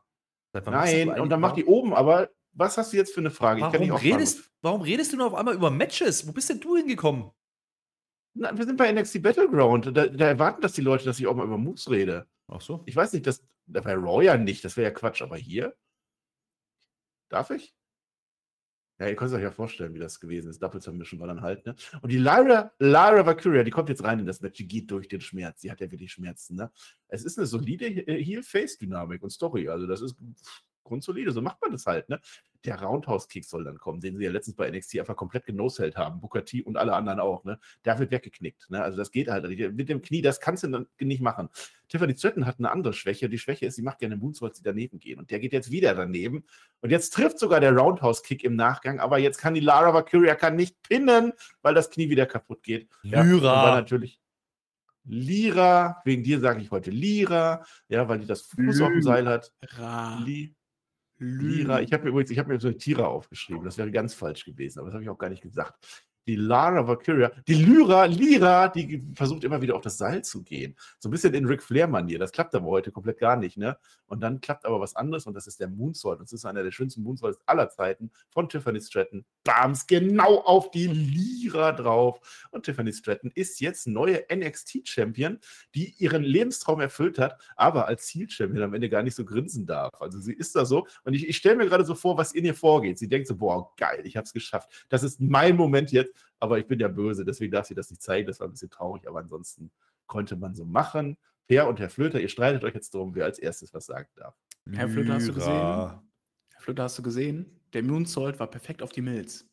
[0.66, 3.60] Nein, und dann macht die oben, aber was hast du jetzt für eine Frage?
[3.60, 6.26] Warum, redest, warum redest du nur auf einmal über Matches?
[6.26, 7.30] Wo bist denn du hingekommen?
[8.34, 9.96] Na, wir sind bei NXT Battleground.
[9.96, 12.26] Da, da, erwarten das die Leute, dass ich auch mal über Moves rede.
[12.48, 12.82] Ach so.
[12.86, 15.76] Ich weiß nicht, das, bei Raw ja nicht, das wäre ja Quatsch, aber hier?
[17.28, 17.74] Darf ich?
[19.00, 20.60] Ja, ihr könnt euch ja vorstellen, wie das gewesen ist.
[20.60, 21.76] Double Submission war dann halt, ne?
[22.02, 25.06] Und die Lyra, Lyra Valkyria, die kommt jetzt rein in das Match, die geht durch
[25.06, 25.60] den Schmerz.
[25.60, 26.72] Die hat ja wirklich Schmerzen, ne?
[27.06, 29.68] Es ist eine solide Heel-Face-Dynamik und Story.
[29.68, 30.16] Also, das ist
[30.88, 31.32] grundsolide.
[31.32, 32.20] So macht man das halt, ne?
[32.64, 36.20] der Roundhouse-Kick soll dann kommen, den sie ja letztens bei NXT einfach komplett genoselt haben.
[36.20, 37.44] Booker T und alle anderen auch.
[37.44, 37.58] Ne?
[37.84, 38.68] Der wird weggeknickt.
[38.70, 38.82] Ne?
[38.82, 39.72] Also das geht halt nicht.
[39.74, 41.48] Mit dem Knie, das kannst du dann nicht machen.
[41.88, 43.28] Tiffany Stratton hat eine andere Schwäche.
[43.28, 45.18] Die Schwäche ist, sie macht gerne Moonsaults, die daneben gehen.
[45.18, 46.44] Und der geht jetzt wieder daneben.
[46.80, 48.98] Und jetzt trifft sogar der Roundhouse-Kick im Nachgang.
[48.98, 51.32] Aber jetzt kann die Lara Valkyria kann nicht pinnen,
[51.62, 52.88] weil das Knie wieder kaputt geht.
[53.02, 53.68] Lyra.
[53.68, 54.20] Ja, natürlich
[55.04, 59.26] Lira, wegen dir sage ich heute Lira, ja, weil die das Fuß auf dem Seil
[59.26, 59.54] hat.
[60.22, 60.54] Li
[61.18, 64.44] Lira, ich habe mir übrigens, ich habe mir so Tira aufgeschrieben, das wäre ganz falsch
[64.44, 68.68] gewesen, aber das habe ich auch gar nicht gesagt die Lara Valkyria, die Lyra, Lyra,
[68.68, 70.76] die versucht immer wieder auf das Seil zu gehen.
[70.98, 72.18] So ein bisschen in Ric Flair-Manier.
[72.18, 73.78] Das klappt aber heute komplett gar nicht, ne?
[74.06, 76.20] Und dann klappt aber was anderes und das ist der Moonsault.
[76.20, 79.24] Das ist einer der schönsten Moonsaults aller Zeiten von Tiffany Stratton.
[79.44, 82.48] Bams, genau auf die Lyra drauf.
[82.50, 85.38] Und Tiffany Stratton ist jetzt neue NXT-Champion,
[85.74, 89.94] die ihren Lebenstraum erfüllt hat, aber als Ziel-Champion am Ende gar nicht so grinsen darf.
[90.00, 92.44] Also sie ist da so und ich, ich stelle mir gerade so vor, was in
[92.44, 92.98] ihr vorgeht.
[92.98, 94.86] Sie denkt so, boah, geil, ich habe es geschafft.
[94.90, 98.02] Das ist mein Moment jetzt aber ich bin ja böse, deswegen darf sie das nicht
[98.02, 98.26] zeigen.
[98.26, 99.70] Das war ein bisschen traurig, aber ansonsten
[100.06, 101.16] konnte man so machen.
[101.46, 104.34] Per und Herr Flöter, ihr streitet euch jetzt darum, wer als erstes was sagen darf.
[104.70, 105.52] Herr Flöter, hast du gesehen?
[105.52, 106.02] Herr
[106.58, 107.60] Flöter, hast du gesehen?
[107.72, 109.46] Der Moonsault war perfekt auf die Milz.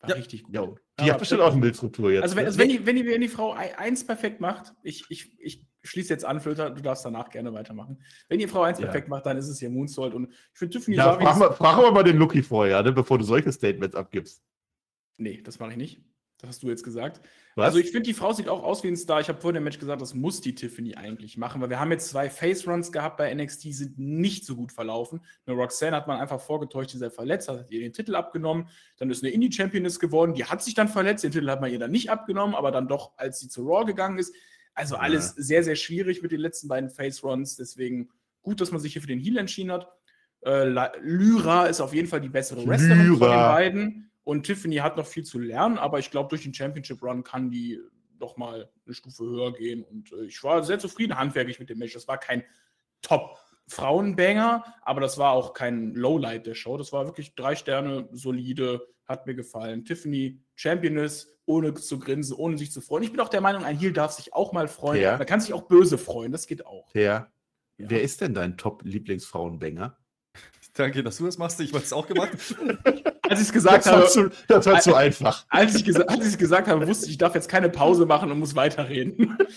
[0.00, 0.16] War ja.
[0.16, 0.54] richtig gut.
[0.54, 0.78] Jo.
[1.00, 2.22] Die ja, hat bestimmt auch eine Milzstruktur jetzt.
[2.22, 2.48] Also, wenn, ne?
[2.48, 6.12] also wenn, die, wenn, die, wenn die Frau eins perfekt macht, ich, ich, ich schließe
[6.12, 8.00] jetzt an, Flöter, du darfst danach gerne weitermachen.
[8.28, 8.86] Wenn die Frau eins ja.
[8.86, 10.14] perfekt macht, dann ist es ihr Moonsault.
[10.14, 13.18] Und ich finde Tiffany ja, frag, mal, frag aber mal den Lucky vorher, ne, bevor
[13.18, 14.42] du solche Statements abgibst.
[15.18, 16.00] Nee, das mache ich nicht.
[16.38, 17.20] Das hast du jetzt gesagt.
[17.56, 17.66] Was?
[17.66, 19.20] Also ich finde, die Frau sieht auch aus wie ein Star.
[19.20, 21.90] Ich habe vorhin im Match gesagt, das muss die Tiffany eigentlich machen, weil wir haben
[21.90, 25.20] jetzt zwei Face-Runs gehabt bei NXT, die sind nicht so gut verlaufen.
[25.44, 28.68] Eine Roxanne hat man einfach vorgetäuscht, die sei verletzt, hat ihr den Titel abgenommen.
[28.98, 31.80] Dann ist eine Indie-Championess geworden, die hat sich dann verletzt, den Titel hat man ihr
[31.80, 34.32] dann nicht abgenommen, aber dann doch, als sie zu Raw gegangen ist.
[34.74, 35.42] Also alles ja.
[35.42, 37.56] sehr, sehr schwierig mit den letzten beiden Face-Runs.
[37.56, 38.10] Deswegen
[38.42, 39.88] gut, dass man sich hier für den Heal entschieden hat.
[40.46, 40.66] Äh,
[41.00, 43.18] Lyra ist auf jeden Fall die bessere Wrestlerin Lyra.
[43.18, 44.10] von den beiden.
[44.28, 47.50] Und Tiffany hat noch viel zu lernen, aber ich glaube, durch den Championship Run kann
[47.50, 47.80] die
[48.20, 49.82] noch mal eine Stufe höher gehen.
[49.82, 51.94] Und äh, ich war sehr zufrieden handwerklich mit dem Match.
[51.94, 52.44] Das war kein
[53.00, 56.76] Top Frauenbanger, aber das war auch kein Lowlight der Show.
[56.76, 59.86] Das war wirklich drei Sterne, solide, hat mir gefallen.
[59.86, 63.04] Tiffany, Championess, ohne zu grinsen, ohne sich zu freuen.
[63.04, 65.00] Ich bin auch der Meinung, ein Heel darf sich auch mal freuen.
[65.00, 65.16] Ja.
[65.16, 66.94] Man kann sich auch böse freuen, das geht auch.
[66.94, 67.32] Ja.
[67.78, 67.86] ja.
[67.88, 69.96] Wer ist denn dein Top-Lieblingsfrauenbanger?
[70.74, 71.58] Danke, dass du das machst.
[71.60, 72.32] Ich habe es auch gemacht.
[73.28, 74.06] als ich es gesagt das habe.
[74.06, 75.44] Zu, das war zu einfach.
[75.48, 78.54] Als ich, ich gesagt habe, wusste ich, ich darf jetzt keine Pause machen und muss
[78.54, 79.38] weiterreden.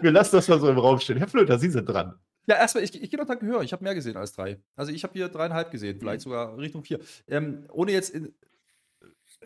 [0.00, 1.16] Wir lassen das mal so im Raum stehen.
[1.16, 2.18] Herr Flöter, Sie sind dran.
[2.46, 3.62] Ja, erstmal, ich, ich gehe noch höher.
[3.62, 4.60] Ich habe mehr gesehen als drei.
[4.76, 6.30] Also ich habe hier dreieinhalb gesehen, vielleicht mhm.
[6.30, 7.00] sogar Richtung vier.
[7.26, 8.34] Ähm, ohne jetzt in,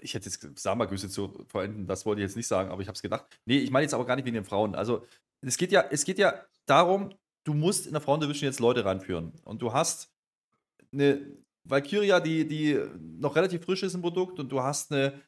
[0.00, 2.96] ich hätte jetzt Samagüsse zu verwenden, das wollte ich jetzt nicht sagen, aber ich habe
[2.96, 3.26] es gedacht.
[3.44, 4.74] Nee, ich meine jetzt aber gar nicht wegen den Frauen.
[4.74, 5.06] Also
[5.40, 6.34] es geht ja, es geht ja
[6.66, 9.32] darum, du musst in der Frauendivision jetzt Leute ranführen.
[9.44, 10.12] Und du hast
[10.92, 11.20] eine
[11.64, 15.20] Valkyria, die, die noch relativ frisch ist im Produkt, und du hast eine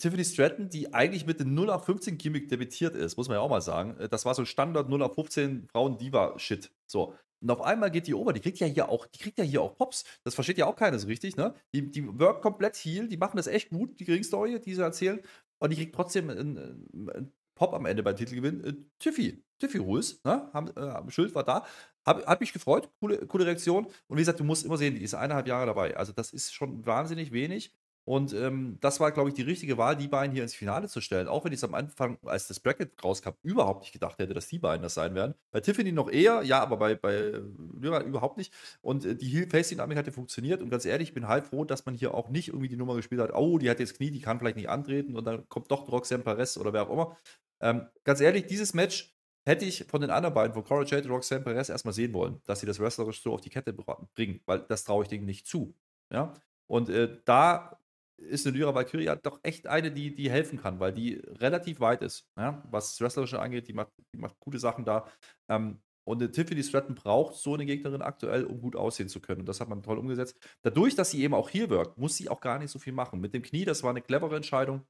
[0.00, 3.40] Tiffany Stratton, die eigentlich mit dem 0 auf 15 Gimmick debütiert ist, muss man ja
[3.40, 3.96] auch mal sagen.
[4.10, 6.72] Das war so Standard 0 auf 15 Frauen-Diva-Shit.
[6.86, 7.14] So.
[7.42, 9.62] Und auf einmal geht die over, die kriegt ja hier auch, die kriegt ja hier
[9.62, 10.04] auch Pops.
[10.24, 11.54] Das versteht ja auch keiner so richtig, ne?
[11.74, 15.20] Die, die work komplett heal, die machen das echt gut, die Ringstory, die sie erzählen.
[15.58, 18.64] Und die kriegt trotzdem einen, einen Pop am Ende beim Titelgewinn.
[18.64, 20.50] Äh, Tiffy, Tiffy Rules, ne?
[20.52, 21.64] Haben, äh, Schild war da.
[22.06, 23.86] Hab, hat mich gefreut, coole, coole Reaktion.
[24.08, 25.96] Und wie gesagt, du musst immer sehen, die ist eineinhalb Jahre dabei.
[25.96, 27.72] Also das ist schon wahnsinnig wenig.
[28.04, 31.00] Und ähm, das war, glaube ich, die richtige Wahl, die beiden hier ins Finale zu
[31.00, 31.28] stellen.
[31.28, 34.48] Auch wenn ich es am Anfang, als das Bracket rauskam, überhaupt nicht gedacht hätte, dass
[34.48, 35.34] die beiden das sein werden.
[35.52, 37.40] Bei Tiffany noch eher, ja, aber bei, bei
[37.78, 38.52] Lyra überhaupt nicht.
[38.80, 40.62] Und äh, die Heel-Face-Dynamik hatte funktioniert.
[40.62, 42.96] Und ganz ehrlich, ich bin halb froh, dass man hier auch nicht irgendwie die Nummer
[42.96, 45.70] gespielt hat, oh, die hat jetzt Knie, die kann vielleicht nicht antreten und dann kommt
[45.70, 47.16] doch Roxanne Perez oder wer auch immer.
[47.60, 49.14] Ähm, ganz ehrlich, dieses Match
[49.50, 52.40] hätte ich von den anderen beiden, von Cora Jade und Roxanne Perez, erstmal sehen wollen,
[52.46, 55.46] dass sie das wrestlerisch so auf die Kette bringen, weil das traue ich denen nicht
[55.46, 55.74] zu.
[56.12, 56.34] Ja.
[56.66, 57.78] Und äh, da
[58.16, 62.02] ist eine Lyra Valkyria doch echt eine, die, die helfen kann, weil die relativ weit
[62.02, 63.66] ist, ja, was das Wrestlerische angeht.
[63.68, 65.06] Die macht, die macht gute Sachen da.
[65.48, 69.40] Ähm, und eine Tiffany Stratton braucht so eine Gegnerin aktuell, um gut aussehen zu können.
[69.40, 70.36] Und das hat man toll umgesetzt.
[70.62, 73.20] Dadurch, dass sie eben auch hier wirkt, muss sie auch gar nicht so viel machen.
[73.20, 74.86] Mit dem Knie, das war eine clevere Entscheidung,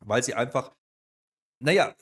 [0.00, 0.72] weil sie einfach,
[1.60, 1.94] naja,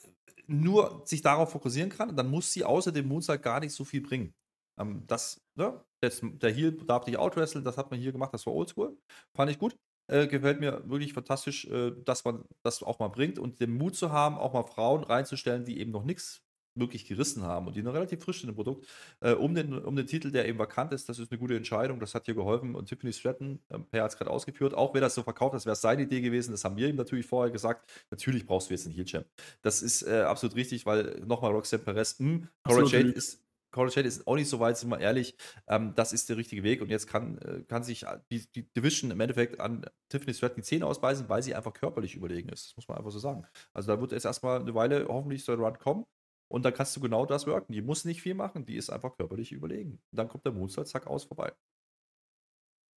[0.47, 2.15] nur sich darauf fokussieren kann.
[2.15, 4.33] Dann muss sie außer dem Moonsault gar nicht so viel bringen.
[4.79, 8.45] Ähm, das, ne, das, der Heal darf nicht outwresteln, das hat man hier gemacht, das
[8.45, 8.97] war oldschool.
[9.35, 9.75] Fand ich gut.
[10.11, 13.95] Äh, gefällt mir wirklich fantastisch, äh, dass man das auch mal bringt und den Mut
[13.95, 16.41] zu haben, auch mal Frauen reinzustellen, die eben noch nichts
[16.75, 18.87] wirklich gerissen haben und die noch relativ frisch sind im Produkt,
[19.21, 21.07] äh, um, den, um den Titel, der eben vakant ist.
[21.09, 21.99] Das ist eine gute Entscheidung.
[21.99, 22.75] Das hat hier geholfen.
[22.75, 25.65] Und Tiffany Stratton, äh, Per hat es gerade ausgeführt, auch wenn das so verkauft, das
[25.65, 26.51] wäre seine Idee gewesen.
[26.51, 27.89] Das haben wir ihm natürlich vorher gesagt.
[28.11, 29.25] Natürlich brauchst du jetzt einen Heel Champ.
[29.61, 33.43] Das ist äh, absolut richtig, weil nochmal Roxanne Perez, mh, hm, Cora Jade ist,
[33.73, 35.35] College Head ist auch nicht so weit, sind wir ehrlich.
[35.67, 39.11] Ähm, das ist der richtige Weg und jetzt kann, äh, kann sich die, die, Division
[39.11, 42.67] im Endeffekt an Tiffany Stratton die Zähne ausbeißen, weil sie einfach körperlich überlegen ist.
[42.69, 43.45] Das muss man einfach so sagen.
[43.73, 46.05] Also da wird jetzt erstmal eine Weile hoffentlich so ein Run kommen
[46.47, 47.73] und dann kannst du genau das worken.
[47.73, 50.01] Die muss nicht viel machen, die ist einfach körperlich überlegen.
[50.11, 51.53] Und dann kommt der Moonsault, zack, aus, vorbei.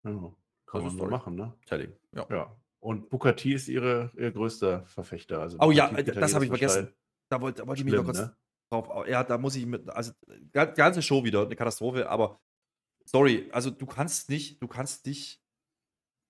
[0.03, 0.11] Ja,
[0.65, 1.53] kann also man so machen, ne?
[1.65, 2.27] Telling, ja.
[2.29, 2.55] ja.
[2.79, 5.41] Und Booker T ist ihre, ihr größter Verfechter.
[5.41, 6.93] Also oh ja, das habe ich vergessen.
[7.29, 8.19] Da wollte, da wollte ich mich noch kurz.
[8.19, 8.35] Ne?
[8.69, 9.07] drauf.
[9.07, 12.39] Ja, da muss ich mit, also die ganze Show wieder eine Katastrophe, aber
[13.05, 15.41] sorry, also du kannst nicht, du kannst nicht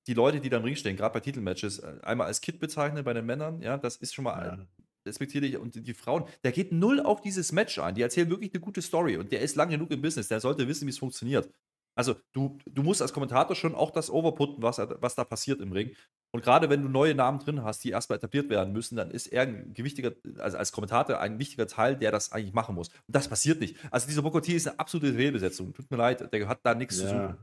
[0.07, 3.03] die Leute, die da im Ring stehen, gerade bei Titelmatches, äh, einmal als Kid bezeichnen
[3.03, 4.68] bei den Männern, ja, das ist schon mal ja.
[5.08, 7.95] Respektiere ich und die Frauen, der geht null auf dieses Match ein.
[7.95, 10.68] Die erzählen wirklich eine gute Story und der ist lang genug im Business, der sollte
[10.68, 11.49] wissen, wie es funktioniert.
[11.97, 15.72] Also du, du musst als Kommentator schon auch das overputten, was, was da passiert im
[15.72, 15.95] Ring.
[16.32, 19.28] Und gerade wenn du neue Namen drin hast, die erstmal etabliert werden müssen, dann ist
[19.28, 22.89] er ein gewichtiger, also als Kommentator ein wichtiger Teil, der das eigentlich machen muss.
[22.89, 23.78] Und das passiert nicht.
[23.89, 25.74] Also dieser Bokoti ist eine absolute Fehlbesetzung.
[25.74, 27.03] Tut mir leid, der hat da nichts ja.
[27.03, 27.38] zu suchen.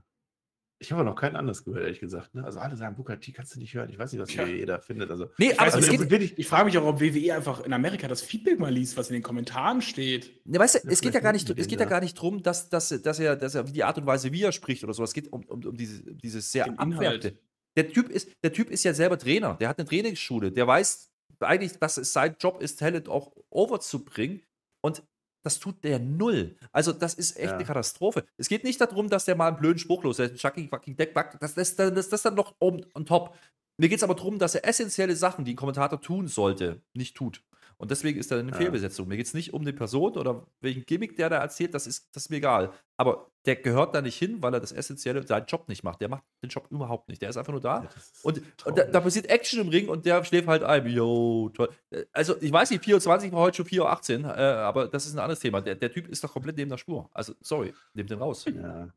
[0.84, 2.34] Ich habe noch keinen anders gehört, ehrlich gesagt.
[2.34, 2.44] Ne?
[2.44, 3.88] Also alle sagen, Booker T kannst du nicht hören.
[3.90, 4.46] Ich weiß nicht, was ja.
[4.46, 5.10] jeder findet.
[5.10, 7.72] Also, nee, aber also, es geht, ich, ich frage mich auch, ob WWE einfach in
[7.72, 10.46] Amerika das Feedback mal liest, was in den Kommentaren steht.
[10.46, 12.68] Ne, weißt du, es geht ja gar nicht, es geht ja gar nicht drum, dass,
[12.68, 15.02] dass, dass, er, dass er die Art und Weise, wie er spricht oder so.
[15.02, 17.38] Es geht um, um, um diese, dieses sehr abwertende.
[17.76, 19.54] Der Typ, ist, der typ ist ja selber Trainer.
[19.54, 20.52] Der hat eine Trainingsschule.
[20.52, 21.10] Der weiß
[21.40, 24.42] eigentlich, dass es sein Job ist, Talent auch overzubringen.
[24.80, 25.02] Und
[25.44, 26.56] das tut der null.
[26.72, 27.54] Also, das ist echt ja.
[27.54, 28.24] eine Katastrophe.
[28.36, 31.54] Es geht nicht darum, dass der mal einen blöden Spruch loslässt, Chucky fucking Deck das,
[31.54, 33.36] das, das, das, das dann noch on, on top.
[33.76, 37.16] Mir geht es aber darum, dass er essentielle Sachen, die ein Kommentator tun sollte, nicht
[37.16, 37.42] tut.
[37.76, 38.56] Und deswegen ist er eine ja.
[38.56, 39.08] Fehlbesetzung.
[39.08, 42.14] Mir geht es nicht um die Person oder welchen Gimmick der da erzählt, das ist,
[42.14, 42.72] das ist mir egal.
[42.96, 46.00] Aber der gehört da nicht hin, weil er das Essentielle, seinen Job nicht macht.
[46.00, 47.20] Der macht den Job überhaupt nicht.
[47.20, 47.82] Der ist einfach nur da.
[47.82, 47.88] Ja,
[48.22, 50.86] und, und da, da, passiert Action im Ring und der schläft halt ein.
[50.86, 51.68] Yo, toll.
[52.12, 55.18] Also, ich weiß nicht, 24 war heute schon 4.18 Uhr, äh, aber das ist ein
[55.18, 55.60] anderes Thema.
[55.60, 57.10] Der, der Typ ist doch komplett neben der Spur.
[57.12, 58.44] Also, sorry, nehmt den raus.
[58.46, 58.88] Ja.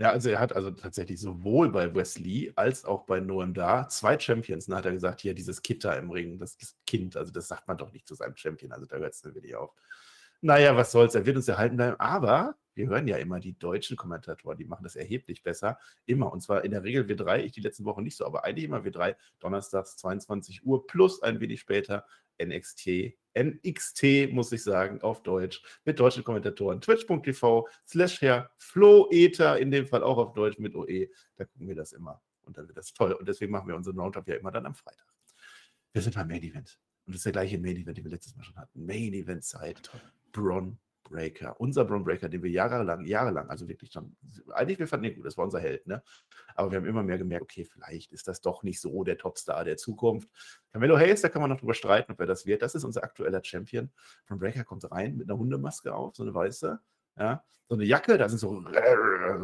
[0.00, 4.18] Ja, also er hat also tatsächlich sowohl bei Wesley als auch bei Noam da zwei
[4.18, 4.66] Champions.
[4.66, 7.78] Dann hat er gesagt, hier dieses Kitter im Ring, das Kind, also das sagt man
[7.78, 9.74] doch nicht zu seinem Champion, also da hört es wirklich auf.
[10.40, 13.96] Naja, was soll's, er wird uns erhalten bleiben, aber wir hören ja immer die deutschen
[13.96, 15.80] Kommentatoren, die machen das erheblich besser.
[16.06, 16.32] Immer.
[16.32, 18.66] Und zwar in der Regel wir drei, ich die letzten Wochen nicht so, aber eigentlich
[18.66, 22.06] immer wir drei, donnerstags 22 Uhr plus ein wenig später
[22.42, 26.80] NXT, NXT, muss ich sagen, auf Deutsch, mit deutschen Kommentatoren.
[26.80, 31.08] Twitch.tv slash Herr Flo Ether, in dem Fall auch auf Deutsch mit OE.
[31.36, 32.22] Da gucken wir das immer.
[32.42, 33.12] Und dann wird das toll.
[33.12, 35.06] Und deswegen machen wir unseren Roundup ja immer dann am Freitag.
[35.92, 36.80] Wir sind beim Main Event.
[37.06, 38.84] Und das ist der gleiche Main Event, den wir letztes Mal schon hatten.
[38.84, 39.90] Main Event Zeit.
[40.32, 40.78] Braun
[41.08, 41.60] Breaker.
[41.60, 44.16] Unser Braun Breaker, den wir jahrelang, jahrelang, also wirklich schon,
[44.52, 46.02] eigentlich wir fanden ihn gut, das war unser Held, ne?
[46.54, 49.64] Aber wir haben immer mehr gemerkt, okay, vielleicht ist das doch nicht so der Topstar
[49.64, 50.28] der Zukunft.
[50.72, 52.62] Camelo Hayes, da kann man noch drüber streiten, ob er das wird.
[52.62, 53.90] Das ist unser aktueller Champion.
[54.26, 56.80] Braun Breaker kommt rein mit einer Hundemaske auf, so eine weiße.
[57.18, 58.64] Ja, so eine Jacke, da sind so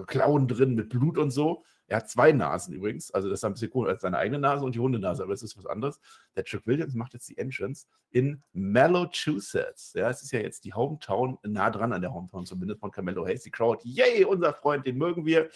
[0.07, 1.65] Klauen drin mit Blut und so.
[1.87, 4.65] Er hat zwei Nasen übrigens, also das ist ein bisschen cool als seine eigene Nase
[4.65, 6.01] und die Hundenase, aber das ist was anderes.
[6.35, 9.93] Der Chuck Williams macht jetzt die Entrance in Massachusetts.
[9.95, 13.27] Ja, es ist ja jetzt die Hometown, nah dran an der Hometown zumindest von Carmelo
[13.27, 13.43] Hayes.
[13.43, 15.51] Die Crowd, yay, unser Freund, den mögen wir.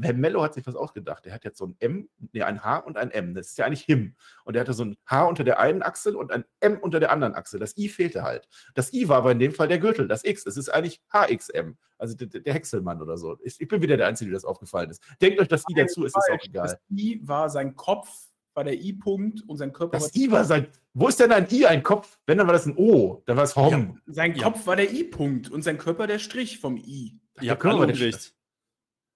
[0.00, 1.26] Herr Mello hat sich was ausgedacht.
[1.26, 3.34] Er hat jetzt so ein M, nee, ein H und ein M.
[3.34, 4.14] Das ist ja eigentlich Him.
[4.44, 7.10] Und er hatte so ein H unter der einen Achsel und ein M unter der
[7.10, 7.58] anderen Achsel.
[7.58, 8.48] Das I fehlte halt.
[8.74, 10.46] Das I war aber in dem Fall der Gürtel, das X.
[10.46, 11.72] Es ist eigentlich HXM.
[11.98, 13.36] Also der, der Häckselmann oder so.
[13.42, 15.02] Ich, ich, bin wieder der Einzige, der das aufgefallen ist.
[15.20, 16.68] Denkt euch das I dazu, ist es auch egal.
[16.68, 18.08] Das I war sein Kopf,
[18.54, 20.22] war der I-Punkt und sein Körper das war.
[20.22, 20.68] I war sein.
[20.94, 22.18] Wo ist denn ein I, ein Kopf?
[22.26, 23.22] Wenn, dann war das ein O.
[23.26, 24.00] Dann war es Hom.
[24.06, 24.66] Ja, sein Kopf ja.
[24.66, 27.18] war der I-Punkt und sein Körper der Strich vom I.
[27.40, 28.34] Ja, Körper der Strich.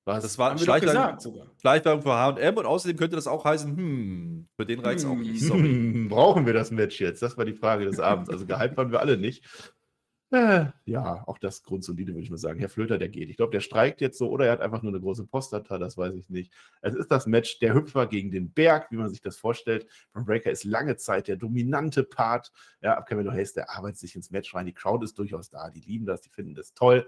[0.05, 0.25] Was?
[0.25, 5.05] Das war Schleichwerbung für HM und außerdem könnte das auch heißen, hm, für den Reiz
[5.05, 5.11] hm.
[5.11, 5.41] auch nicht.
[5.41, 5.61] Sorry.
[5.61, 7.23] Hm, brauchen wir das Match jetzt?
[7.23, 8.29] Das war die Frage des Abends.
[8.29, 9.45] Also gehypt waren wir alle nicht.
[10.33, 12.59] Äh, ja, auch das grundsolide, würde ich mal sagen.
[12.59, 13.29] Herr Flöter, der geht.
[13.29, 15.99] Ich glaube, der streikt jetzt so oder er hat einfach nur eine große Postdata, das
[15.99, 16.51] weiß ich nicht.
[16.81, 19.87] Es ist das Match der Hüpfer gegen den Berg, wie man sich das vorstellt.
[20.15, 22.51] Braun Breaker ist lange Zeit der dominante Part.
[22.81, 24.65] Ja, ab Camelo Hayes, der arbeitet sich ins Match rein.
[24.65, 25.69] Die Crowd ist durchaus da.
[25.69, 27.07] Die lieben das, die finden das toll.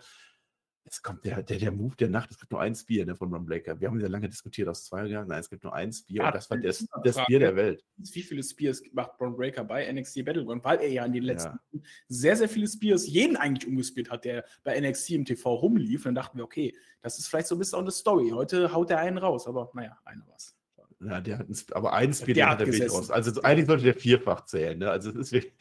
[0.86, 3.32] Es kommt der, der, der Move der Nacht, es gibt nur ein Spear ne, von
[3.32, 3.80] Ron Breaker.
[3.80, 5.28] Wir haben ja lange diskutiert aus zwei Jahren.
[5.28, 7.82] Nein, es gibt nur ein Spear ja, und das war das, das Spear der Welt.
[7.96, 10.62] Wie viele Spears macht Braun Breaker bei NXT Battleground?
[10.62, 11.80] Weil er ja in den letzten ja.
[12.08, 16.00] sehr, sehr viele Spears, jeden eigentlich umgespielt hat, der bei NXT im TV rumlief.
[16.00, 18.30] Und dann dachten wir, okay, das ist vielleicht so ein bisschen auch eine Story.
[18.30, 20.53] Heute haut er einen raus, aber naja, einer war's.
[21.00, 23.10] Ja, der hat ein, aber ein Speed der hat er wirklich raus.
[23.10, 24.78] Also eigentlich sollte der vierfach zählen.
[24.78, 24.90] Ne?
[24.90, 25.52] Also es ist wirklich,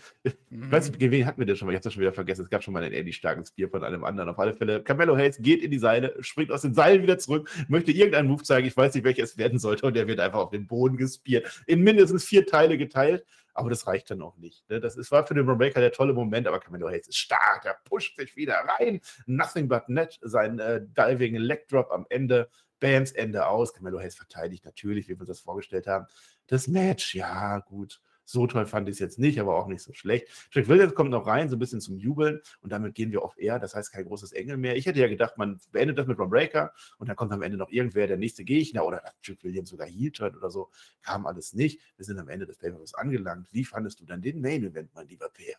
[0.50, 0.64] mhm.
[0.66, 1.72] ich weiß nicht, wen hatten wir denn schon mal?
[1.72, 2.44] Ich habe das schon wieder vergessen.
[2.44, 4.30] Es gab schon mal einen ähnlich starken Spear von einem anderen.
[4.30, 7.50] Auf alle Fälle, Carmelo Hayes geht in die Seile, springt aus den Seilen wieder zurück,
[7.68, 8.68] möchte irgendeinen Move zeigen.
[8.68, 9.86] Ich weiß nicht, welcher es werden sollte.
[9.86, 11.64] Und der wird einfach auf den Boden gespiert.
[11.68, 13.26] In mindestens vier Teile geteilt.
[13.56, 14.68] Aber das reicht dann auch nicht.
[14.70, 14.80] Ne?
[14.80, 17.78] Das ist, war für den Rebecca der tolle Moment, aber Camelo Hayes ist stark, der
[17.86, 19.00] pusht sich wieder rein.
[19.28, 22.50] Nothing but net, sein äh, Diving Leg Drop am Ende
[22.84, 23.74] Bams Ende aus.
[23.74, 26.06] Camelo Hayes verteidigt natürlich, wie wir das vorgestellt haben.
[26.48, 28.02] Das Match, ja, gut.
[28.26, 30.28] So toll fand ich es jetzt nicht, aber auch nicht so schlecht.
[30.52, 33.38] Jack Williams kommt noch rein, so ein bisschen zum Jubeln und damit gehen wir auf
[33.38, 33.60] Air.
[33.60, 34.76] Das heißt kein großes Engel mehr.
[34.76, 37.58] Ich hätte ja gedacht, man beendet das mit Ron Breaker und dann kommt am Ende
[37.58, 40.70] noch irgendwer, der nächste Gegner oder Jack Williams sogar Heel Turn oder so.
[41.04, 41.80] Kam alles nicht.
[41.96, 43.48] Wir sind am Ende des pay angelangt.
[43.52, 45.56] Wie fandest du dann den Main Event, mein lieber Peer?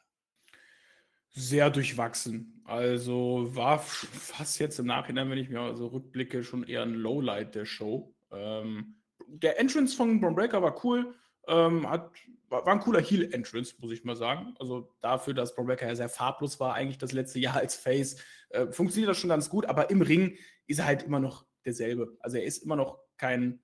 [1.34, 2.62] Sehr durchwachsen.
[2.64, 7.54] Also war fast jetzt im Nachhinein, wenn ich mir also rückblicke, schon eher ein Lowlight
[7.54, 8.14] der Show.
[8.30, 11.14] Ähm, der Entrance von Braun Breaker war cool.
[11.46, 12.10] Ähm, hat,
[12.48, 14.54] war, war, ein cooler Heel-Entrance, muss ich mal sagen.
[14.58, 18.16] Also dafür, dass Braun Breaker ja sehr farblos war, eigentlich das letzte Jahr als Face,
[18.50, 19.66] äh, funktioniert das schon ganz gut.
[19.66, 22.16] Aber im Ring ist er halt immer noch derselbe.
[22.20, 23.60] Also er ist immer noch kein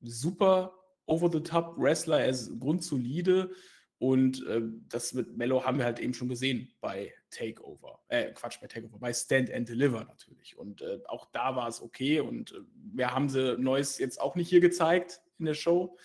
[0.00, 0.74] super
[1.06, 2.20] over-the-top-Wrestler.
[2.20, 3.50] Er ist grundsolide.
[3.98, 8.00] Und äh, das mit Mello haben wir halt eben schon gesehen bei Takeover.
[8.08, 10.56] Äh, Quatsch, bei Takeover, bei Stand and Deliver natürlich.
[10.56, 12.20] Und äh, auch da war es okay.
[12.20, 12.60] Und äh,
[12.94, 15.96] wir haben sie Neues jetzt auch nicht hier gezeigt in der Show.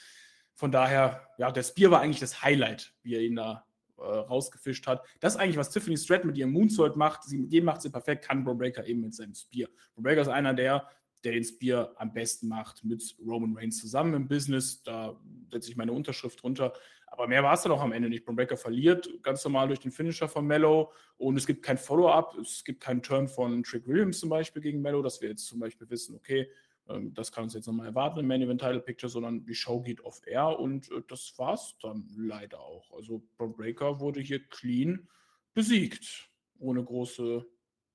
[0.56, 3.66] Von daher, ja, der Spear war eigentlich das Highlight, wie er ihn da
[3.98, 5.04] äh, rausgefischt hat.
[5.20, 7.24] Das ist eigentlich, was Tiffany Stratton mit ihrem Moonsault macht.
[7.24, 9.70] Sie, mit dem macht sie perfekt, kann Bro Breaker eben mit seinem Spear.
[9.94, 10.88] Bro Breaker ist einer der,
[11.24, 14.82] der den Spear am besten macht mit Roman Reigns zusammen im Business.
[14.84, 15.20] Da
[15.52, 16.74] setze ich meine Unterschrift drunter.
[17.14, 18.26] Aber mehr war es dann auch am Ende nicht.
[18.26, 22.36] Braun Breaker verliert ganz normal durch den Finisher von Mello und es gibt kein Follow-up,
[22.40, 25.60] es gibt keinen Turn von Trick Williams zum Beispiel gegen Mello, dass wir jetzt zum
[25.60, 26.50] Beispiel wissen, okay,
[26.90, 29.80] ähm, das kann uns jetzt nochmal erwarten im Main Event Title Picture, sondern die Show
[29.80, 32.92] geht off air und äh, das war's dann leider auch.
[32.96, 35.08] Also Braun Breaker wurde hier clean
[35.54, 37.46] besiegt, ohne große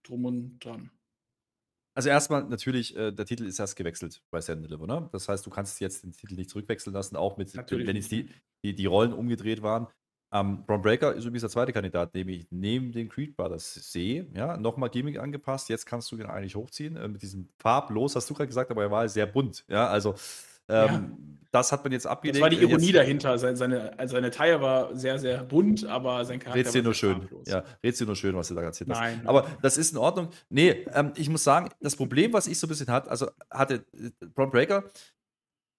[0.05, 0.93] Drum und Dran.
[1.99, 5.09] Also erstmal natürlich, äh, der Titel ist erst gewechselt bei Sand Deliver, ne?
[5.11, 7.89] Das heißt, du kannst jetzt den Titel nicht zurückwechseln lassen, auch mit, natürlich.
[7.89, 8.31] wenn jetzt die,
[8.63, 9.89] die, die Rollen umgedreht waren.
[10.33, 14.31] Ähm, Braun Breaker ist übrigens der zweite Kandidat, den ich neben den Creed Brothers sehe.
[14.33, 15.71] Ja, nochmal Gimmick angepasst.
[15.71, 16.95] Jetzt kannst du ihn eigentlich hochziehen.
[16.95, 19.65] Äh, mit diesem farblos, hast du gerade gesagt, aber er war sehr bunt.
[19.67, 20.15] Ja, also
[20.69, 22.37] Ähm, das hat man jetzt abgelegt.
[22.37, 23.39] Das war die Ironie jetzt, dahinter.
[23.39, 26.95] Seine, seine, also seine Taille war sehr, sehr bunt, aber sein Charakter red's dir nur
[26.95, 27.29] schön.
[27.47, 29.01] Ja, red's dir nur schön, was du da erzählt hast.
[29.01, 30.29] Nein, aber das ist in Ordnung.
[30.51, 33.87] Nee, ähm, ich muss sagen, das Problem, was ich so ein bisschen hatte, also hatte
[33.95, 34.85] äh, Braun Breaker,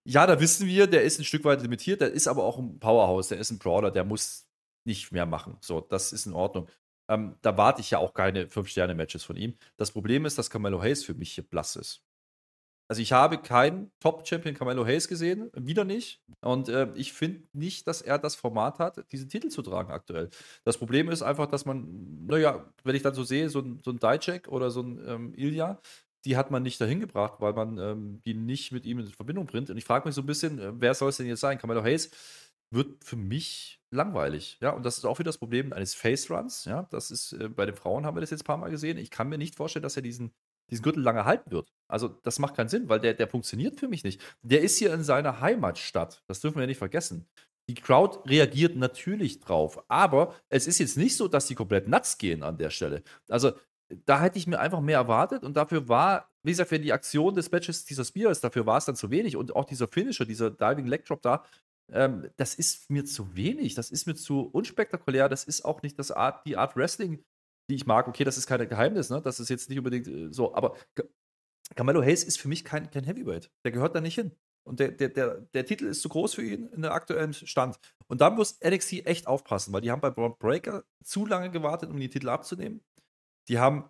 [0.06, 2.80] ja, da wissen wir, der ist ein Stück weit limitiert, der ist aber auch ein
[2.80, 4.48] Powerhouse, der ist ein Brawler, der muss
[4.86, 5.58] nicht mehr machen.
[5.62, 6.68] So, das ist in Ordnung.
[7.10, 9.56] Ähm, da warte ich ja auch keine 5-Sterne-Matches von ihm.
[9.78, 12.04] Das Problem ist, dass Carmelo Hayes für mich hier blass ist.
[12.90, 16.24] Also ich habe keinen Top-Champion Carmelo Hayes gesehen, wieder nicht.
[16.42, 20.30] Und äh, ich finde nicht, dass er das Format hat, diesen Titel zu tragen aktuell.
[20.64, 23.92] Das Problem ist einfach, dass man, naja, wenn ich dann so sehe, so ein, so
[23.92, 25.80] ein Dijak oder so ein ähm, Ilya,
[26.26, 29.46] die hat man nicht dahin gebracht, weil man ähm, die nicht mit ihm in Verbindung
[29.46, 29.70] bringt.
[29.70, 31.60] Und ich frage mich so ein bisschen, äh, wer soll es denn jetzt sein?
[31.60, 32.10] Carmelo Hayes
[32.72, 34.58] wird für mich langweilig.
[34.62, 36.66] Ja, und das ist auch wieder das Problem eines Face-Runs.
[36.66, 38.98] Ja, das ist, äh, bei den Frauen haben wir das jetzt ein paar Mal gesehen.
[38.98, 40.32] Ich kann mir nicht vorstellen, dass er diesen
[40.70, 41.72] diesen Gürtel lange halten wird.
[41.88, 44.22] Also das macht keinen Sinn, weil der, der funktioniert für mich nicht.
[44.42, 46.24] Der ist hier in seiner Heimatstadt.
[46.28, 47.28] Das dürfen wir ja nicht vergessen.
[47.70, 52.18] Die Crowd reagiert natürlich drauf, aber es ist jetzt nicht so, dass die komplett nuts
[52.18, 53.04] gehen an der Stelle.
[53.28, 53.52] Also
[54.06, 57.36] da hätte ich mir einfach mehr erwartet und dafür war, wie gesagt, wenn die Aktion
[57.36, 60.26] des Matches dieser Spear ist, dafür war es dann zu wenig und auch dieser Finisher,
[60.26, 61.44] dieser Diving Leg Drop da,
[61.92, 65.98] ähm, das ist mir zu wenig, das ist mir zu unspektakulär, das ist auch nicht
[65.98, 67.24] das Art, die Art Wrestling,
[67.70, 68.08] die ich mag.
[68.08, 69.22] Okay, das ist kein Geheimnis, ne?
[69.22, 70.76] Das ist jetzt nicht unbedingt äh, so, aber
[71.76, 73.52] Carmelo Hayes ist für mich kein, kein Heavyweight.
[73.64, 74.32] Der gehört da nicht hin.
[74.64, 77.80] Und der, der, der, der Titel ist zu groß für ihn in der aktuellen Stand.
[78.08, 81.90] Und da muss NXT echt aufpassen, weil die haben bei Braun Breaker zu lange gewartet,
[81.90, 82.82] um die Titel abzunehmen.
[83.48, 83.90] Die haben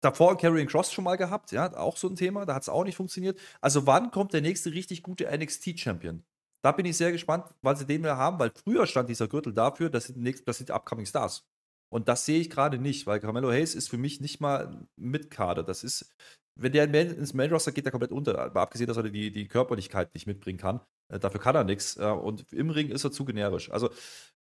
[0.00, 2.84] davor Carrying Cross schon mal gehabt, ja, auch so ein Thema, da hat es auch
[2.84, 3.38] nicht funktioniert.
[3.60, 6.24] Also wann kommt der nächste richtig gute NXT-Champion?
[6.62, 9.54] Da bin ich sehr gespannt, weil sie den wir haben, weil früher stand dieser Gürtel
[9.54, 11.46] dafür, das sind, nächst, das sind Upcoming Stars.
[11.88, 15.30] Und das sehe ich gerade nicht, weil Carmelo Hayes ist für mich nicht mal mit
[15.30, 15.62] Kader.
[15.62, 16.10] Das ist,
[16.58, 18.38] wenn der ins Main Roster geht, der komplett unter.
[18.38, 20.80] Aber abgesehen, dass er die, die Körperlichkeit nicht mitbringen kann.
[21.12, 21.96] Äh, dafür kann er nichts.
[21.96, 23.70] Äh, und im Ring ist er zu generisch.
[23.70, 23.90] Also,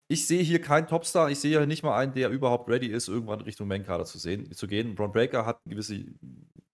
[0.07, 1.31] ich sehe hier keinen Topstar.
[1.31, 4.17] Ich sehe hier nicht mal einen, der überhaupt ready ist, irgendwann Richtung Main Kader zu,
[4.19, 4.93] sehen, zu gehen.
[4.95, 6.05] Braun Breaker hat gewisse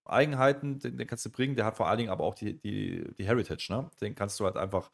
[0.06, 1.56] Eigenheiten, den, den, kannst du bringen.
[1.56, 3.68] Der hat vor allen Dingen aber auch die, die, die Heritage.
[3.70, 3.90] Ne?
[4.02, 4.92] Den kannst du halt einfach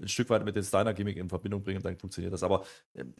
[0.00, 2.42] ein Stück weit mit den Steiner-Gimmick in Verbindung bringen, dann funktioniert das.
[2.42, 2.64] Aber
[2.94, 3.14] ähm,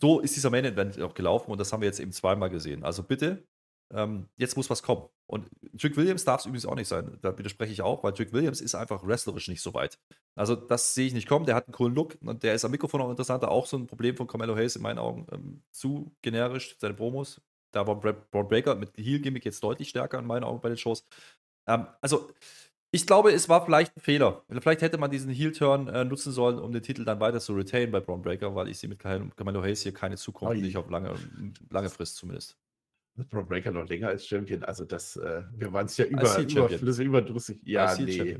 [0.00, 2.84] so ist dieser Main Event auch gelaufen und das haben wir jetzt eben zweimal gesehen.
[2.84, 3.44] Also bitte,
[3.92, 5.08] ähm, jetzt muss was kommen.
[5.26, 5.48] Und
[5.78, 7.18] Trick Williams darf es übrigens auch nicht sein.
[7.22, 9.98] Da widerspreche ich auch, weil Trick Williams ist einfach wrestlerisch nicht so weit.
[10.36, 11.46] Also das sehe ich nicht kommen.
[11.46, 13.50] Der hat einen coolen Look und der ist am Mikrofon auch interessanter.
[13.50, 15.26] Auch so ein Problem von Carmelo Hayes in meinen Augen.
[15.32, 17.40] Ähm, zu generisch, seine Promos.
[17.72, 21.06] Da war Braun Breaker mit Heel-Gimmick jetzt deutlich stärker in meinen Augen bei den Shows.
[21.66, 22.30] Ähm, also
[22.92, 24.44] ich glaube, es war vielleicht ein Fehler.
[24.48, 27.90] Vielleicht hätte man diesen Heel-Turn äh, nutzen sollen, um den Titel dann weiter zu retain
[27.90, 31.14] bei Braun Breaker, weil ich sehe mit Camelo Hayes hier keine Zukunft, nicht auf lange,
[31.70, 32.58] lange Frist zumindest.
[33.14, 34.64] Wird Braun Breaker noch länger als Champion?
[34.64, 37.60] Also das, äh, wir waren es ja über, über, überdrüssig.
[37.64, 38.38] Ja, nee.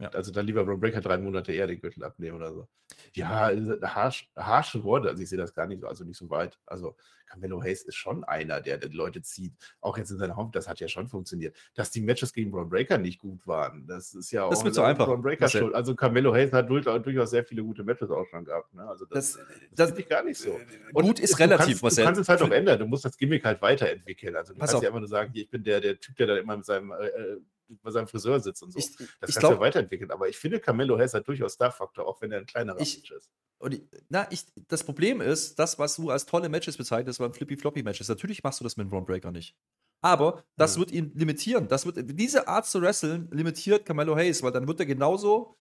[0.00, 0.10] Ja.
[0.10, 2.68] Also dann lieber Braun Breaker drei Monate eher den Gürtel abnehmen oder so.
[3.14, 3.50] Ja,
[3.82, 5.08] harsch, harsche Worte.
[5.08, 6.58] Also ich sehe das gar nicht so, also nicht so weit.
[6.66, 6.96] Also
[7.28, 9.52] Camelo Hayes ist schon einer, der die Leute zieht.
[9.80, 11.56] Auch jetzt in seiner Home, das hat ja schon funktioniert.
[11.74, 14.74] Dass die Matches gegen Braun Breaker nicht gut waren, das ist ja auch das wird
[14.74, 15.06] so einfach.
[15.06, 15.74] Braun Breaker schuld.
[15.74, 18.74] Also Camelo Hayes hat durchaus sehr viele gute Matches auch schon gehabt.
[18.74, 18.82] Ne?
[18.88, 20.50] Also das, das, das, das ich gar nicht so.
[20.50, 22.78] Äh, Und gut ist relativ, kannst, was Du kannst es halt auch ändern.
[22.78, 24.34] Du musst das Gimmick halt weiterentwickeln.
[24.36, 26.36] Also du Pass kannst ja einfach nur sagen, ich bin der, der Typ, der da
[26.36, 27.40] immer mit seinem äh, äh
[27.82, 28.78] bei seinem Friseur sitzt und so.
[28.78, 30.10] Ich, das ich kannst du weiterentwickeln.
[30.10, 33.30] Aber ich finde, Camelo Hayes hat durchaus Star-Faktor, auch wenn er ein kleinerer Mensch ist.
[33.58, 37.32] Und ich, na, ich, das Problem ist, das, was du als tolle Matches bezeichnest, waren
[37.32, 38.08] Flippy-Floppy-Matches.
[38.08, 39.56] Natürlich machst du das mit Ron Breaker nicht.
[40.00, 40.80] Aber das mhm.
[40.80, 41.68] wird ihn limitieren.
[41.68, 45.58] Das wird, diese Art zu wresteln limitiert Camelo Hayes, weil dann wird er genauso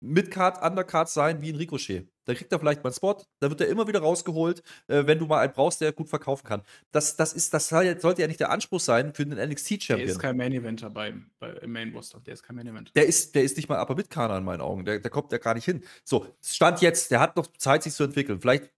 [0.00, 2.11] Midcard, Undercard sein wie ein Ricochet.
[2.24, 5.18] Da kriegt er vielleicht mal einen Spot, da wird er immer wieder rausgeholt, äh, wenn
[5.18, 6.62] du mal einen brauchst, der gut verkaufen kann.
[6.92, 9.98] Das, das, ist, das sollte ja nicht der Anspruch sein für einen NXT-Champion.
[9.98, 12.20] Der ist kein Main Eventer beim, bei, im Main Roster.
[12.20, 12.92] Der ist kein Main Eventer.
[12.94, 14.84] Der ist, der ist nicht mal Upper Midcarder in meinen Augen.
[14.84, 15.82] Der, der kommt ja gar nicht hin.
[16.04, 18.40] So, Stand jetzt, der hat noch Zeit, sich zu entwickeln.
[18.40, 18.70] Vielleicht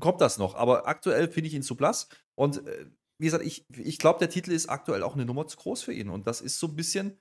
[0.00, 2.08] kommt das noch, aber aktuell finde ich ihn zu blass.
[2.34, 2.86] Und äh,
[3.18, 5.92] wie gesagt, ich, ich glaube, der Titel ist aktuell auch eine Nummer zu groß für
[5.92, 6.10] ihn.
[6.10, 7.18] Und das ist so ein bisschen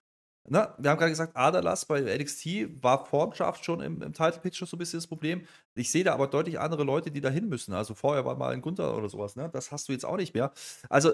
[0.48, 4.40] Ne, wir haben gerade gesagt, Adalas bei NXT war vor Draft schon im, im Title
[4.40, 5.48] Picture so ein bisschen das Problem.
[5.74, 7.74] Ich sehe da aber deutlich andere Leute, die da hin müssen.
[7.74, 9.36] Also vorher war mal ein Gunther oder sowas.
[9.36, 9.50] Ne?
[9.52, 10.54] Das hast du jetzt auch nicht mehr.
[10.88, 11.14] Also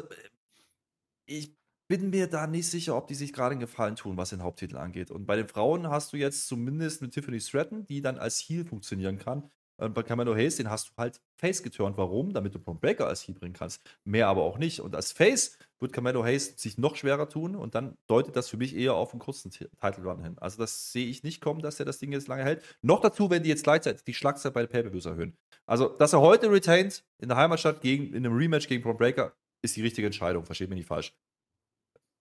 [1.25, 1.55] ich
[1.87, 4.77] bin mir da nicht sicher, ob die sich gerade einen Gefallen tun, was den Haupttitel
[4.77, 5.11] angeht.
[5.11, 8.65] Und bei den Frauen hast du jetzt zumindest mit Tiffany Stratton, die dann als Heel
[8.65, 9.49] funktionieren kann.
[9.89, 11.97] Bei Camelo Hayes, den hast du halt Face geturnt.
[11.97, 12.33] Warum?
[12.33, 13.81] Damit du Braun Breaker als Heel bringen kannst.
[14.03, 14.79] Mehr aber auch nicht.
[14.79, 18.57] Und als Face wird Camelo Hayes sich noch schwerer tun und dann deutet das für
[18.57, 20.37] mich eher auf einen kurzen Title Run hin.
[20.39, 22.63] Also das sehe ich nicht kommen, dass er das Ding jetzt lange hält.
[22.81, 25.35] Noch dazu, wenn die jetzt gleichzeitig die Schlagzeit bei den Pay-Per-Views erhöhen.
[25.65, 29.33] Also, dass er heute retained in der Heimatstadt gegen, in einem Rematch gegen Braun Breaker,
[29.63, 30.45] ist die richtige Entscheidung.
[30.45, 31.13] Versteht mich nicht falsch.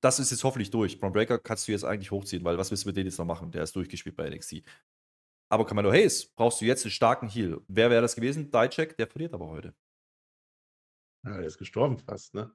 [0.03, 0.99] das ist jetzt hoffentlich durch.
[0.99, 3.27] Braun Breaker kannst du jetzt eigentlich hochziehen, weil was willst du mit denen jetzt noch
[3.27, 3.51] machen?
[3.51, 4.63] Der ist durchgespielt bei NXT.
[5.51, 7.61] Aber Carmelo Hayes brauchst du jetzt einen starken Heal.
[7.67, 8.51] Wer wäre das gewesen?
[8.53, 9.75] Dijak, der verliert aber heute.
[11.25, 12.51] Ja, der ist gestorben fast, ne?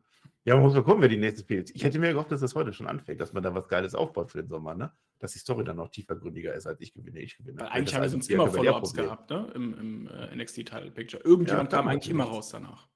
[0.46, 1.72] Ja, man muss mal gucken, wer die nächste spielt.
[1.76, 4.32] Ich hätte mir gehofft, dass das heute schon anfängt, dass man da was Geiles aufbaut
[4.32, 4.92] für den Sommer, ne?
[5.20, 7.60] Dass die Story dann noch tiefergründiger ist, als ich gewinne, ich gewinne.
[7.60, 9.52] Weil eigentlich haben wir sonst immer Follow-ups gehabt, ne?
[9.54, 11.22] Im, im äh, NXT-Title Picture.
[11.24, 12.88] Irgendjemand ja, kam eigentlich immer raus danach.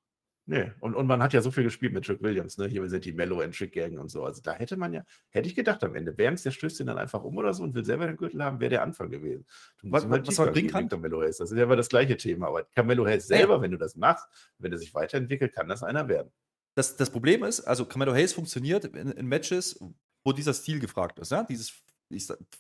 [0.50, 2.66] Nee, und, und man hat ja so viel gespielt mit Trick Williams, ne?
[2.66, 4.24] Hier sind die Mellow and Trick Gang und so.
[4.26, 6.98] Also da hätte man ja, hätte ich gedacht am Ende, Bams, der stößt ihn dann
[6.98, 9.46] einfach um oder so und will selber den Gürtel haben, wäre der Anfang gewesen.
[9.80, 10.90] Du was, was, was man bringen kann?
[10.90, 11.38] Carmelo Hayes.
[11.38, 12.48] Das ist ja immer das gleiche Thema.
[12.48, 13.62] Aber Carmelo Hayes selber, ja.
[13.62, 14.26] wenn du das machst,
[14.58, 16.32] wenn er sich weiterentwickelt, kann das einer werden.
[16.74, 19.80] Das, das Problem ist, also Carmelo Hayes funktioniert in, in Matches,
[20.24, 21.32] wo dieser Stil gefragt ist.
[21.32, 21.44] Ja?
[21.44, 21.72] Dieses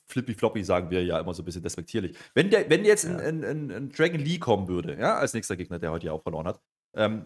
[0.06, 2.16] Flippy Floppy sagen wir ja immer so ein bisschen despektierlich.
[2.36, 3.18] Wenn, der, wenn jetzt ja.
[3.18, 6.22] ein, ein, ein, Dragon Lee kommen würde, ja, als nächster Gegner, der heute ja auch
[6.22, 6.62] verloren hat,
[6.94, 7.26] ähm,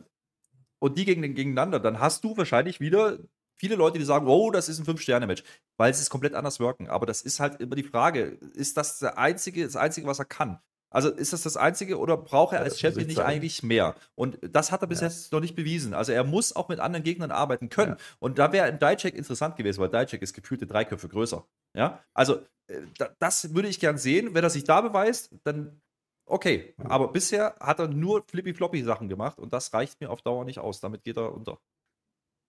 [0.83, 3.17] und die gegen, gegeneinander, dann hast du wahrscheinlich wieder
[3.57, 5.41] viele Leute, die sagen, oh, das ist ein Fünf-Sterne-Match,
[5.77, 6.89] weil sie es komplett anders wirken.
[6.89, 10.25] Aber das ist halt immer die Frage, ist das der einzige, das Einzige, was er
[10.25, 10.59] kann?
[10.89, 13.95] Also ist das das Einzige oder braucht er als Champion nicht eigentlich mehr?
[14.15, 15.07] Und das hat er bis ja.
[15.07, 15.93] jetzt noch nicht bewiesen.
[15.93, 17.93] Also er muss auch mit anderen Gegnern arbeiten können.
[17.93, 18.05] Ja.
[18.19, 21.47] Und da wäre ein Dijak interessant gewesen, weil Dijak ist gefühlte drei Köpfe größer.
[21.77, 22.81] Ja, also äh,
[23.19, 24.33] das würde ich gern sehen.
[24.33, 25.81] Wenn er sich da beweist, dann
[26.25, 30.59] Okay, aber bisher hat er nur Flippy-Floppy-Sachen gemacht und das reicht mir auf Dauer nicht
[30.59, 30.79] aus.
[30.79, 31.59] Damit geht er unter.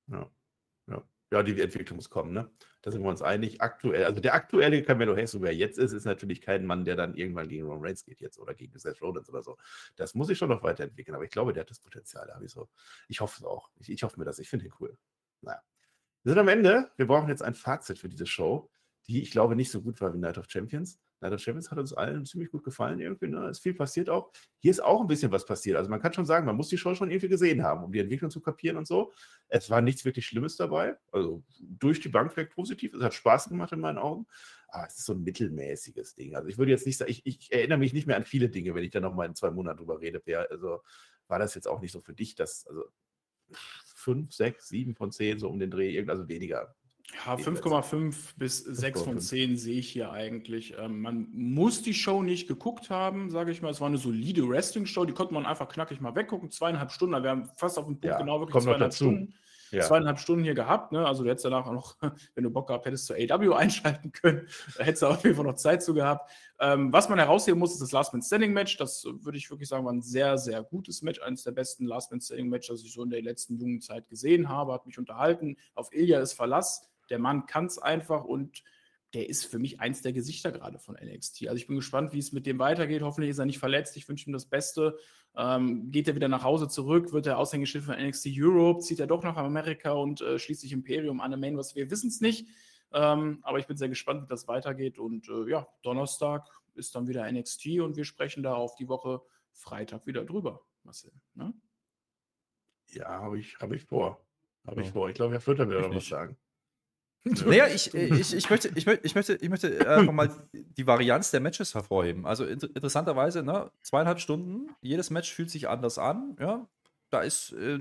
[0.06, 0.30] Ja.
[0.86, 1.02] Ja,
[1.32, 2.50] ja die Entwicklung muss kommen, ne?
[2.82, 3.62] Da sind wir uns einig.
[3.62, 6.96] Aktuell, also der aktuelle Camelo Hayes, so wer jetzt ist, ist natürlich kein Mann, der
[6.96, 9.56] dann irgendwann gegen Ron Reigns geht jetzt oder gegen Seth Rollins oder so.
[9.96, 12.26] Das muss ich schon noch weiterentwickeln, aber ich glaube, der hat das Potenzial.
[12.26, 12.68] Da ich so.
[13.08, 13.70] Ich hoffe es auch.
[13.80, 14.38] Ich, ich hoffe mir das.
[14.38, 14.96] Ich finde ihn cool.
[15.40, 15.60] Naja.
[16.22, 16.90] Wir sind am Ende.
[16.96, 18.70] Wir brauchen jetzt ein Fazit für diese Show,
[19.08, 21.00] die ich glaube nicht so gut war wie Night of Champions.
[21.32, 23.28] Of Champions hat uns allen ziemlich gut gefallen irgendwie.
[23.28, 23.48] Ne?
[23.48, 24.30] Ist viel passiert auch.
[24.58, 25.76] Hier ist auch ein bisschen was passiert.
[25.76, 28.00] Also man kann schon sagen, man muss die Show schon irgendwie gesehen haben, um die
[28.00, 29.12] Entwicklung zu kapieren und so.
[29.48, 30.96] Es war nichts wirklich Schlimmes dabei.
[31.12, 32.94] Also durch die Bank weg positiv.
[32.94, 34.26] Es hat Spaß gemacht in meinen Augen.
[34.68, 36.34] Aber es ist so ein mittelmäßiges Ding.
[36.34, 38.74] Also ich würde jetzt nicht sagen, ich, ich erinnere mich nicht mehr an viele Dinge,
[38.74, 40.20] wenn ich da noch mal in zwei Monaten drüber rede.
[40.50, 40.80] Also
[41.28, 42.84] war das jetzt auch nicht so für dich, dass also
[43.94, 46.74] fünf, sechs, sieben von zehn so um den Dreh, also weniger
[47.12, 50.74] ja, 5,5 bis 6 von 10 sehe ich hier eigentlich.
[50.78, 53.70] Ähm, man muss die Show nicht geguckt haben, sage ich mal.
[53.70, 56.50] Es war eine solide Wrestling-Show, die konnte man einfach knackig mal weggucken.
[56.50, 59.34] Zweieinhalb Stunden, da wären fast auf den Punkt ja, genau wirklich zweieinhalb Stunden.
[59.70, 59.82] Ja.
[59.82, 61.04] Zweieinhalb Stunden hier gehabt, ne?
[61.04, 61.96] Also du hättest danach auch noch,
[62.34, 64.46] wenn du Bock gehabt hättest, zur AW einschalten können.
[64.76, 66.30] Da hättest du auf jeden Fall noch Zeit zu gehabt.
[66.60, 68.76] Ähm, was man herausheben muss, ist das Last Man Standing Match.
[68.76, 71.20] Das würde ich wirklich sagen, war ein sehr, sehr gutes Match.
[71.20, 74.08] Eines der besten Last Man Standing Match, das ich so in der letzten jungen Zeit
[74.08, 74.72] gesehen habe.
[74.72, 75.56] Hat mich unterhalten.
[75.74, 76.88] Auf Ilya ist Verlass.
[77.10, 78.62] Der Mann kann es einfach und
[79.14, 81.46] der ist für mich eins der Gesichter gerade von NXT.
[81.46, 83.02] Also ich bin gespannt, wie es mit dem weitergeht.
[83.02, 83.96] Hoffentlich ist er nicht verletzt.
[83.96, 84.98] Ich wünsche ihm das Beste.
[85.36, 87.12] Ähm, geht er wieder nach Hause zurück?
[87.12, 88.80] Wird er Aushängeschild von NXT Europe?
[88.80, 91.56] Zieht er doch nach Amerika und äh, schließt sich Imperium an Main?
[91.56, 92.48] Was wir wissen es nicht.
[92.92, 94.98] Ähm, aber ich bin sehr gespannt, wie das weitergeht.
[94.98, 99.22] Und äh, ja, Donnerstag ist dann wieder NXT und wir sprechen da auf die Woche
[99.52, 101.12] Freitag wieder drüber, Marcel.
[101.34, 101.54] Ne?
[102.88, 104.24] Ja, habe ich, hab ich vor.
[104.66, 105.08] Habe ich vor.
[105.08, 106.36] Ich glaube, Herr Flitter will noch was sagen.
[107.46, 111.30] Naja, ich, ich, ich möchte, ich möchte, ich möchte, ich möchte einfach mal die Varianz
[111.30, 112.26] der Matches hervorheben.
[112.26, 116.36] Also inter interessanterweise, ne, zweieinhalb Stunden, jedes Match fühlt sich anders an.
[116.38, 116.68] Ja,
[117.10, 117.80] da ist äh,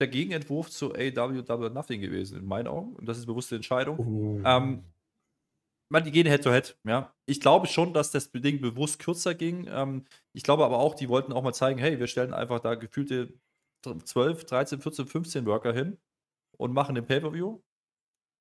[0.00, 2.96] der Gegenentwurf zu AW Double Nothing gewesen, in meinen Augen.
[2.96, 3.98] Und das ist eine bewusste Entscheidung.
[3.98, 4.40] Oh.
[4.44, 4.82] Ähm,
[5.88, 7.14] man, die gehen Head-to-Head, -head, ja.
[7.26, 9.68] Ich glaube schon, dass das Ding bewusst kürzer ging.
[9.70, 12.74] Ähm, ich glaube aber auch, die wollten auch mal zeigen, hey, wir stellen einfach da
[12.74, 13.32] gefühlte
[13.82, 15.96] 12, 13, 14, 15 Worker hin
[16.56, 17.60] und machen den Pay-Per-View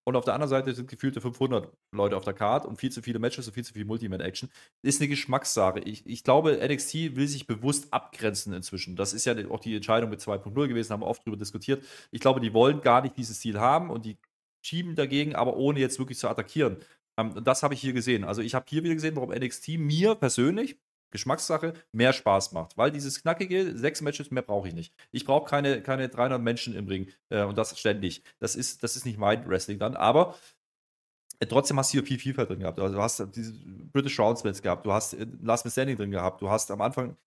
[0.06, 3.02] und auf der anderen Seite sind gefühlte 500 Leute auf der Card und viel zu
[3.02, 4.50] viele Matches und viel zu viel Multiman-Action.
[4.84, 5.80] Ist eine Geschmackssache.
[5.80, 8.96] Ich, ich glaube, NXT will sich bewusst abgrenzen inzwischen.
[8.96, 11.84] Das ist ja auch die Entscheidung mit 2.0 gewesen, haben wir oft darüber diskutiert.
[12.12, 14.18] Ich glaube, die wollen gar nicht dieses Ziel haben und die
[14.62, 16.78] schieben dagegen, aber ohne jetzt wirklich zu attackieren.
[17.18, 18.24] Ähm, das habe ich hier gesehen.
[18.24, 20.78] Also ich habe hier wieder gesehen, warum NXT mir persönlich
[21.16, 22.78] Geschmackssache, mehr Spaß macht.
[22.78, 24.94] Weil dieses knackige, sechs Matches, mehr brauche ich nicht.
[25.12, 28.24] Ich brauche keine, keine 300 Menschen im Ring äh, und das ständig.
[28.40, 29.96] Das ist, das ist nicht mein Wrestling dann.
[29.96, 30.36] Aber
[31.40, 32.80] äh, trotzdem hast du hier viel Vielfalt drin gehabt.
[32.80, 33.54] Also du hast diese
[33.92, 37.18] British Roundspins gehabt, du hast äh, Last Man Standing drin gehabt, du hast am Anfang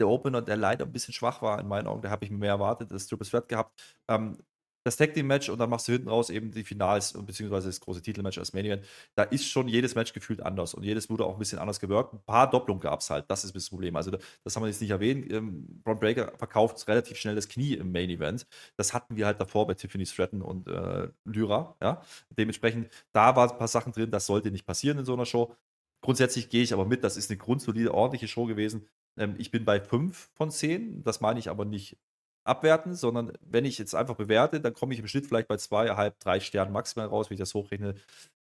[0.00, 2.50] der Opener, der leider ein bisschen schwach war in meinen Augen, da habe ich mehr
[2.50, 3.80] erwartet, das Triple Threat gehabt.
[4.08, 4.38] Ähm,
[4.84, 7.80] das Tag Team Match und dann machst du hinten raus eben die Finals beziehungsweise das
[7.80, 8.84] große Titelmatch als Main Event.
[9.14, 12.14] Da ist schon jedes Match gefühlt anders und jedes wurde auch ein bisschen anders gewirkt.
[12.14, 13.96] Ein paar Doppelungen gab es halt, das ist das Problem.
[13.96, 15.30] Also das haben wir jetzt nicht erwähnt.
[15.32, 18.46] Ähm, Braun Breaker verkauft relativ schnell das Knie im Main Event.
[18.76, 21.76] Das hatten wir halt davor bei Tiffany Stratton und äh, Lyra.
[21.80, 22.02] Ja?
[22.30, 25.54] Dementsprechend, da waren ein paar Sachen drin, das sollte nicht passieren in so einer Show.
[26.02, 28.88] Grundsätzlich gehe ich aber mit, das ist eine grundsolide, ordentliche Show gewesen.
[29.16, 31.04] Ähm, ich bin bei 5 von 10.
[31.04, 31.96] Das meine ich aber nicht
[32.44, 36.18] abwerten, sondern wenn ich jetzt einfach bewerte, dann komme ich im Schnitt vielleicht bei zweieinhalb,
[36.18, 37.94] drei Sternen maximal raus, wenn ich das hochrechne.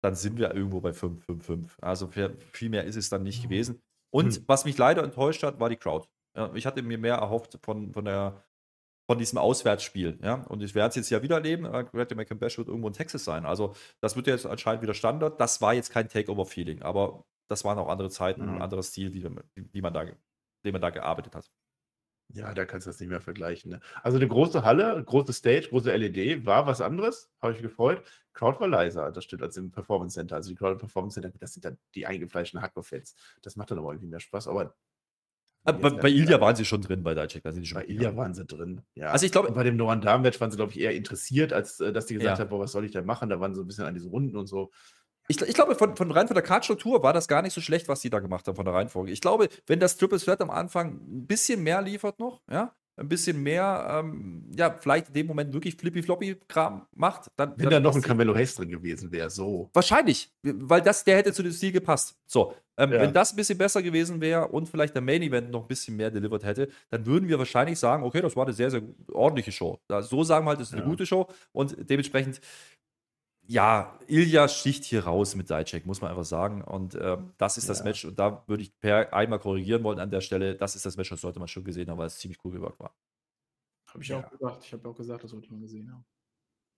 [0.02, 1.78] Dann sind wir irgendwo bei 5, 5, 5.
[1.80, 3.80] Also viel mehr ist es dann nicht gewesen.
[4.12, 4.44] Und hm.
[4.46, 6.06] was mich leider enttäuscht hat, war die Crowd.
[6.54, 8.42] ich hatte mir mehr erhofft von, von, der,
[9.08, 10.18] von diesem Auswärtsspiel.
[10.22, 10.44] Ja?
[10.48, 11.64] Und ich werde es jetzt ja wieder erleben.
[11.64, 13.46] Grady McIntosh wird irgendwo in Texas sein.
[13.46, 15.40] Also, das wird jetzt anscheinend wieder Standard.
[15.40, 18.56] Das war jetzt kein Takeover-Feeling, aber das waren auch andere Zeiten, mhm.
[18.56, 19.24] ein anderer Stil, wie,
[19.54, 20.04] wie man da,
[20.64, 21.50] den man da gearbeitet hat.
[22.34, 23.72] Ja, da kannst du das nicht mehr vergleichen.
[23.72, 23.80] Ne?
[24.02, 28.02] Also eine große Halle, große Stage, große LED war was anderes, habe ich mich gefreut.
[28.32, 30.36] Crowd war leiser, das stimmt, als im Performance Center.
[30.36, 33.14] Also die Crowd Performance Center, das sind dann die eingefleischten Hardcore-Fans.
[33.42, 34.48] Das macht dann aber irgendwie mehr Spaß.
[34.48, 34.74] Aber
[35.64, 37.44] bei, bei Ilja waren sie schon drin bei Dajek.
[37.44, 39.10] Bei Ilja waren sie drin, ja.
[39.10, 41.92] Also ich glaube, bei dem Noran Darm-Match waren sie, glaube ich, eher interessiert, als äh,
[41.92, 42.44] dass die gesagt ja.
[42.44, 43.28] haben, boah, was soll ich da machen?
[43.28, 44.72] Da waren sie so ein bisschen an diesen Runden und so.
[45.28, 47.88] Ich, ich, glaube, von, von rein von der Kartstruktur war das gar nicht so schlecht,
[47.88, 49.12] was die da gemacht haben von der Reihenfolge.
[49.12, 53.08] Ich glaube, wenn das Triple Threat am Anfang ein bisschen mehr liefert noch, ja, ein
[53.08, 57.54] bisschen mehr, ähm, ja, vielleicht in dem Moment wirklich Flippy-Floppy-Kram macht, dann.
[57.56, 59.70] Wenn da noch ein Carmelo Hayes drin gewesen wäre, so.
[59.72, 62.16] Wahrscheinlich, weil das, der hätte zu dem Stil gepasst.
[62.26, 63.00] So, ähm, ja.
[63.00, 65.96] wenn das ein bisschen besser gewesen wäre und vielleicht der Main Event noch ein bisschen
[65.96, 69.52] mehr delivered hätte, dann würden wir wahrscheinlich sagen, okay, das war eine sehr, sehr ordentliche
[69.52, 69.80] Show.
[70.00, 70.88] so sagen wir halt, das ist eine ja.
[70.88, 72.40] gute Show und dementsprechend
[73.52, 76.62] ja, Ilya sticht hier raus mit Dijak, muss man einfach sagen.
[76.62, 77.68] Und äh, das ist ja.
[77.68, 78.04] das Match.
[78.06, 80.56] Und da würde ich per einmal korrigieren wollen an der Stelle.
[80.56, 82.80] Das ist das Match, das sollte man schon gesehen haben, weil es ziemlich cool gewirkt
[82.80, 82.94] war.
[83.88, 84.20] Habe ich ja.
[84.20, 84.64] auch gesagt.
[84.64, 86.04] Ich habe auch gesagt, das sollte man gesehen haben.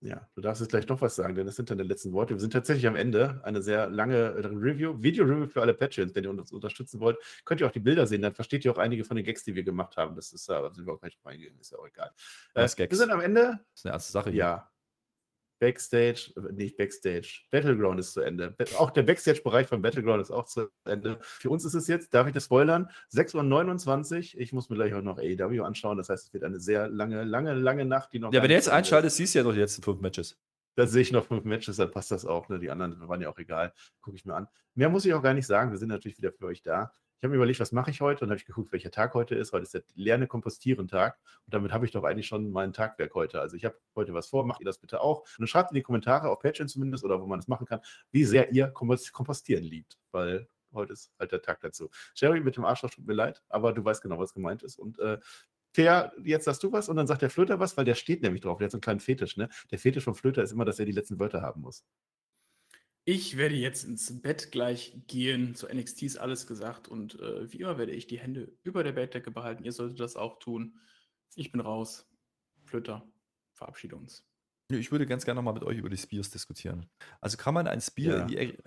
[0.01, 2.33] Ja, du darfst jetzt gleich doch was sagen, denn das sind deine letzten Worte.
[2.33, 3.39] Wir sind tatsächlich am Ende.
[3.43, 6.13] Eine sehr lange Review, Video-Review für alle Patrons.
[6.13, 8.21] Wenn ihr uns unterstützen wollt, könnt ihr auch die Bilder sehen.
[8.21, 10.15] Dann versteht ihr auch einige von den Gags, die wir gemacht haben.
[10.15, 11.59] Das ist, da sind wir auch gleich reingegangen.
[11.59, 12.11] Ist ja auch egal.
[12.53, 13.59] Äh, wir sind am Ende.
[13.71, 14.29] Das ist eine erste Sache.
[14.29, 14.39] Hier.
[14.39, 14.71] Ja,
[15.59, 18.55] Backstage, nicht Backstage, Battleground ist zu Ende.
[18.77, 21.17] Auch der Backstage-Bereich von Battleground ist auch zu Ende.
[21.21, 24.41] Für uns ist es jetzt, darf ich das spoilern, 6.29 Uhr.
[24.41, 25.97] Ich muss mir gleich auch noch AEW anschauen.
[25.97, 28.33] Das heißt, es wird eine sehr lange, lange, lange Nacht, die noch.
[28.33, 30.37] Ja, wenn du jetzt einschaltest, siehst du ja noch die letzten fünf Matches.
[30.75, 32.49] Da sehe ich noch fünf Matches, dann passt das auch.
[32.49, 32.59] Ne?
[32.59, 33.73] Die anderen waren ja auch egal.
[34.01, 34.47] Gucke ich mir an.
[34.73, 35.71] Mehr muss ich auch gar nicht sagen.
[35.71, 38.25] Wir sind natürlich wieder für euch da ich habe mir überlegt, was mache ich heute
[38.25, 39.53] und habe ich geguckt, welcher Tag heute ist.
[39.53, 43.15] Heute ist der Lerne Kompostieren Tag und damit habe ich doch eigentlich schon mein Tagwerk
[43.15, 43.39] heute.
[43.39, 45.75] Also ich habe heute was vor, macht ihr das bitte auch und dann schreibt in
[45.75, 47.79] die Kommentare, auf Patreon zumindest oder wo man das machen kann,
[48.11, 51.89] wie sehr ihr Kompostieren liebt, weil heute ist halt der Tag dazu.
[52.13, 54.99] Sherry, mit dem Arschloch tut mir leid, aber du weißt genau, was gemeint ist und
[54.99, 55.19] äh,
[55.75, 58.41] Per, jetzt sagst du was und dann sagt der Flöter was, weil der steht nämlich
[58.41, 58.59] drauf.
[58.59, 59.49] Der hat so einen kleinen Fetisch, ne?
[59.71, 61.83] Der Fetisch vom Flöter ist immer, dass er die letzten Wörter haben muss.
[63.07, 65.53] Ich werde jetzt ins Bett gleich gehen.
[65.53, 68.93] Zu NXT ist alles gesagt und äh, wie immer werde ich die Hände über der
[68.93, 69.63] Bettdecke behalten.
[69.63, 70.79] Ihr solltet das auch tun.
[71.35, 72.07] Ich bin raus.
[72.63, 73.07] Flöter,
[73.53, 74.25] verabschiede uns.
[74.69, 76.89] Ich würde ganz gerne nochmal mit euch über die Spears diskutieren.
[77.21, 78.39] Also kann man ein Spear ja.
[78.39, 78.57] in die.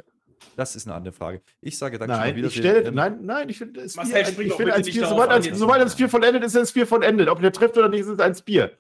[0.55, 1.43] Das ist eine andere Frage.
[1.61, 5.09] Ich sage danke nein, ich stelle, ähm, nein, nein, ich finde, ich finde ein Spear,
[5.09, 7.29] sobald ein, sobald ein Spear vollendet ist, ist ein Spear vollendet.
[7.29, 8.71] Ob der trifft oder nicht, ist es ein Spear.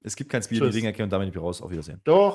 [0.00, 1.62] Es gibt kein Spear in die Ringecke und damit bin ich raus.
[1.62, 2.00] Auf Wiedersehen.
[2.02, 2.30] Doch.